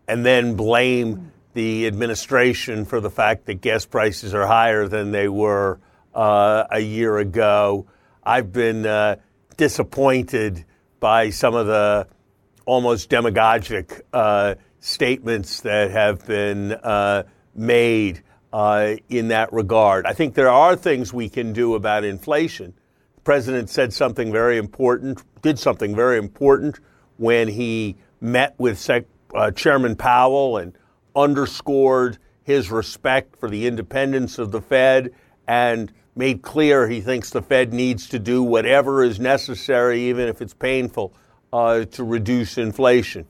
and 0.07 0.25
then 0.25 0.55
blame 0.55 1.33
the 1.55 1.87
administration 1.87 2.85
for 2.85 3.01
the 3.01 3.11
fact 3.11 3.47
that 3.47 3.61
gas 3.61 3.87
prices 3.87 4.35
are 4.35 4.47
higher 4.47 4.87
than 4.89 5.13
they 5.13 5.29
were 5.29 5.79
uh, 6.15 6.65
a 6.71 6.81
year 6.81 7.19
ago. 7.19 7.87
I've 8.23 8.53
been 8.53 8.85
uh, 8.85 9.17
disappointed 9.57 10.65
by 11.01 11.31
some 11.31 11.55
of 11.55 11.67
the 11.67 12.07
almost 12.67 13.09
demagogic 13.09 14.03
uh, 14.13 14.57
statements 14.81 15.61
that 15.61 15.91
have 15.91 16.27
been 16.27 16.73
uh, 16.73 17.23
made 17.55 18.23
uh, 18.53 18.97
in 19.09 19.29
that 19.29 19.53
regard. 19.53 20.07
I 20.07 20.13
think 20.13 20.35
there 20.35 20.51
are 20.51 20.77
things 20.77 21.13
we 21.13 21.29
can 21.29 21.53
do 21.53 21.75
about 21.75 22.05
inflation 22.05 22.75
president 23.25 23.71
said 23.71 23.93
something 23.93 24.31
very 24.31 24.59
important, 24.59 25.23
did 25.43 25.59
something 25.59 25.97
very 25.97 26.19
important 26.19 26.79
when 27.17 27.49
he 27.49 27.97
met 28.21 28.55
with 28.59 28.79
Sec- 28.79 29.07
uh, 29.35 29.51
Chairman 29.51 29.97
Powell 29.97 30.59
and 30.59 30.77
underscored 31.17 32.19
his 32.43 32.71
respect 32.71 33.37
for 33.37 33.49
the 33.49 33.67
independence 33.67 34.39
of 34.39 34.53
the 34.53 34.61
Fed 34.61 35.11
and 35.49 35.93
made 36.17 36.43
clear 36.43 36.89
he 36.89 37.01
thinks 37.01 37.31
the 37.31 37.43
Fed 37.43 37.73
needs 37.73 38.09
to 38.09 38.19
do 38.19 38.43
whatever 38.43 39.03
is 39.03 39.19
necessary, 39.19 40.03
even 40.03 40.29
if 40.29 40.41
it's 40.41 40.55
painful, 40.55 41.13
uh, 41.53 41.85
to 41.87 42.05
reduce 42.05 42.59
inflation. 42.59 43.27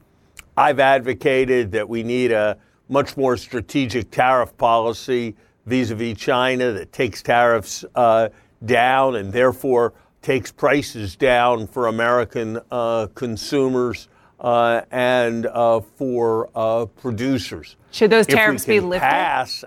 I've 0.57 0.81
advocated 0.81 1.73
that 1.73 1.89
we 1.89 2.03
need 2.03 2.33
a 2.33 2.59
much 2.89 3.17
more 3.17 3.37
strategic 3.37 4.11
tariff 4.11 4.57
policy 4.57 5.35
vis 5.67 5.91
a 5.91 5.95
vis 5.95 6.19
China 6.19 6.73
that 6.73 6.93
takes 6.93 7.23
tariffs 7.23 7.85
uh, 7.95 8.29
down 8.67 9.17
and 9.17 9.33
therefore 9.33 9.95
takes 10.23 10.51
prices 10.51 11.17
down 11.17 11.67
for 11.67 11.87
American 11.87 12.61
uh, 12.71 13.07
consumers 13.15 14.09
uh, 14.41 14.83
and 14.91 15.47
uh, 15.47 15.81
for 15.81 16.51
uh, 16.55 16.87
producers. 16.87 17.77
Should 17.91 18.11
those 18.11 18.27
tariffs 18.27 18.65
be 18.65 18.81
lifted? 18.81 19.07
Pass, 19.07 19.65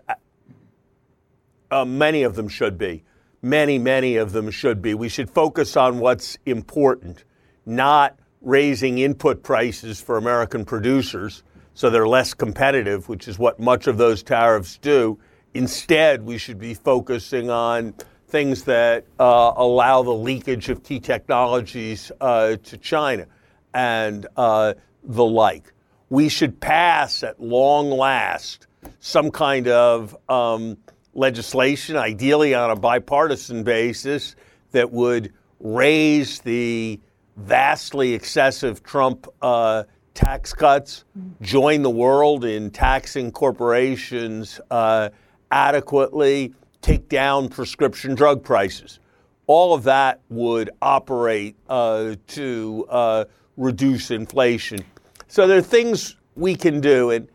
uh, 1.71 1.85
many 1.85 2.23
of 2.23 2.35
them 2.35 2.47
should 2.47 2.77
be. 2.77 3.03
Many, 3.41 3.77
many 3.77 4.17
of 4.17 4.31
them 4.31 4.49
should 4.49 4.81
be. 4.81 4.93
We 4.93 5.09
should 5.09 5.29
focus 5.29 5.77
on 5.77 5.99
what's 5.99 6.37
important, 6.45 7.23
not 7.65 8.17
raising 8.41 8.97
input 8.97 9.43
prices 9.43 10.01
for 10.01 10.17
American 10.17 10.65
producers 10.65 11.43
so 11.77 11.91
they're 11.91 12.07
less 12.07 12.33
competitive, 12.33 13.07
which 13.07 13.27
is 13.27 13.37
what 13.37 13.59
much 13.59 13.85
of 13.85 13.99
those 13.99 14.23
tariffs 14.23 14.79
do. 14.79 15.19
Instead, 15.53 16.23
we 16.23 16.39
should 16.39 16.57
be 16.57 16.73
focusing 16.73 17.51
on 17.51 17.93
things 18.27 18.63
that 18.63 19.05
uh, 19.19 19.53
allow 19.55 20.03
the 20.03 20.13
leakage 20.13 20.69
of 20.69 20.83
key 20.83 20.99
technologies 20.99 22.11
uh, 22.19 22.57
to 22.57 22.77
China 22.77 23.25
and 23.73 24.27
uh, 24.35 24.73
the 25.03 25.25
like. 25.25 25.73
We 26.09 26.29
should 26.29 26.59
pass 26.59 27.23
at 27.23 27.41
long 27.41 27.89
last 27.89 28.67
some 28.99 29.31
kind 29.31 29.67
of 29.67 30.15
um, 30.29 30.77
legislation, 31.13 31.95
ideally 31.95 32.53
on 32.53 32.69
a 32.69 32.75
bipartisan 32.75 33.63
basis, 33.63 34.35
that 34.71 34.91
would 34.91 35.33
raise 35.59 36.39
the 36.39 36.99
vastly 37.37 38.13
excessive 38.13 38.83
Trump 38.83 39.27
uh, 39.41 39.83
tax 40.13 40.53
cuts, 40.53 41.05
join 41.41 41.81
the 41.81 41.89
world 41.89 42.43
in 42.43 42.71
taxing 42.71 43.31
corporations 43.31 44.59
uh, 44.71 45.09
adequately, 45.51 46.53
take 46.87 47.09
down 47.09 47.49
prescription 47.49 48.15
drug 48.15 48.41
prices. 48.41 48.99
All 49.45 49.73
of 49.73 49.83
that 49.83 50.21
would 50.29 50.69
operate 50.81 51.57
uh, 51.67 52.15
to 52.27 52.85
uh, 52.89 53.25
reduce 53.57 54.09
inflation. 54.09 54.85
So 55.27 55.47
there 55.47 55.57
are 55.57 55.61
things 55.61 56.15
we 56.35 56.55
can 56.55 56.79
do. 56.79 57.09
And 57.09 57.27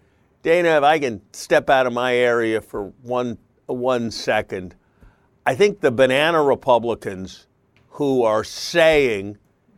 Dana, 0.43 0.79
if 0.79 0.83
I 0.83 0.99
can 0.99 1.21
step 1.35 1.69
out 1.69 1.87
of 1.87 1.93
my 1.93 2.17
area 2.17 2.63
for 2.63 2.95
one 3.03 3.37
one 3.67 4.11
second, 4.11 4.75
I 5.45 5.55
think 5.55 5.81
the 5.81 5.91
banana 5.91 6.43
Republicans 6.43 7.47
who 7.91 8.23
are 8.23 8.45
saying 8.45 9.37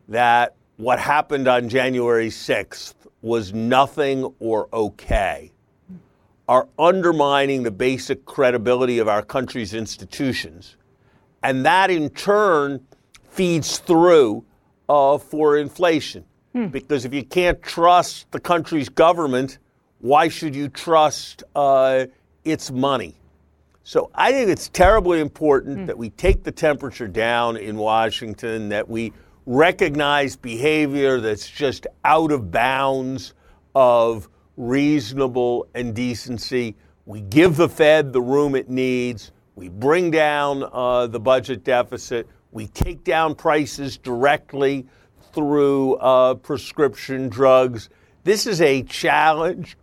that 0.08 0.54
what 0.76 1.00
happened 1.00 1.48
on 1.48 1.68
January 1.68 2.28
6th 2.28 2.94
was 3.22 3.52
nothing 3.52 4.32
or 4.38 4.68
okay 4.72 5.50
are 6.48 6.68
undermining 6.78 7.62
the 7.62 7.70
basic 7.70 8.24
credibility 8.24 8.98
of 8.98 9.08
our 9.08 9.22
country's 9.22 9.72
institutions. 9.72 10.76
And 11.42 11.64
that 11.64 11.90
in 11.90 12.10
turn 12.10 12.86
feeds 13.30 13.78
through 13.78 14.44
uh, 14.88 15.18
for 15.18 15.56
inflation. 15.56 16.24
Hmm. 16.52 16.66
Because 16.68 17.04
if 17.04 17.12
you 17.12 17.24
can't 17.24 17.62
trust 17.62 18.30
the 18.30 18.40
country's 18.40 18.88
government, 18.88 19.58
why 20.00 20.28
should 20.28 20.54
you 20.54 20.68
trust 20.68 21.42
uh, 21.54 22.06
its 22.44 22.70
money? 22.70 23.14
So 23.82 24.10
I 24.14 24.32
think 24.32 24.48
it's 24.48 24.68
terribly 24.68 25.20
important 25.20 25.78
hmm. 25.80 25.86
that 25.86 25.98
we 25.98 26.10
take 26.10 26.44
the 26.44 26.52
temperature 26.52 27.08
down 27.08 27.56
in 27.56 27.76
Washington, 27.76 28.68
that 28.68 28.88
we 28.88 29.12
recognize 29.46 30.36
behavior 30.36 31.20
that's 31.20 31.48
just 31.48 31.86
out 32.04 32.32
of 32.32 32.50
bounds 32.50 33.34
of 33.74 34.28
reasonable 34.56 35.66
and 35.74 35.94
decency. 35.94 36.76
We 37.06 37.20
give 37.20 37.56
the 37.56 37.68
Fed 37.68 38.12
the 38.12 38.22
room 38.22 38.54
it 38.54 38.70
needs. 38.70 39.32
We 39.56 39.68
bring 39.68 40.10
down 40.10 40.64
uh, 40.72 41.06
the 41.06 41.20
budget 41.20 41.64
deficit. 41.64 42.28
We 42.52 42.68
take 42.68 43.04
down 43.04 43.34
prices 43.34 43.98
directly 43.98 44.86
through 45.32 45.96
uh, 45.96 46.34
prescription 46.34 47.28
drugs. 47.28 47.88
This 48.22 48.46
is 48.46 48.60
a 48.60 48.82
challenge 48.84 49.76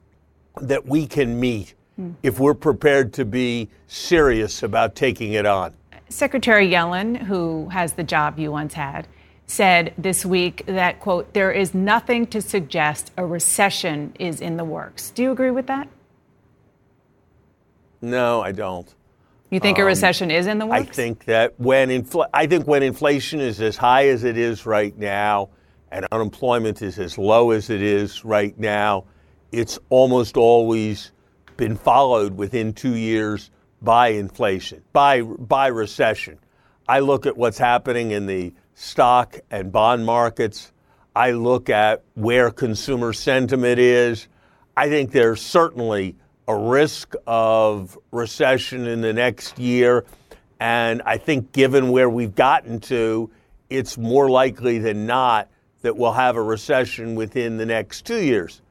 that 0.62 0.86
we 0.86 1.06
can 1.06 1.40
meet 1.40 1.76
mm. 2.00 2.16
if 2.24 2.40
we're 2.40 2.54
prepared 2.54 3.14
to 3.14 3.26
be 3.26 3.70
serious 3.88 4.64
about 4.64 4.96
taking 4.96 5.34
it 5.34 5.46
on. 5.46 5.74
Secretary 6.10 6.70
Yellen, 6.70 7.18
who 7.18 7.70
has 7.70 7.94
the 7.94 8.04
job 8.04 8.38
you 8.38 8.52
once 8.52 8.74
had, 8.74 9.08
said 9.52 9.94
this 9.98 10.26
week 10.26 10.64
that, 10.66 11.00
quote, 11.00 11.34
there 11.34 11.52
is 11.52 11.74
nothing 11.74 12.26
to 12.28 12.42
suggest 12.42 13.12
a 13.18 13.26
recession 13.26 14.14
is 14.18 14.40
in 14.40 14.56
the 14.58 14.64
works. 14.64 15.12
Do 15.12 15.24
you 15.24 15.32
agree 15.32 15.52
with 15.52 15.68
that? 15.68 15.90
No, 18.02 18.42
I 18.42 18.54
don't. 18.54 18.92
You 19.50 19.60
think 19.60 19.78
um, 19.78 19.84
a 19.84 19.86
recession 19.86 20.32
is 20.32 20.48
in 20.48 20.58
the 20.58 20.66
works? 20.66 20.90
I 20.90 20.92
think 20.92 21.26
that 21.26 21.60
when 21.60 21.90
infl- 21.90 22.30
I 22.34 22.48
think 22.48 22.66
when 22.66 22.82
inflation 22.82 23.42
is 23.42 23.60
as 23.60 23.76
high 23.76 24.08
as 24.08 24.24
it 24.24 24.38
is 24.38 24.66
right 24.66 24.98
now 24.98 25.50
and 25.92 26.08
unemployment 26.14 26.82
is 26.82 26.98
as 26.98 27.18
low 27.18 27.52
as 27.52 27.70
it 27.70 27.82
is 27.82 28.24
right 28.24 28.58
now, 28.58 29.04
it's 29.52 29.78
almost 29.90 30.38
always 30.38 31.12
been 31.58 31.76
followed 31.76 32.38
within 32.38 32.72
2 32.72 32.96
years 32.96 33.52
by 33.82 34.08
inflation, 34.08 34.82
by 34.94 35.22
by 35.22 35.68
recession. 35.68 36.40
I 36.88 37.00
look 37.00 37.26
at 37.26 37.36
what's 37.36 37.58
happening 37.58 38.12
in 38.12 38.26
the 38.26 38.54
stock 38.82 39.40
and 39.52 39.72
bond 39.72 40.06
markets. 40.06 40.72
I 41.16 41.32
look 41.32 41.70
at 41.70 42.04
where 42.16 42.50
consumer 42.50 43.14
sentiment 43.14 43.78
is. 43.80 44.28
I 44.76 44.90
think 44.90 45.12
there's 45.12 45.40
certainly 45.40 46.16
a 46.48 46.56
risk 46.56 47.14
of 47.28 47.98
recession 48.12 48.88
in 48.88 49.02
the 49.02 49.14
next 49.14 49.60
year. 49.60 50.04
And 50.60 51.04
I 51.06 51.18
think, 51.18 51.52
given 51.52 51.92
where 51.92 52.10
we've 52.10 52.34
gotten 52.34 52.80
to, 52.82 53.30
it's 53.70 54.00
more 54.00 54.30
likely 54.30 54.80
than 54.80 55.06
not 55.06 55.48
that 55.84 55.96
we'll 55.96 56.14
have 56.14 56.36
a 56.36 56.42
recession 56.42 57.14
within 57.14 57.58
the 57.58 57.66
next 57.66 58.06
two 58.06 58.24
years. 58.24 58.62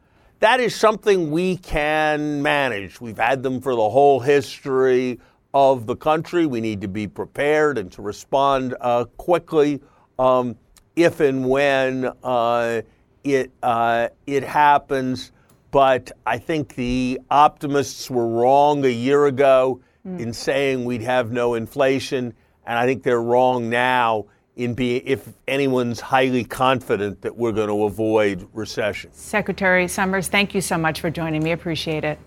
That 0.40 0.58
is 0.58 0.74
something 0.74 1.30
we 1.30 1.56
can 1.56 2.42
manage. 2.42 3.00
We've 3.00 3.18
had 3.18 3.44
them 3.44 3.60
for 3.60 3.76
the 3.76 3.90
whole 3.90 4.18
history 4.18 5.20
of 5.54 5.86
the 5.86 5.96
country. 5.96 6.46
We 6.46 6.60
need 6.60 6.80
to 6.80 6.88
be 6.88 7.06
prepared 7.06 7.78
and 7.78 7.92
to 7.92 8.02
respond 8.02 8.74
uh, 8.80 9.04
quickly 9.16 9.80
um, 10.20 10.56
if 10.96 11.20
and 11.20 11.48
when 11.48 12.10
uh, 12.22 12.82
it 13.24 13.50
uh, 13.62 14.08
it 14.26 14.44
happens. 14.44 15.32
But 15.70 16.12
I 16.26 16.38
think 16.38 16.74
the 16.74 17.20
optimists 17.30 18.10
were 18.10 18.26
wrong 18.26 18.84
a 18.84 18.88
year 18.88 19.26
ago 19.26 19.80
mm. 20.06 20.18
in 20.18 20.32
saying 20.32 20.84
we'd 20.84 21.02
have 21.02 21.30
no 21.30 21.54
inflation, 21.54 22.34
and 22.66 22.78
I 22.78 22.86
think 22.86 23.02
they're 23.02 23.22
wrong 23.22 23.70
now 23.70 24.26
in 24.56 24.74
being 24.74 25.02
if 25.06 25.28
anyone's 25.48 26.00
highly 26.00 26.44
confident 26.44 27.22
that 27.22 27.36
we're 27.36 27.52
going 27.52 27.68
to 27.68 27.84
avoid 27.84 28.46
recession. 28.52 29.12
Secretary 29.12 29.86
Summers, 29.88 30.28
thank 30.28 30.54
you 30.54 30.60
so 30.60 30.76
much 30.76 31.00
for 31.00 31.08
joining 31.08 31.42
me. 31.42 31.52
Appreciate 31.52 32.04
it. 32.04 32.18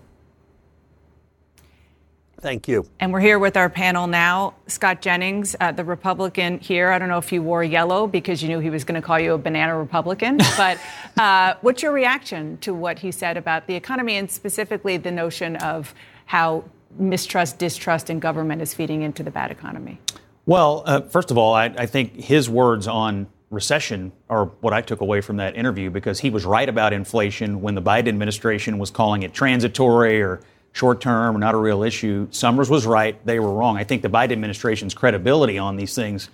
Thank 2.40 2.68
you. 2.68 2.86
And 3.00 3.12
we're 3.12 3.20
here 3.20 3.38
with 3.38 3.56
our 3.56 3.70
panel 3.70 4.06
now. 4.06 4.54
Scott 4.66 5.00
Jennings, 5.00 5.56
uh, 5.60 5.72
the 5.72 5.84
Republican 5.84 6.58
here. 6.58 6.90
I 6.90 6.98
don't 6.98 7.08
know 7.08 7.18
if 7.18 7.32
you 7.32 7.42
wore 7.42 7.64
yellow 7.64 8.06
because 8.06 8.42
you 8.42 8.48
knew 8.48 8.58
he 8.58 8.70
was 8.70 8.84
going 8.84 9.00
to 9.00 9.06
call 9.06 9.18
you 9.18 9.32
a 9.34 9.38
banana 9.38 9.76
Republican, 9.78 10.36
but 10.56 10.78
uh, 11.16 11.54
what's 11.62 11.82
your 11.82 11.92
reaction 11.92 12.58
to 12.58 12.74
what 12.74 12.98
he 12.98 13.10
said 13.10 13.36
about 13.36 13.66
the 13.66 13.74
economy 13.74 14.16
and 14.16 14.30
specifically 14.30 14.96
the 14.96 15.10
notion 15.10 15.56
of 15.56 15.94
how 16.26 16.64
mistrust, 16.98 17.58
distrust 17.58 18.10
in 18.10 18.18
government 18.20 18.62
is 18.62 18.74
feeding 18.74 19.02
into 19.02 19.22
the 19.22 19.30
bad 19.30 19.50
economy? 19.50 19.98
Well, 20.46 20.82
uh, 20.84 21.00
first 21.02 21.30
of 21.30 21.38
all, 21.38 21.54
I, 21.54 21.66
I 21.66 21.86
think 21.86 22.14
his 22.14 22.50
words 22.50 22.86
on 22.86 23.26
recession 23.50 24.12
are 24.28 24.46
what 24.60 24.72
I 24.72 24.82
took 24.82 25.00
away 25.00 25.20
from 25.20 25.36
that 25.38 25.56
interview 25.56 25.88
because 25.90 26.20
he 26.20 26.28
was 26.28 26.44
right 26.44 26.68
about 26.68 26.92
inflation 26.92 27.62
when 27.62 27.74
the 27.74 27.82
Biden 27.82 28.08
administration 28.08 28.78
was 28.78 28.90
calling 28.90 29.22
it 29.22 29.32
transitory 29.32 30.20
or 30.20 30.40
short 30.74 31.00
term, 31.00 31.38
not 31.38 31.54
a 31.54 31.58
real 31.58 31.84
issue. 31.84 32.26
Summers 32.32 32.68
was 32.68 32.84
right. 32.84 33.24
They 33.24 33.38
were 33.38 33.52
wrong. 33.54 33.78
I 33.78 33.84
think 33.84 34.02
the 34.02 34.10
Biden 34.10 34.32
administration's 34.32 34.92
credibility 34.92 35.56
on 35.56 35.76
these 35.76 35.94
things 35.94 36.28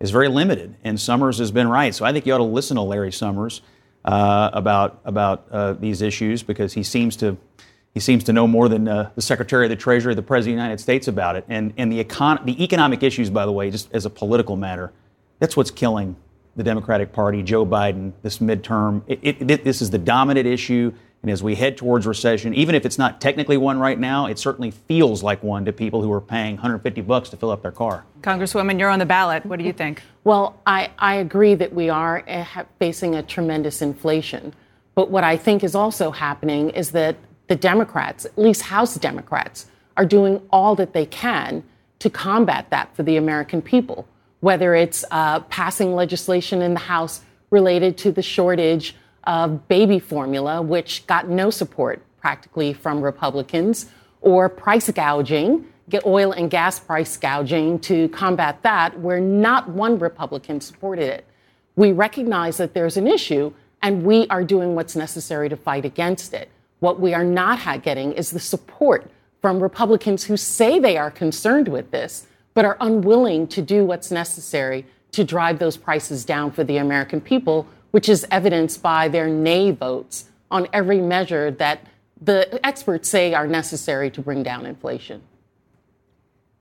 is 0.00 0.10
very 0.10 0.28
limited, 0.28 0.74
and 0.84 1.00
Summers 1.00 1.38
has 1.38 1.52
been 1.52 1.68
right. 1.68 1.94
So 1.94 2.04
I 2.04 2.12
think 2.12 2.26
you 2.26 2.34
ought 2.34 2.38
to 2.38 2.44
listen 2.44 2.74
to 2.74 2.82
Larry 2.82 3.12
Summers 3.12 3.62
uh, 4.04 4.50
about 4.52 5.00
about 5.04 5.46
uh, 5.50 5.72
these 5.74 6.02
issues 6.02 6.42
because 6.42 6.74
he 6.74 6.82
seems 6.82 7.16
to 7.16 7.38
he 7.94 8.00
seems 8.00 8.24
to 8.24 8.32
know 8.32 8.48
more 8.48 8.68
than 8.68 8.88
uh, 8.88 9.10
the 9.14 9.22
Secretary 9.22 9.64
of 9.64 9.70
the 9.70 9.76
Treasury, 9.76 10.14
the 10.16 10.22
President 10.22 10.54
of 10.54 10.58
the 10.58 10.62
United 10.64 10.82
States 10.82 11.06
about 11.06 11.36
it. 11.36 11.44
And 11.48 11.72
and 11.76 11.92
the 11.92 12.02
econ- 12.02 12.44
the 12.44 12.62
economic 12.62 13.04
issues, 13.04 13.30
by 13.30 13.46
the 13.46 13.52
way, 13.52 13.70
just 13.70 13.88
as 13.94 14.04
a 14.04 14.10
political 14.10 14.56
matter, 14.56 14.92
that's 15.38 15.56
what's 15.56 15.70
killing 15.70 16.16
the 16.56 16.64
Democratic 16.64 17.12
Party, 17.12 17.44
Joe 17.44 17.64
Biden, 17.64 18.12
this 18.22 18.38
midterm. 18.38 19.02
It, 19.06 19.20
it, 19.22 19.64
this 19.64 19.80
is 19.80 19.90
the 19.90 19.98
dominant 19.98 20.46
issue. 20.46 20.92
And 21.24 21.30
as 21.30 21.42
we 21.42 21.54
head 21.54 21.78
towards 21.78 22.06
recession, 22.06 22.52
even 22.52 22.74
if 22.74 22.84
it's 22.84 22.98
not 22.98 23.18
technically 23.18 23.56
one 23.56 23.78
right 23.78 23.98
now, 23.98 24.26
it 24.26 24.38
certainly 24.38 24.70
feels 24.70 25.22
like 25.22 25.42
one 25.42 25.64
to 25.64 25.72
people 25.72 26.02
who 26.02 26.12
are 26.12 26.20
paying 26.20 26.56
150 26.56 27.00
bucks 27.00 27.30
to 27.30 27.38
fill 27.38 27.50
up 27.50 27.62
their 27.62 27.72
car. 27.72 28.04
Congresswoman, 28.20 28.78
you're 28.78 28.90
on 28.90 28.98
the 28.98 29.06
ballot. 29.06 29.46
What 29.46 29.58
do 29.58 29.64
you 29.64 29.72
think? 29.72 30.02
Well, 30.24 30.60
I, 30.66 30.90
I 30.98 31.14
agree 31.14 31.54
that 31.54 31.72
we 31.72 31.88
are 31.88 32.22
eh, 32.26 32.44
facing 32.78 33.14
a 33.14 33.22
tremendous 33.22 33.80
inflation. 33.80 34.52
But 34.94 35.10
what 35.10 35.24
I 35.24 35.38
think 35.38 35.64
is 35.64 35.74
also 35.74 36.10
happening 36.10 36.68
is 36.68 36.90
that 36.90 37.16
the 37.46 37.56
Democrats, 37.56 38.26
at 38.26 38.36
least 38.36 38.60
House 38.60 38.94
Democrats, 38.96 39.64
are 39.96 40.04
doing 40.04 40.42
all 40.50 40.74
that 40.74 40.92
they 40.92 41.06
can 41.06 41.64
to 42.00 42.10
combat 42.10 42.68
that 42.68 42.94
for 42.94 43.02
the 43.02 43.16
American 43.16 43.62
people, 43.62 44.06
whether 44.40 44.74
it's 44.74 45.06
uh, 45.10 45.40
passing 45.40 45.94
legislation 45.94 46.60
in 46.60 46.74
the 46.74 46.80
House 46.80 47.22
related 47.48 47.96
to 47.96 48.12
the 48.12 48.20
shortage 48.20 48.94
of 49.26 49.68
baby 49.68 49.98
formula, 49.98 50.62
which 50.62 51.06
got 51.06 51.28
no 51.28 51.50
support 51.50 52.02
practically 52.20 52.72
from 52.72 53.00
Republicans, 53.00 53.86
or 54.20 54.48
price 54.48 54.90
gouging, 54.90 55.66
get 55.90 56.06
oil 56.06 56.32
and 56.32 56.50
gas 56.50 56.78
price 56.78 57.16
gouging 57.16 57.78
to 57.78 58.08
combat 58.08 58.62
that, 58.62 58.98
where 59.00 59.20
not 59.20 59.68
one 59.68 59.98
Republican 59.98 60.60
supported 60.60 61.04
it. 61.04 61.26
We 61.76 61.92
recognize 61.92 62.56
that 62.56 62.72
there's 62.72 62.96
an 62.96 63.06
issue, 63.06 63.52
and 63.82 64.02
we 64.04 64.26
are 64.28 64.44
doing 64.44 64.74
what's 64.74 64.96
necessary 64.96 65.48
to 65.50 65.56
fight 65.56 65.84
against 65.84 66.32
it. 66.32 66.48
What 66.80 67.00
we 67.00 67.12
are 67.12 67.24
not 67.24 67.82
getting 67.82 68.12
is 68.12 68.30
the 68.30 68.40
support 68.40 69.10
from 69.42 69.62
Republicans 69.62 70.24
who 70.24 70.38
say 70.38 70.78
they 70.78 70.96
are 70.96 71.10
concerned 71.10 71.68
with 71.68 71.90
this, 71.90 72.26
but 72.54 72.64
are 72.64 72.78
unwilling 72.80 73.46
to 73.48 73.60
do 73.60 73.84
what's 73.84 74.10
necessary 74.10 74.86
to 75.12 75.24
drive 75.24 75.58
those 75.58 75.76
prices 75.76 76.24
down 76.24 76.50
for 76.50 76.64
the 76.64 76.78
American 76.78 77.20
people, 77.20 77.66
which 77.94 78.08
is 78.08 78.26
evidenced 78.32 78.82
by 78.82 79.06
their 79.06 79.28
nay 79.28 79.70
votes 79.70 80.24
on 80.50 80.66
every 80.72 81.00
measure 81.00 81.52
that 81.52 81.86
the 82.20 82.58
experts 82.66 83.08
say 83.08 83.32
are 83.34 83.46
necessary 83.46 84.10
to 84.10 84.20
bring 84.20 84.42
down 84.42 84.66
inflation. 84.66 85.22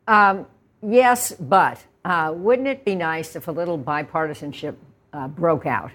Um, 0.07 0.45
yes, 0.83 1.31
but 1.31 1.83
uh, 2.05 2.33
wouldn't 2.35 2.67
it 2.67 2.85
be 2.85 2.93
nice 2.93 3.35
if 3.35 3.47
a 3.47 3.51
little 3.51 3.79
bipartisanship 3.79 4.75
uh, 5.11 5.27
broke 5.27 5.65
out? 5.65 5.89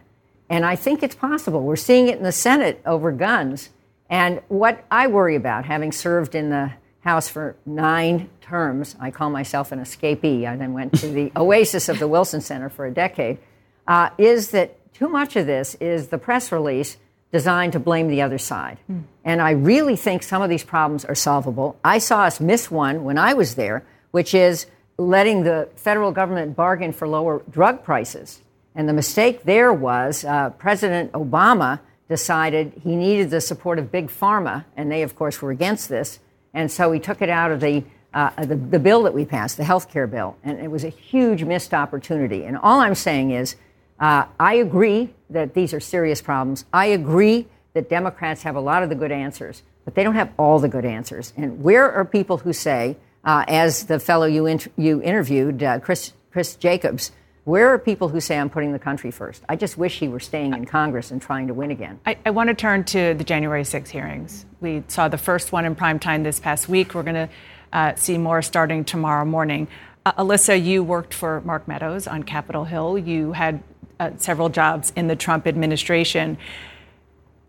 And 0.50 0.66
I 0.66 0.74
think 0.74 1.04
it's 1.04 1.14
possible. 1.14 1.62
We're 1.62 1.76
seeing 1.76 2.08
it 2.08 2.18
in 2.18 2.24
the 2.24 2.32
Senate 2.32 2.82
over 2.84 3.12
guns. 3.12 3.68
And 4.10 4.42
what 4.48 4.84
I 4.90 5.06
worry 5.06 5.36
about, 5.36 5.64
having 5.64 5.92
served 5.92 6.34
in 6.34 6.50
the 6.50 6.72
House 7.02 7.28
for 7.28 7.54
nine 7.64 8.28
terms, 8.40 8.96
I 8.98 9.12
call 9.12 9.30
myself 9.30 9.70
an 9.70 9.78
escapee. 9.78 10.48
I 10.48 10.56
then 10.56 10.72
went 10.72 10.98
to 10.98 11.06
the 11.06 11.30
oasis 11.36 11.88
of 11.88 12.00
the 12.00 12.08
Wilson 12.08 12.40
Center 12.40 12.68
for 12.68 12.86
a 12.86 12.90
decade, 12.90 13.38
uh, 13.86 14.10
is 14.18 14.50
that 14.50 14.77
too 14.92 15.08
much 15.08 15.36
of 15.36 15.46
this 15.46 15.74
is 15.76 16.08
the 16.08 16.18
press 16.18 16.52
release 16.52 16.96
designed 17.32 17.72
to 17.74 17.80
blame 17.80 18.08
the 18.08 18.22
other 18.22 18.38
side. 18.38 18.78
Mm. 18.90 19.02
And 19.24 19.42
I 19.42 19.50
really 19.50 19.96
think 19.96 20.22
some 20.22 20.40
of 20.40 20.48
these 20.48 20.64
problems 20.64 21.04
are 21.04 21.14
solvable. 21.14 21.78
I 21.84 21.98
saw 21.98 22.22
us 22.22 22.40
miss 22.40 22.70
one 22.70 23.04
when 23.04 23.18
I 23.18 23.34
was 23.34 23.54
there, 23.54 23.84
which 24.10 24.34
is 24.34 24.66
letting 24.96 25.44
the 25.44 25.68
federal 25.76 26.10
government 26.10 26.56
bargain 26.56 26.92
for 26.92 27.06
lower 27.06 27.42
drug 27.50 27.84
prices. 27.84 28.42
And 28.74 28.88
the 28.88 28.92
mistake 28.92 29.44
there 29.44 29.72
was 29.72 30.24
uh, 30.24 30.50
President 30.50 31.12
Obama 31.12 31.80
decided 32.08 32.72
he 32.82 32.96
needed 32.96 33.30
the 33.30 33.40
support 33.40 33.78
of 33.78 33.92
big 33.92 34.08
pharma, 34.08 34.64
and 34.76 34.90
they, 34.90 35.02
of 35.02 35.14
course, 35.14 35.42
were 35.42 35.50
against 35.50 35.88
this. 35.88 36.20
And 36.54 36.72
so 36.72 36.90
he 36.92 36.98
took 36.98 37.20
it 37.20 37.28
out 37.28 37.50
of 37.50 37.60
the, 37.60 37.84
uh, 38.14 38.30
the, 38.44 38.56
the 38.56 38.78
bill 38.78 39.02
that 39.02 39.12
we 39.12 39.24
passed, 39.24 39.58
the 39.58 39.64
health 39.64 39.90
care 39.90 40.06
bill. 40.06 40.36
And 40.42 40.58
it 40.58 40.70
was 40.70 40.84
a 40.84 40.88
huge 40.88 41.44
missed 41.44 41.74
opportunity. 41.74 42.44
And 42.44 42.56
all 42.56 42.80
I'm 42.80 42.94
saying 42.94 43.32
is, 43.32 43.56
uh, 44.00 44.26
I 44.38 44.54
agree 44.54 45.14
that 45.30 45.54
these 45.54 45.74
are 45.74 45.80
serious 45.80 46.22
problems. 46.22 46.64
I 46.72 46.86
agree 46.86 47.46
that 47.74 47.88
Democrats 47.90 48.42
have 48.42 48.56
a 48.56 48.60
lot 48.60 48.82
of 48.82 48.88
the 48.88 48.94
good 48.94 49.12
answers, 49.12 49.62
but 49.84 49.94
they 49.94 50.02
don't 50.02 50.14
have 50.14 50.32
all 50.38 50.58
the 50.58 50.68
good 50.68 50.84
answers. 50.84 51.32
And 51.36 51.62
where 51.62 51.90
are 51.90 52.04
people 52.04 52.38
who 52.38 52.52
say, 52.52 52.96
uh, 53.24 53.44
as 53.48 53.84
the 53.84 53.98
fellow 53.98 54.26
you, 54.26 54.46
inter- 54.46 54.70
you 54.76 55.02
interviewed, 55.02 55.62
uh, 55.62 55.80
Chris, 55.80 56.12
Chris 56.30 56.56
Jacobs, 56.56 57.12
where 57.44 57.68
are 57.68 57.78
people 57.78 58.10
who 58.10 58.20
say 58.20 58.38
I'm 58.38 58.50
putting 58.50 58.72
the 58.72 58.78
country 58.78 59.10
first? 59.10 59.42
I 59.48 59.56
just 59.56 59.78
wish 59.78 59.98
he 59.98 60.06
were 60.06 60.20
staying 60.20 60.52
in 60.52 60.66
Congress 60.66 61.10
and 61.10 61.20
trying 61.20 61.46
to 61.46 61.54
win 61.54 61.70
again. 61.70 61.98
I, 62.04 62.18
I 62.26 62.30
want 62.30 62.48
to 62.48 62.54
turn 62.54 62.84
to 62.84 63.14
the 63.14 63.24
January 63.24 63.64
6 63.64 63.88
hearings. 63.88 64.44
We 64.60 64.84
saw 64.88 65.08
the 65.08 65.16
first 65.16 65.50
one 65.50 65.64
in 65.64 65.74
prime 65.74 65.98
time 65.98 66.22
this 66.22 66.38
past 66.38 66.68
week. 66.68 66.94
We're 66.94 67.04
going 67.04 67.28
to 67.28 67.28
uh, 67.72 67.94
see 67.94 68.18
more 68.18 68.42
starting 68.42 68.84
tomorrow 68.84 69.24
morning. 69.24 69.66
Uh, 70.04 70.12
Alyssa, 70.12 70.62
you 70.62 70.84
worked 70.84 71.14
for 71.14 71.40
Mark 71.40 71.66
Meadows 71.66 72.06
on 72.06 72.22
Capitol 72.22 72.64
Hill. 72.64 72.98
You 72.98 73.32
had 73.32 73.62
uh, 74.00 74.10
several 74.16 74.48
jobs 74.48 74.92
in 74.96 75.08
the 75.08 75.16
Trump 75.16 75.46
administration. 75.46 76.38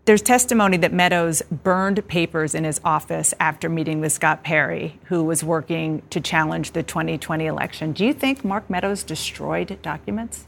There's 0.06 0.22
testimony 0.22 0.76
that 0.78 0.92
Meadows 0.92 1.42
burned 1.50 2.06
papers 2.08 2.54
in 2.54 2.64
his 2.64 2.80
office 2.84 3.34
after 3.38 3.68
meeting 3.68 4.00
with 4.00 4.12
Scott 4.12 4.42
Perry, 4.42 4.98
who 5.04 5.22
was 5.22 5.44
working 5.44 6.02
to 6.10 6.20
challenge 6.20 6.72
the 6.72 6.82
2020 6.82 7.46
election. 7.46 7.92
Do 7.92 8.04
you 8.04 8.12
think 8.12 8.44
Mark 8.44 8.68
Meadows 8.70 9.02
destroyed 9.02 9.78
documents? 9.82 10.46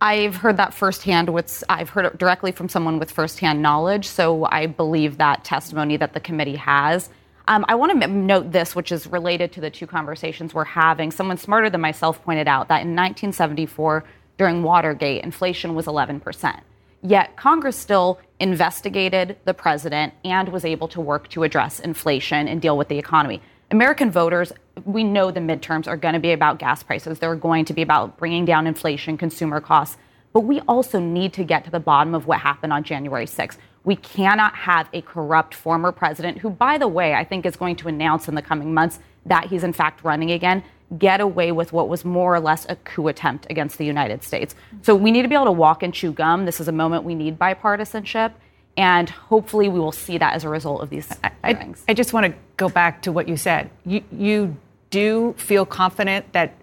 I've 0.00 0.36
heard 0.36 0.58
that 0.58 0.74
firsthand. 0.74 1.30
With, 1.30 1.64
I've 1.68 1.88
heard 1.88 2.04
it 2.04 2.18
directly 2.18 2.52
from 2.52 2.68
someone 2.68 2.98
with 2.98 3.10
firsthand 3.10 3.62
knowledge, 3.62 4.06
so 4.06 4.44
I 4.44 4.66
believe 4.66 5.16
that 5.18 5.42
testimony 5.42 5.96
that 5.96 6.12
the 6.12 6.20
committee 6.20 6.56
has. 6.56 7.08
Um, 7.48 7.64
I 7.68 7.76
want 7.76 8.00
to 8.00 8.06
note 8.06 8.52
this, 8.52 8.76
which 8.76 8.92
is 8.92 9.06
related 9.06 9.52
to 9.52 9.60
the 9.60 9.70
two 9.70 9.86
conversations 9.86 10.52
we're 10.52 10.64
having. 10.64 11.10
Someone 11.10 11.38
smarter 11.38 11.70
than 11.70 11.80
myself 11.80 12.22
pointed 12.24 12.46
out 12.46 12.68
that 12.68 12.82
in 12.82 12.94
1974, 12.94 14.04
during 14.38 14.62
Watergate, 14.62 15.22
inflation 15.22 15.74
was 15.74 15.86
11 15.86 16.20
percent. 16.20 16.60
Yet 17.02 17.36
Congress 17.36 17.76
still 17.76 18.18
investigated 18.40 19.36
the 19.44 19.54
president 19.54 20.14
and 20.24 20.48
was 20.48 20.64
able 20.64 20.88
to 20.88 21.00
work 21.00 21.28
to 21.28 21.42
address 21.44 21.78
inflation 21.78 22.48
and 22.48 22.60
deal 22.60 22.76
with 22.76 22.88
the 22.88 22.98
economy. 22.98 23.40
American 23.70 24.10
voters, 24.10 24.52
we 24.84 25.02
know 25.02 25.30
the 25.30 25.40
midterms 25.40 25.88
are 25.88 25.96
going 25.96 26.14
to 26.14 26.20
be 26.20 26.32
about 26.32 26.58
gas 26.58 26.82
prices. 26.82 27.18
They're 27.18 27.34
going 27.34 27.64
to 27.66 27.74
be 27.74 27.82
about 27.82 28.16
bringing 28.16 28.44
down 28.44 28.66
inflation, 28.66 29.16
consumer 29.16 29.60
costs. 29.60 29.96
But 30.32 30.40
we 30.40 30.60
also 30.60 31.00
need 31.00 31.32
to 31.34 31.44
get 31.44 31.64
to 31.64 31.70
the 31.70 31.80
bottom 31.80 32.14
of 32.14 32.26
what 32.26 32.40
happened 32.40 32.72
on 32.72 32.84
January 32.84 33.26
6th. 33.26 33.56
We 33.84 33.96
cannot 33.96 34.54
have 34.54 34.88
a 34.92 35.00
corrupt 35.00 35.54
former 35.54 35.92
president, 35.92 36.38
who, 36.38 36.50
by 36.50 36.76
the 36.76 36.88
way, 36.88 37.14
I 37.14 37.24
think 37.24 37.46
is 37.46 37.56
going 37.56 37.76
to 37.76 37.88
announce 37.88 38.28
in 38.28 38.34
the 38.34 38.42
coming 38.42 38.74
months 38.74 38.98
that 39.24 39.46
he's 39.46 39.64
in 39.64 39.72
fact 39.72 40.04
running 40.04 40.30
again, 40.30 40.62
get 40.98 41.20
away 41.20 41.52
with 41.52 41.72
what 41.72 41.88
was 41.88 42.04
more 42.04 42.34
or 42.34 42.40
less 42.40 42.66
a 42.68 42.76
coup 42.76 43.08
attempt 43.08 43.46
against 43.50 43.78
the 43.78 43.84
United 43.84 44.22
States. 44.22 44.54
So 44.82 44.94
we 44.94 45.10
need 45.10 45.22
to 45.22 45.28
be 45.28 45.34
able 45.34 45.46
to 45.46 45.52
walk 45.52 45.82
and 45.82 45.92
chew 45.92 46.12
gum. 46.12 46.44
This 46.44 46.60
is 46.60 46.68
a 46.68 46.72
moment 46.72 47.04
we 47.04 47.14
need 47.14 47.38
bipartisanship. 47.38 48.32
And 48.76 49.08
hopefully, 49.08 49.70
we 49.70 49.80
will 49.80 49.92
see 49.92 50.18
that 50.18 50.34
as 50.34 50.44
a 50.44 50.50
result 50.50 50.82
of 50.82 50.90
these 50.90 51.08
hearings. 51.42 51.82
I, 51.88 51.92
I 51.92 51.94
just 51.94 52.12
want 52.12 52.26
to 52.26 52.34
go 52.58 52.68
back 52.68 53.02
to 53.02 53.12
what 53.12 53.26
you 53.26 53.38
said. 53.38 53.70
You, 53.86 54.04
you 54.12 54.56
do 54.90 55.34
feel 55.38 55.64
confident 55.64 56.30
that 56.34 56.54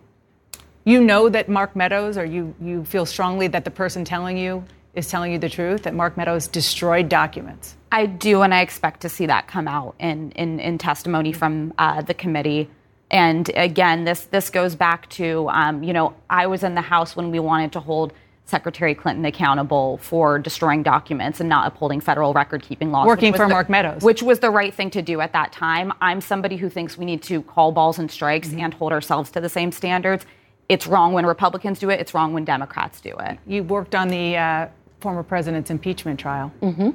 you 0.85 1.01
know 1.01 1.29
that 1.29 1.49
Mark 1.49 1.75
Meadows, 1.75 2.17
or 2.17 2.25
you, 2.25 2.53
you 2.61 2.85
feel 2.85 3.05
strongly 3.05 3.47
that 3.47 3.65
the 3.65 3.71
person 3.71 4.05
telling 4.05 4.37
you 4.37 4.63
is 4.93 5.09
telling 5.09 5.31
you 5.31 5.39
the 5.39 5.49
truth, 5.49 5.83
that 5.83 5.95
Mark 5.95 6.15
Meadows 6.15 6.47
destroyed 6.47 7.09
documents? 7.09 7.75
I 7.91 8.05
do, 8.05 8.43
and 8.43 8.53
I 8.53 8.61
expect 8.61 9.01
to 9.01 9.09
see 9.09 9.25
that 9.25 9.47
come 9.47 9.67
out 9.67 9.95
in, 9.99 10.31
in, 10.31 10.59
in 10.59 10.77
testimony 10.77 11.33
from 11.33 11.73
uh, 11.79 12.01
the 12.01 12.13
committee. 12.13 12.69
And 13.13 13.49
again, 13.55 14.05
this 14.05 14.25
this 14.25 14.49
goes 14.49 14.75
back 14.75 15.07
to 15.11 15.47
um, 15.49 15.83
you 15.83 15.93
know 15.93 16.15
I 16.29 16.47
was 16.47 16.63
in 16.63 16.73
the 16.75 16.81
House 16.81 17.15
when 17.15 17.31
we 17.31 17.39
wanted 17.39 17.71
to 17.73 17.79
hold 17.79 18.11
Secretary 18.45 18.93
Clinton 18.93 19.23
accountable 19.23 19.97
for 19.99 20.37
destroying 20.39 20.83
documents 20.83 21.39
and 21.39 21.47
not 21.47 21.67
upholding 21.67 22.01
federal 22.01 22.33
record 22.33 22.63
keeping 22.63 22.91
laws. 22.91 23.05
Working 23.05 23.31
for 23.31 23.47
the, 23.47 23.53
Mark 23.53 23.69
Meadows. 23.69 24.01
Which 24.01 24.21
was 24.21 24.39
the 24.39 24.49
right 24.49 24.73
thing 24.73 24.89
to 24.91 25.01
do 25.01 25.21
at 25.21 25.31
that 25.31 25.53
time. 25.53 25.93
I'm 26.01 26.19
somebody 26.19 26.57
who 26.57 26.69
thinks 26.69 26.97
we 26.97 27.05
need 27.05 27.21
to 27.23 27.43
call 27.43 27.71
balls 27.71 27.99
and 27.99 28.11
strikes 28.11 28.49
mm-hmm. 28.49 28.59
and 28.61 28.73
hold 28.73 28.91
ourselves 28.91 29.29
to 29.31 29.41
the 29.41 29.47
same 29.47 29.71
standards. 29.71 30.25
It's 30.67 30.87
wrong 30.87 31.13
when 31.13 31.25
Republicans 31.25 31.79
do 31.79 31.89
it, 31.89 31.99
it's 31.99 32.13
wrong 32.13 32.33
when 32.33 32.45
Democrats 32.45 32.99
do 32.99 33.15
it. 33.19 33.37
You 33.45 33.63
worked 33.63 33.95
on 33.95 34.07
the 34.07 34.37
uh, 34.37 34.67
former 34.99 35.23
president's 35.23 35.69
impeachment 35.69 36.19
trial. 36.19 36.51
Mm-hmm. 36.61 36.91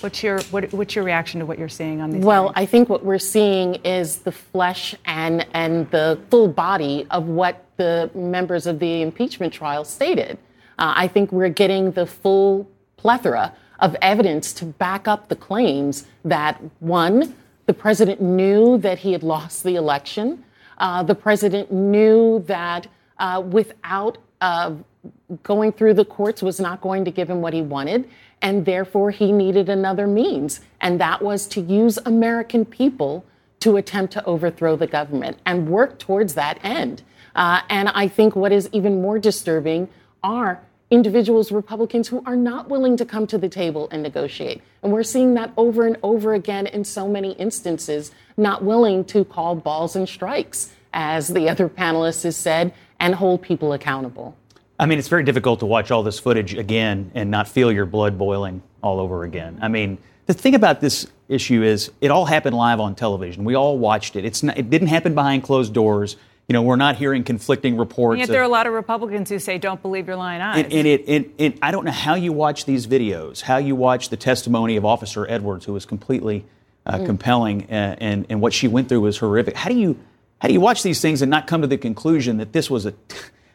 What's 0.00 0.22
your 0.22 0.40
what, 0.44 0.72
what's 0.72 0.94
your 0.94 1.04
reaction 1.04 1.40
to 1.40 1.46
what 1.46 1.58
you're 1.58 1.68
seeing 1.68 2.00
on 2.00 2.10
these? 2.10 2.24
Well, 2.24 2.52
I 2.54 2.66
think 2.66 2.88
what 2.88 3.04
we're 3.04 3.18
seeing 3.18 3.76
is 3.76 4.18
the 4.18 4.32
flesh 4.32 4.94
and 5.04 5.46
and 5.54 5.90
the 5.90 6.20
full 6.30 6.48
body 6.48 7.06
of 7.10 7.26
what 7.26 7.64
the 7.76 8.10
members 8.14 8.66
of 8.66 8.78
the 8.78 9.02
impeachment 9.02 9.52
trial 9.52 9.84
stated. 9.84 10.38
Uh, 10.78 10.94
I 10.96 11.08
think 11.08 11.32
we're 11.32 11.48
getting 11.48 11.92
the 11.92 12.06
full 12.06 12.68
plethora 12.96 13.54
of 13.80 13.96
evidence 14.00 14.52
to 14.54 14.64
back 14.64 15.08
up 15.08 15.28
the 15.28 15.36
claims 15.36 16.06
that 16.24 16.60
one, 16.80 17.34
the 17.66 17.74
president 17.74 18.20
knew 18.20 18.78
that 18.78 18.98
he 18.98 19.12
had 19.12 19.22
lost 19.22 19.64
the 19.64 19.76
election. 19.76 20.44
Uh, 20.78 21.02
the 21.02 21.14
president 21.14 21.72
knew 21.72 22.42
that 22.46 22.86
uh, 23.18 23.42
without 23.44 24.18
uh, 24.40 24.72
going 25.42 25.72
through 25.72 25.94
the 25.94 26.04
courts 26.04 26.42
was 26.42 26.60
not 26.60 26.80
going 26.80 27.04
to 27.04 27.10
give 27.10 27.28
him 27.28 27.40
what 27.40 27.52
he 27.52 27.62
wanted 27.62 28.08
and 28.42 28.66
therefore 28.66 29.10
he 29.10 29.32
needed 29.32 29.68
another 29.68 30.06
means, 30.06 30.60
and 30.80 31.00
that 31.00 31.22
was 31.22 31.46
to 31.46 31.60
use 31.60 31.98
American 32.04 32.64
people 32.64 33.24
to 33.60 33.76
attempt 33.76 34.12
to 34.12 34.24
overthrow 34.24 34.76
the 34.76 34.88
government 34.88 35.38
and 35.46 35.68
work 35.68 35.98
towards 35.98 36.34
that 36.34 36.58
end. 36.64 37.02
Uh, 37.34 37.60
and 37.70 37.88
I 37.88 38.08
think 38.08 38.34
what 38.34 38.52
is 38.52 38.68
even 38.72 39.00
more 39.00 39.18
disturbing 39.18 39.88
are 40.22 40.60
individuals, 40.90 41.50
Republicans, 41.50 42.08
who 42.08 42.22
are 42.26 42.36
not 42.36 42.68
willing 42.68 42.96
to 42.98 43.06
come 43.06 43.26
to 43.28 43.38
the 43.38 43.48
table 43.48 43.88
and 43.90 44.02
negotiate. 44.02 44.60
And 44.82 44.92
we're 44.92 45.04
seeing 45.04 45.34
that 45.34 45.52
over 45.56 45.86
and 45.86 45.96
over 46.02 46.34
again 46.34 46.66
in 46.66 46.84
so 46.84 47.08
many 47.08 47.32
instances, 47.32 48.10
not 48.36 48.62
willing 48.62 49.04
to 49.06 49.24
call 49.24 49.54
balls 49.54 49.96
and 49.96 50.08
strikes, 50.08 50.74
as 50.92 51.28
the 51.28 51.48
other 51.48 51.68
panelists 51.68 52.24
has 52.24 52.36
said, 52.36 52.74
and 53.00 53.14
hold 53.14 53.42
people 53.42 53.72
accountable. 53.72 54.36
I 54.78 54.86
mean, 54.86 54.98
it's 54.98 55.08
very 55.08 55.22
difficult 55.22 55.60
to 55.60 55.66
watch 55.66 55.90
all 55.90 56.02
this 56.02 56.18
footage 56.18 56.54
again 56.54 57.12
and 57.14 57.30
not 57.30 57.48
feel 57.48 57.70
your 57.70 57.86
blood 57.86 58.18
boiling 58.18 58.62
all 58.82 58.98
over 58.98 59.24
again. 59.24 59.58
I 59.62 59.68
mean, 59.68 59.98
the 60.26 60.34
thing 60.34 60.54
about 60.54 60.80
this 60.80 61.06
issue 61.28 61.62
is 61.62 61.90
it 62.00 62.10
all 62.10 62.24
happened 62.24 62.56
live 62.56 62.80
on 62.80 62.94
television. 62.94 63.44
We 63.44 63.54
all 63.54 63.78
watched 63.78 64.16
it. 64.16 64.24
It's 64.24 64.42
not, 64.42 64.58
it 64.58 64.70
didn't 64.70 64.88
happen 64.88 65.14
behind 65.14 65.42
closed 65.42 65.72
doors. 65.72 66.16
You 66.48 66.54
know, 66.54 66.62
we're 66.62 66.76
not 66.76 66.96
hearing 66.96 67.22
conflicting 67.22 67.76
reports. 67.76 68.14
And 68.14 68.20
yet, 68.20 68.28
of, 68.28 68.32
there 68.32 68.40
are 68.40 68.44
a 68.44 68.48
lot 68.48 68.66
of 68.66 68.72
Republicans 68.72 69.30
who 69.30 69.38
say, 69.38 69.58
"Don't 69.58 69.80
believe 69.80 70.08
your 70.08 70.16
lying 70.16 70.40
eyes." 70.40 70.64
And, 70.64 70.72
and 70.72 70.86
it, 70.86 71.04
it, 71.06 71.30
it, 71.38 71.58
I 71.62 71.70
don't 71.70 71.84
know 71.84 71.92
how 71.92 72.14
you 72.14 72.32
watch 72.32 72.64
these 72.64 72.86
videos, 72.86 73.40
how 73.40 73.58
you 73.58 73.76
watch 73.76 74.08
the 74.08 74.16
testimony 74.16 74.76
of 74.76 74.84
Officer 74.84 75.24
Edwards, 75.30 75.64
who 75.64 75.72
was 75.72 75.86
completely 75.86 76.44
uh, 76.84 76.98
mm. 76.98 77.06
compelling, 77.06 77.70
uh, 77.70 77.96
and 77.98 78.26
and 78.28 78.40
what 78.40 78.52
she 78.52 78.66
went 78.66 78.88
through 78.88 79.00
was 79.00 79.18
horrific. 79.18 79.56
How 79.56 79.70
do 79.70 79.76
you 79.76 79.96
how 80.40 80.48
do 80.48 80.54
you 80.54 80.60
watch 80.60 80.82
these 80.82 81.00
things 81.00 81.22
and 81.22 81.30
not 81.30 81.46
come 81.46 81.60
to 81.60 81.68
the 81.68 81.78
conclusion 81.78 82.38
that 82.38 82.52
this 82.52 82.68
was 82.68 82.86
a 82.86 82.94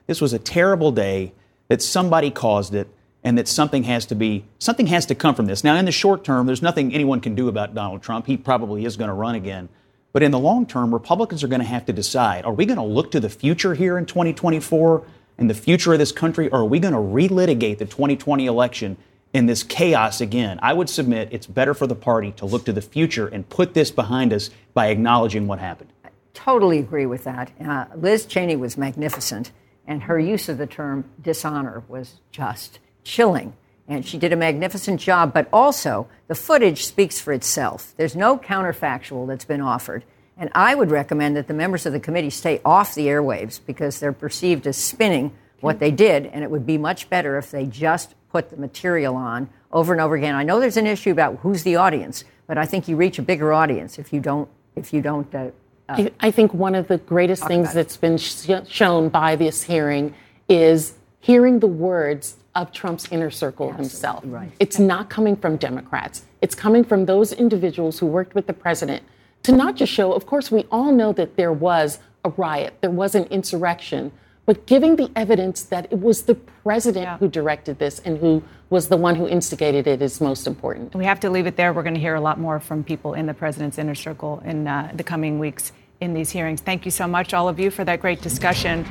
this 0.08 0.20
was 0.20 0.34
a 0.34 0.40
terrible 0.40 0.92
day, 0.92 1.34
that 1.68 1.82
somebody 1.82 2.32
caused 2.32 2.74
it, 2.74 2.88
and 3.24 3.38
that 3.38 3.48
something 3.48 3.84
has 3.84 4.06
to 4.06 4.16
be 4.16 4.46
something 4.58 4.88
has 4.88 5.06
to 5.08 5.16
come 5.16 5.36
from 5.36 5.48
this. 5.48 5.64
Now, 5.64 5.76
in 5.76 5.86
the 5.86 5.92
short 5.92 6.24
term, 6.24 6.48
there's 6.48 6.62
nothing 6.62 6.94
anyone 6.94 7.20
can 7.20 7.36
do 7.36 7.48
about 7.50 7.76
Donald 7.76 8.02
Trump. 8.02 8.26
He 8.26 8.38
probably 8.38 8.86
is 8.86 8.96
going 8.96 9.10
to 9.10 9.14
run 9.14 9.36
again. 9.36 9.70
But 10.14 10.24
in 10.24 10.32
the 10.32 10.40
long 10.40 10.66
term, 10.66 10.94
Republicans 10.94 11.44
are 11.44 11.48
going 11.48 11.62
to 11.62 11.68
have 11.68 11.86
to 11.86 11.94
decide 11.94 12.46
are 12.46 12.54
we 12.54 12.66
going 12.66 12.78
to 12.78 12.84
look 12.84 13.12
to 13.12 13.20
the 13.20 13.30
future 13.30 13.74
here 13.74 13.98
in 13.98 14.06
2024 14.06 15.04
and 15.38 15.50
the 15.50 15.54
future 15.54 15.94
of 15.94 16.00
this 16.00 16.12
country, 16.12 16.50
or 16.50 16.62
are 16.62 16.66
we 16.66 16.80
going 16.80 16.94
to 16.94 17.00
relitigate 17.00 17.78
the 17.78 17.86
2020 17.86 18.46
election 18.46 18.98
in 19.34 19.46
this 19.46 19.62
chaos 19.62 20.22
again? 20.22 20.60
I 20.64 20.74
would 20.74 20.90
submit 20.90 21.30
it's 21.32 21.46
better 21.46 21.74
for 21.74 21.86
the 21.86 21.96
party 21.96 22.32
to 22.34 22.46
look 22.46 22.66
to 22.66 22.74
the 22.74 22.82
future 22.82 23.28
and 23.28 23.48
put 23.48 23.74
this 23.74 23.92
behind 23.92 24.34
us 24.34 24.50
by 24.74 24.88
acknowledging 24.88 25.48
what 25.48 25.60
happened. 25.60 25.92
I 26.04 26.10
totally 26.34 26.80
agree 26.80 27.06
with 27.06 27.26
that. 27.26 27.52
Uh, 27.64 27.86
Liz 27.96 28.26
Cheney 28.26 28.56
was 28.56 28.78
magnificent, 28.78 29.52
and 29.88 30.04
her 30.04 30.20
use 30.20 30.50
of 30.50 30.58
the 30.58 30.68
term 30.68 31.06
dishonor 31.22 31.84
was 31.88 32.16
just 32.32 32.80
chilling. 33.04 33.54
And 33.88 34.06
she 34.06 34.18
did 34.18 34.34
a 34.34 34.36
magnificent 34.36 35.00
job, 35.00 35.34
but 35.34 35.48
also 35.52 36.08
the 36.28 36.36
footage 36.36 36.86
speaks 36.86 37.22
for 37.22 37.32
itself. 37.32 37.94
There's 37.96 38.16
no 38.16 38.38
counterfactual 38.38 39.28
that's 39.28 39.46
been 39.46 39.62
offered. 39.62 40.04
And 40.38 40.52
I 40.54 40.76
would 40.76 40.92
recommend 40.92 41.38
that 41.38 41.48
the 41.48 41.54
members 41.54 41.86
of 41.86 41.94
the 41.94 42.00
committee 42.00 42.30
stay 42.30 42.62
off 42.66 42.94
the 42.94 43.08
airwaves 43.08 43.60
because 43.66 44.00
they're 44.00 44.14
perceived 44.14 44.68
as 44.68 44.78
spinning 44.78 45.32
what 45.62 45.80
they 45.80 45.90
did, 45.90 46.28
and 46.28 46.44
it 46.44 46.52
would 46.52 46.66
be 46.66 46.78
much 46.78 47.10
better 47.10 47.38
if 47.38 47.50
they 47.50 47.66
just 47.66 48.14
put 48.30 48.50
the 48.50 48.58
material 48.58 49.16
on 49.16 49.50
over 49.72 49.94
and 49.94 50.02
over 50.02 50.16
again. 50.16 50.36
I 50.36 50.44
know 50.44 50.60
there's 50.60 50.78
an 50.78 50.86
issue 50.86 51.12
about 51.12 51.40
who's 51.40 51.64
the 51.64 51.78
audience, 51.78 52.24
but 52.46 52.58
I 52.58 52.66
think 52.66 52.88
you 52.88 52.96
reach 52.96 53.18
a 53.18 53.24
bigger 53.24 53.52
audience 53.52 53.98
if 53.98 54.14
you 54.14 54.20
don't 54.20 54.50
if 54.76 54.94
you 54.94 55.02
don't. 55.02 55.34
Uh, 55.34 55.50
uh, 55.90 56.10
I 56.20 56.32
think 56.32 56.54
one 56.54 56.76
of 56.76 56.88
the 56.88 56.98
greatest 56.98 57.46
things 57.48 57.74
that's 57.74 57.98
been 57.98 58.18
sh- 58.18 58.50
shown 58.68 59.10
by 59.10 59.36
this 59.36 59.64
hearing 59.64 60.14
is 60.50 60.94
hearing 61.20 61.60
the 61.60 61.68
words 61.68 62.38
of 62.56 62.72
Trump's 62.72 63.12
inner 63.12 63.30
circle 63.30 63.68
Absolutely 63.68 63.84
himself. 63.84 64.24
Right. 64.26 64.52
It's 64.60 64.80
not 64.80 65.10
coming 65.10 65.36
from 65.36 65.58
Democrats. 65.58 66.24
It's 66.42 66.56
coming 66.56 66.84
from 66.84 67.06
those 67.06 67.32
individuals 67.32 68.00
who 68.00 68.06
worked 68.08 68.36
with 68.36 68.48
the 68.48 68.54
president 68.54 69.04
to 69.44 69.52
not 69.52 69.76
just 69.76 69.92
show, 69.92 70.14
of 70.14 70.26
course, 70.26 70.52
we 70.52 70.66
all 70.72 70.92
know 70.92 71.14
that 71.14 71.38
there 71.38 71.54
was 71.54 72.00
a 72.26 72.30
riot, 72.32 72.74
there 72.82 72.92
was 72.92 73.16
an 73.16 73.24
insurrection, 73.26 74.12
but 74.48 74.66
giving 74.66 74.96
the 74.96 75.12
evidence 75.16 75.62
that 75.62 75.86
it 75.92 76.00
was 76.02 76.24
the 76.24 76.34
president 76.34 77.04
yeah. 77.04 77.18
who 77.20 77.28
directed 77.28 77.78
this 77.78 78.00
and 78.00 78.18
who 78.18 78.42
was 78.72 78.88
the 78.88 78.98
one 78.98 79.14
who 79.16 79.28
instigated 79.28 79.86
it 79.86 80.02
is 80.02 80.20
most 80.20 80.48
important. 80.48 80.96
We 80.96 81.06
have 81.06 81.20
to 81.20 81.30
leave 81.30 81.46
it 81.46 81.56
there. 81.56 81.72
We're 81.72 81.84
going 81.84 81.94
to 81.94 82.02
hear 82.02 82.16
a 82.16 82.22
lot 82.22 82.40
more 82.40 82.60
from 82.60 82.84
people 82.84 83.14
in 83.14 83.28
the 83.28 83.36
president's 83.36 83.78
inner 83.78 83.94
circle 83.94 84.42
in 84.44 84.68
uh, 84.68 84.92
the 84.96 85.04
coming 85.04 85.38
weeks 85.38 85.72
in 86.02 86.16
these 86.16 86.32
hearings. 86.32 86.62
Thank 86.62 86.84
you 86.84 86.92
so 86.92 87.08
much, 87.08 87.36
all 87.36 87.48
of 87.48 87.60
you, 87.60 87.70
for 87.70 87.86
that 87.86 88.00
great 88.00 88.22
discussion. 88.22 88.84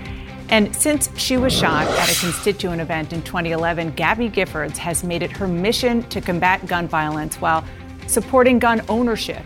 And 0.51 0.77
since 0.77 1.11
she 1.19 1.37
was 1.37 1.53
shot 1.53 1.89
at 1.89 2.09
a 2.09 2.21
constituent 2.21 2.81
event 2.81 3.13
in 3.13 3.23
2011, 3.23 3.93
Gabby 3.95 4.31
Giffords 4.31 4.77
has 4.77 5.03
made 5.03 5.25
it 5.25 5.33
her 5.33 5.49
mission 5.49 6.05
to 6.11 6.21
combat 6.21 6.65
gun 6.69 6.87
violence 6.87 7.41
while 7.41 7.65
supporting 8.07 8.61
gun 8.61 8.81
ownership 8.89 9.43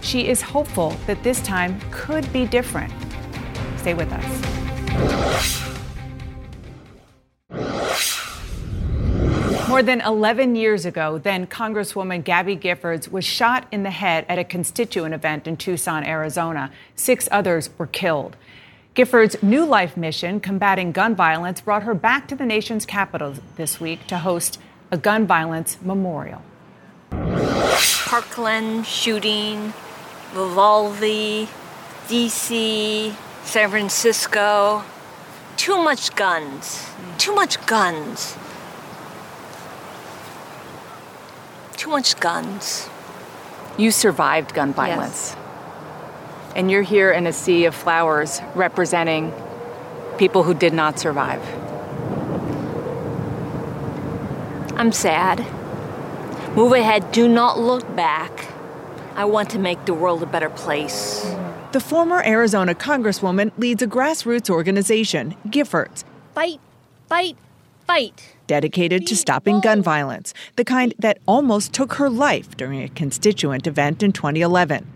she 0.00 0.28
is 0.28 0.40
hopeful 0.40 0.90
that 1.06 1.22
this 1.22 1.40
time 1.40 1.80
could 1.90 2.30
be 2.32 2.46
different. 2.46 2.92
Stay 3.78 3.94
with 3.94 4.12
us. 4.12 4.67
More 9.68 9.82
than 9.82 10.00
11 10.00 10.56
years 10.56 10.86
ago, 10.86 11.18
then 11.18 11.46
Congresswoman 11.46 12.24
Gabby 12.24 12.56
Giffords 12.56 13.12
was 13.12 13.24
shot 13.24 13.68
in 13.70 13.82
the 13.82 13.90
head 13.90 14.24
at 14.28 14.38
a 14.38 14.42
constituent 14.42 15.14
event 15.14 15.46
in 15.46 15.58
Tucson, 15.58 16.04
Arizona. 16.04 16.72
Six 16.96 17.28
others 17.30 17.68
were 17.76 17.86
killed. 17.86 18.36
Giffords' 18.96 19.40
new 19.42 19.64
life 19.64 19.96
mission, 19.96 20.40
combating 20.40 20.90
gun 20.90 21.14
violence, 21.14 21.60
brought 21.60 21.82
her 21.84 21.94
back 21.94 22.26
to 22.28 22.34
the 22.34 22.46
nation's 22.46 22.86
capital 22.86 23.34
this 23.56 23.78
week 23.78 24.06
to 24.06 24.18
host 24.18 24.58
a 24.90 24.96
gun 24.96 25.26
violence 25.26 25.76
memorial. 25.82 26.42
Parkland 27.10 28.86
shooting, 28.86 29.74
Uvalde, 30.34 31.46
DC, 32.08 33.14
San 33.48 33.70
Francisco. 33.70 34.84
Too 35.56 35.82
much 35.82 36.14
guns. 36.14 36.86
Too 37.16 37.34
much 37.34 37.64
guns. 37.64 38.36
Too 41.74 41.88
much 41.88 42.20
guns. 42.20 42.90
You 43.78 43.90
survived 43.90 44.52
gun 44.52 44.74
violence. 44.74 45.34
Yes. 45.34 45.36
And 46.56 46.70
you're 46.70 46.82
here 46.82 47.10
in 47.10 47.26
a 47.26 47.32
sea 47.32 47.64
of 47.64 47.74
flowers 47.74 48.42
representing 48.54 49.32
people 50.18 50.42
who 50.42 50.52
did 50.52 50.74
not 50.74 50.98
survive. 50.98 51.40
I'm 54.76 54.92
sad. 54.92 55.38
Move 56.54 56.72
ahead, 56.72 57.12
do 57.12 57.26
not 57.26 57.58
look 57.58 57.96
back. 57.96 58.46
I 59.16 59.24
want 59.24 59.48
to 59.50 59.58
make 59.58 59.86
the 59.86 59.94
world 59.94 60.22
a 60.22 60.26
better 60.26 60.50
place. 60.50 61.34
The 61.70 61.80
former 61.80 62.22
Arizona 62.24 62.74
Congresswoman 62.74 63.52
leads 63.58 63.82
a 63.82 63.86
grassroots 63.86 64.48
organization, 64.48 65.36
Giffords. 65.48 66.02
Fight, 66.34 66.60
fight, 67.10 67.36
fight. 67.86 68.36
Dedicated 68.46 69.06
to 69.06 69.14
stopping 69.14 69.60
gun 69.60 69.82
violence, 69.82 70.32
the 70.56 70.64
kind 70.64 70.94
that 70.98 71.18
almost 71.26 71.74
took 71.74 71.92
her 71.94 72.08
life 72.08 72.56
during 72.56 72.82
a 72.82 72.88
constituent 72.88 73.66
event 73.66 74.02
in 74.02 74.12
2011. 74.12 74.86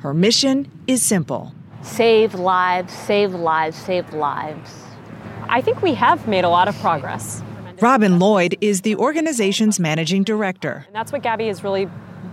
Her 0.00 0.12
mission 0.12 0.68
is 0.88 1.00
simple 1.00 1.54
save 1.82 2.34
lives, 2.34 2.92
save 2.92 3.32
lives, 3.32 3.76
save 3.76 4.12
lives. 4.12 4.82
I 5.48 5.60
think 5.60 5.80
we 5.80 5.94
have 5.94 6.26
made 6.26 6.42
a 6.42 6.48
lot 6.48 6.66
of 6.66 6.76
progress. 6.80 7.40
Robin 7.80 8.18
Lloyd 8.18 8.56
is 8.60 8.80
the 8.80 8.96
organization's 8.96 9.78
managing 9.78 10.24
director. 10.24 10.82
And 10.88 10.94
that's 10.94 11.12
what 11.12 11.22
Gabby 11.22 11.48
is 11.48 11.62
really 11.62 11.88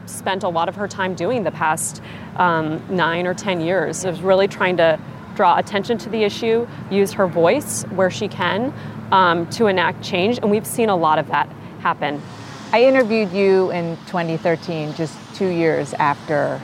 spent 0.08 0.44
a 0.44 0.50
lot 0.50 0.70
of 0.70 0.76
her 0.76 0.88
time 0.88 1.14
doing 1.14 1.44
the 1.44 1.52
past 1.52 2.02
um, 2.38 2.84
nine 2.90 3.28
or 3.28 3.34
ten 3.34 3.62
years 3.62 4.06
is 4.06 4.22
really 4.22 4.48
trying 4.48 4.78
to 4.78 5.00
draw 5.36 5.58
attention 5.58 5.98
to 6.00 6.10
the 6.10 6.24
issue, 6.24 6.68
use 6.90 7.14
her 7.14 7.28
voice 7.28 7.84
where 7.84 8.10
she 8.10 8.28
can 8.28 8.74
um, 9.12 9.48
to 9.52 9.68
enact 9.68 10.04
change, 10.04 10.40
and 10.40 10.50
we've 10.50 10.68
seen 10.68 10.90
a 10.90 10.96
lot 10.96 11.20
of 11.20 11.28
that 11.28 11.48
happen. 11.80 12.22
I 12.74 12.84
interviewed 12.84 13.32
you 13.32 13.72
in 13.72 13.96
2013, 14.08 14.94
just 14.96 15.18
two 15.36 15.48
years 15.48 15.94
after 15.94 16.62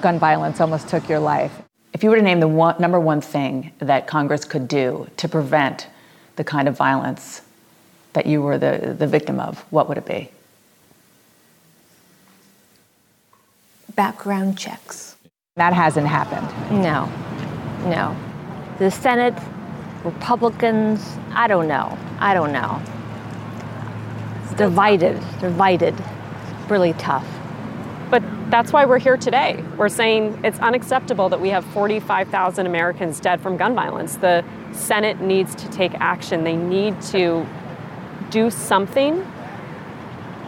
gun 0.00 0.18
violence 0.18 0.60
almost 0.60 0.88
took 0.88 1.08
your 1.08 1.18
life. 1.18 1.52
If 1.92 2.02
you 2.02 2.10
were 2.10 2.16
to 2.16 2.22
name 2.22 2.40
the 2.40 2.48
one, 2.48 2.76
number 2.78 2.98
one 2.98 3.20
thing 3.20 3.72
that 3.80 4.06
Congress 4.06 4.44
could 4.44 4.68
do 4.68 5.08
to 5.18 5.28
prevent 5.28 5.88
the 6.36 6.44
kind 6.44 6.68
of 6.68 6.76
violence 6.76 7.42
that 8.14 8.26
you 8.26 8.40
were 8.40 8.56
the, 8.56 8.94
the 8.98 9.06
victim 9.06 9.38
of, 9.38 9.60
what 9.70 9.88
would 9.88 9.98
it 9.98 10.06
be? 10.06 10.30
Background 13.96 14.58
checks. 14.58 15.16
That 15.56 15.72
hasn't 15.72 16.06
happened. 16.06 16.48
No, 16.82 17.06
no. 17.88 18.16
The 18.78 18.90
Senate, 18.90 19.34
Republicans, 20.04 21.18
I 21.32 21.46
don't 21.48 21.68
know. 21.68 21.98
I 22.18 22.34
don't 22.34 22.52
know. 22.52 22.80
Divided, 24.56 25.20
divided. 25.40 25.94
Really 26.68 26.92
tough. 26.94 27.26
But 28.10 28.22
that's 28.50 28.72
why 28.72 28.86
we're 28.86 28.98
here 28.98 29.16
today. 29.16 29.62
We're 29.76 29.88
saying 29.88 30.40
it's 30.44 30.58
unacceptable 30.58 31.28
that 31.28 31.40
we 31.40 31.50
have 31.50 31.64
45,000 31.66 32.66
Americans 32.66 33.20
dead 33.20 33.40
from 33.40 33.56
gun 33.56 33.74
violence. 33.74 34.16
The 34.16 34.44
Senate 34.72 35.20
needs 35.20 35.54
to 35.56 35.68
take 35.70 35.94
action. 35.94 36.44
They 36.44 36.56
need 36.56 37.00
to 37.02 37.46
do 38.30 38.50
something 38.50 39.24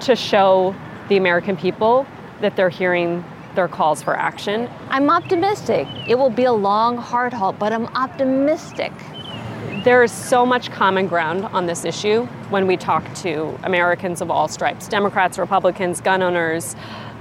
to 0.01 0.16
show 0.16 0.74
the 1.09 1.16
American 1.16 1.57
people 1.57 2.07
that 2.40 2.57
they're 2.57 2.68
hearing 2.68 3.24
their 3.55 3.68
calls 3.68 4.03
for 4.03 4.16
action. 4.16 4.68
I'm 4.88 5.11
optimistic. 5.11 5.86
It 6.09 6.16
will 6.16 6.30
be 6.30 6.44
a 6.44 6.53
long, 6.53 6.96
hard 6.96 7.32
haul, 7.32 7.53
but 7.53 7.72
I'm 7.72 7.86
optimistic. 7.88 8.92
There 9.84 10.03
is 10.05 10.12
so 10.12 10.46
much 10.46 10.70
common 10.70 11.09
ground 11.09 11.44
on 11.46 11.66
this 11.66 11.84
issue 11.84 12.24
when 12.50 12.66
we 12.66 12.76
talk 12.76 13.12
to 13.16 13.59
Americans 13.64 14.20
of 14.20 14.30
all 14.30 14.46
stripes 14.48 14.86
Democrats, 14.86 15.38
Republicans, 15.38 16.00
gun 16.00 16.22
owners, 16.22 16.76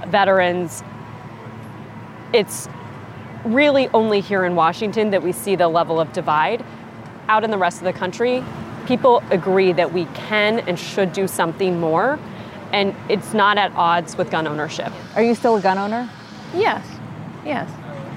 veterans. 0.06 0.82
It's 2.32 2.68
really 3.44 3.88
only 3.88 4.20
here 4.20 4.44
in 4.44 4.54
Washington 4.54 5.10
that 5.10 5.22
we 5.22 5.32
see 5.32 5.56
the 5.56 5.68
level 5.68 6.00
of 6.00 6.12
divide. 6.12 6.64
Out 7.28 7.44
in 7.44 7.50
the 7.50 7.58
rest 7.58 7.78
of 7.78 7.84
the 7.84 7.92
country, 7.92 8.44
people 8.86 9.22
agree 9.30 9.72
that 9.72 9.92
we 9.92 10.04
can 10.14 10.60
and 10.60 10.78
should 10.78 11.12
do 11.12 11.26
something 11.26 11.80
more, 11.80 12.18
and 12.72 12.94
it's 13.08 13.34
not 13.34 13.58
at 13.58 13.72
odds 13.72 14.16
with 14.16 14.30
gun 14.30 14.46
ownership. 14.46 14.92
Are 15.16 15.22
you 15.22 15.34
still 15.34 15.56
a 15.56 15.60
gun 15.60 15.78
owner? 15.78 16.08
Yes, 16.54 16.86
yes. 17.44 17.70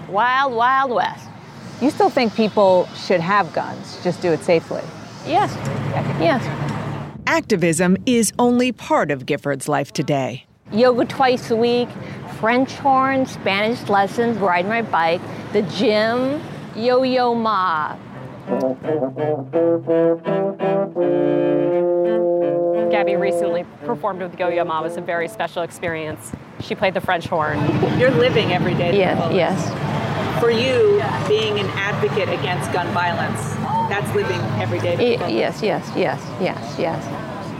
Wild, 0.09 0.53
wild 0.53 0.91
west. 0.91 1.27
You 1.81 1.89
still 1.89 2.09
think 2.09 2.35
people 2.35 2.87
should 2.95 3.19
have 3.19 3.51
guns, 3.53 3.99
just 4.03 4.21
do 4.21 4.31
it 4.31 4.41
safely? 4.41 4.83
Yes, 5.25 5.53
yes. 6.21 6.43
Activism 7.27 7.97
is 8.05 8.31
only 8.37 8.71
part 8.71 9.11
of 9.11 9.25
Giffords' 9.25 9.67
life 9.67 9.91
today. 9.91 10.45
Yoga 10.71 11.05
twice 11.05 11.51
a 11.51 11.55
week, 11.55 11.89
French 12.39 12.73
horn, 12.75 13.25
Spanish 13.25 13.87
lessons, 13.89 14.37
riding 14.37 14.69
my 14.69 14.81
bike, 14.81 15.21
the 15.53 15.61
gym, 15.63 16.41
yo 16.75 17.03
yo 17.03 17.33
ma. 17.33 17.95
Gabby 22.91 23.15
recently 23.15 23.65
performed 23.83 24.21
with 24.21 24.37
Yo 24.39 24.47
Yo 24.49 24.63
Ma. 24.63 24.79
It 24.79 24.83
was 24.83 24.97
a 24.97 25.01
very 25.01 25.27
special 25.27 25.63
experience. 25.63 26.31
She 26.61 26.75
played 26.75 26.93
the 26.93 27.01
French 27.01 27.27
horn. 27.27 27.59
You're 27.99 28.11
living 28.11 28.51
every 28.53 28.73
day. 28.73 28.97
Yeah, 28.97 29.29
yes. 29.31 30.39
For 30.39 30.49
you, 30.51 31.01
being 31.27 31.59
an 31.59 31.67
advocate 31.71 32.29
against 32.29 32.71
gun 32.71 32.87
violence, 32.93 33.41
that's 33.89 34.13
living 34.15 34.39
every 34.61 34.79
day. 34.79 35.17
Y- 35.17 35.27
yes, 35.29 35.61
yes, 35.61 35.91
yes, 35.95 36.21
yes, 36.41 36.79
yes, 36.79 37.05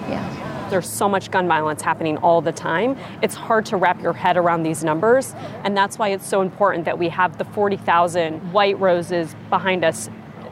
yes. 0.10 0.70
There's 0.72 0.90
so 0.90 1.08
much 1.08 1.30
gun 1.32 1.48
violence 1.48 1.82
happening 1.82 2.18
all 2.18 2.42
the 2.42 2.52
time. 2.52 2.98
It's 3.22 3.36
hard 3.36 3.66
to 3.68 3.78
wrap 3.78 4.02
your 4.02 4.14
head 4.14 4.36
around 4.36 4.64
these 4.64 4.84
numbers, 4.84 5.36
and 5.64 5.76
that's 5.78 6.00
why 6.00 6.10
it's 6.10 6.28
so 6.28 6.42
important 6.42 6.86
that 6.86 6.98
we 6.98 7.10
have 7.10 7.38
the 7.38 7.46
40,000 7.46 8.52
white 8.52 8.80
roses 8.80 9.36
behind 9.50 9.84
us 9.84 10.10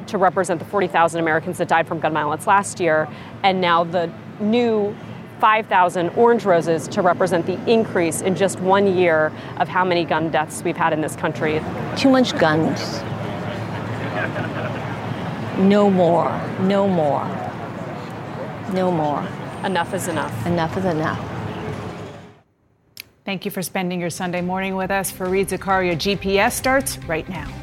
to 0.08 0.18
represent 0.18 0.60
the 0.60 0.66
40,000 0.66 1.20
Americans 1.20 1.58
that 1.58 1.68
died 1.68 1.88
from 1.88 2.00
gun 2.00 2.14
violence 2.14 2.48
last 2.48 2.80
year, 2.80 3.08
and 3.44 3.60
now 3.62 3.84
the 3.84 4.12
new 4.40 4.96
5,000 5.40 6.10
orange 6.12 6.46
roses 6.46 6.88
to 6.88 7.02
represent 7.02 7.46
the 7.46 7.60
increase 7.70 8.22
in 8.22 8.36
just 8.36 8.60
one 8.62 8.96
year 8.96 9.32
of 9.58 9.68
how 9.68 9.84
many 9.84 10.06
gun 10.06 10.32
deaths 10.32 10.64
we've 10.64 10.78
had 10.78 10.94
in 10.94 11.02
this 11.02 11.16
country. 11.16 11.62
Too 11.98 12.10
much 12.10 12.38
guns. 12.38 13.02
No 15.60 15.90
more. 15.90 16.32
No 16.62 16.88
more. 16.88 17.26
No 18.74 18.92
more. 18.92 19.28
Enough 19.66 19.94
is 19.94 20.08
enough. 20.08 20.46
Enough 20.46 20.78
is 20.78 20.86
enough. 20.86 21.30
Thank 23.26 23.46
you 23.46 23.52
for 23.52 23.62
spending 23.62 24.02
your 24.02 24.10
Sunday 24.10 24.42
morning 24.42 24.76
with 24.76 24.92
us. 24.92 25.12
Fareed 25.12 25.48
Zakaria 25.48 25.96
GPS 25.96 26.54
starts 26.54 26.98
right 27.00 27.28
now. 27.30 27.63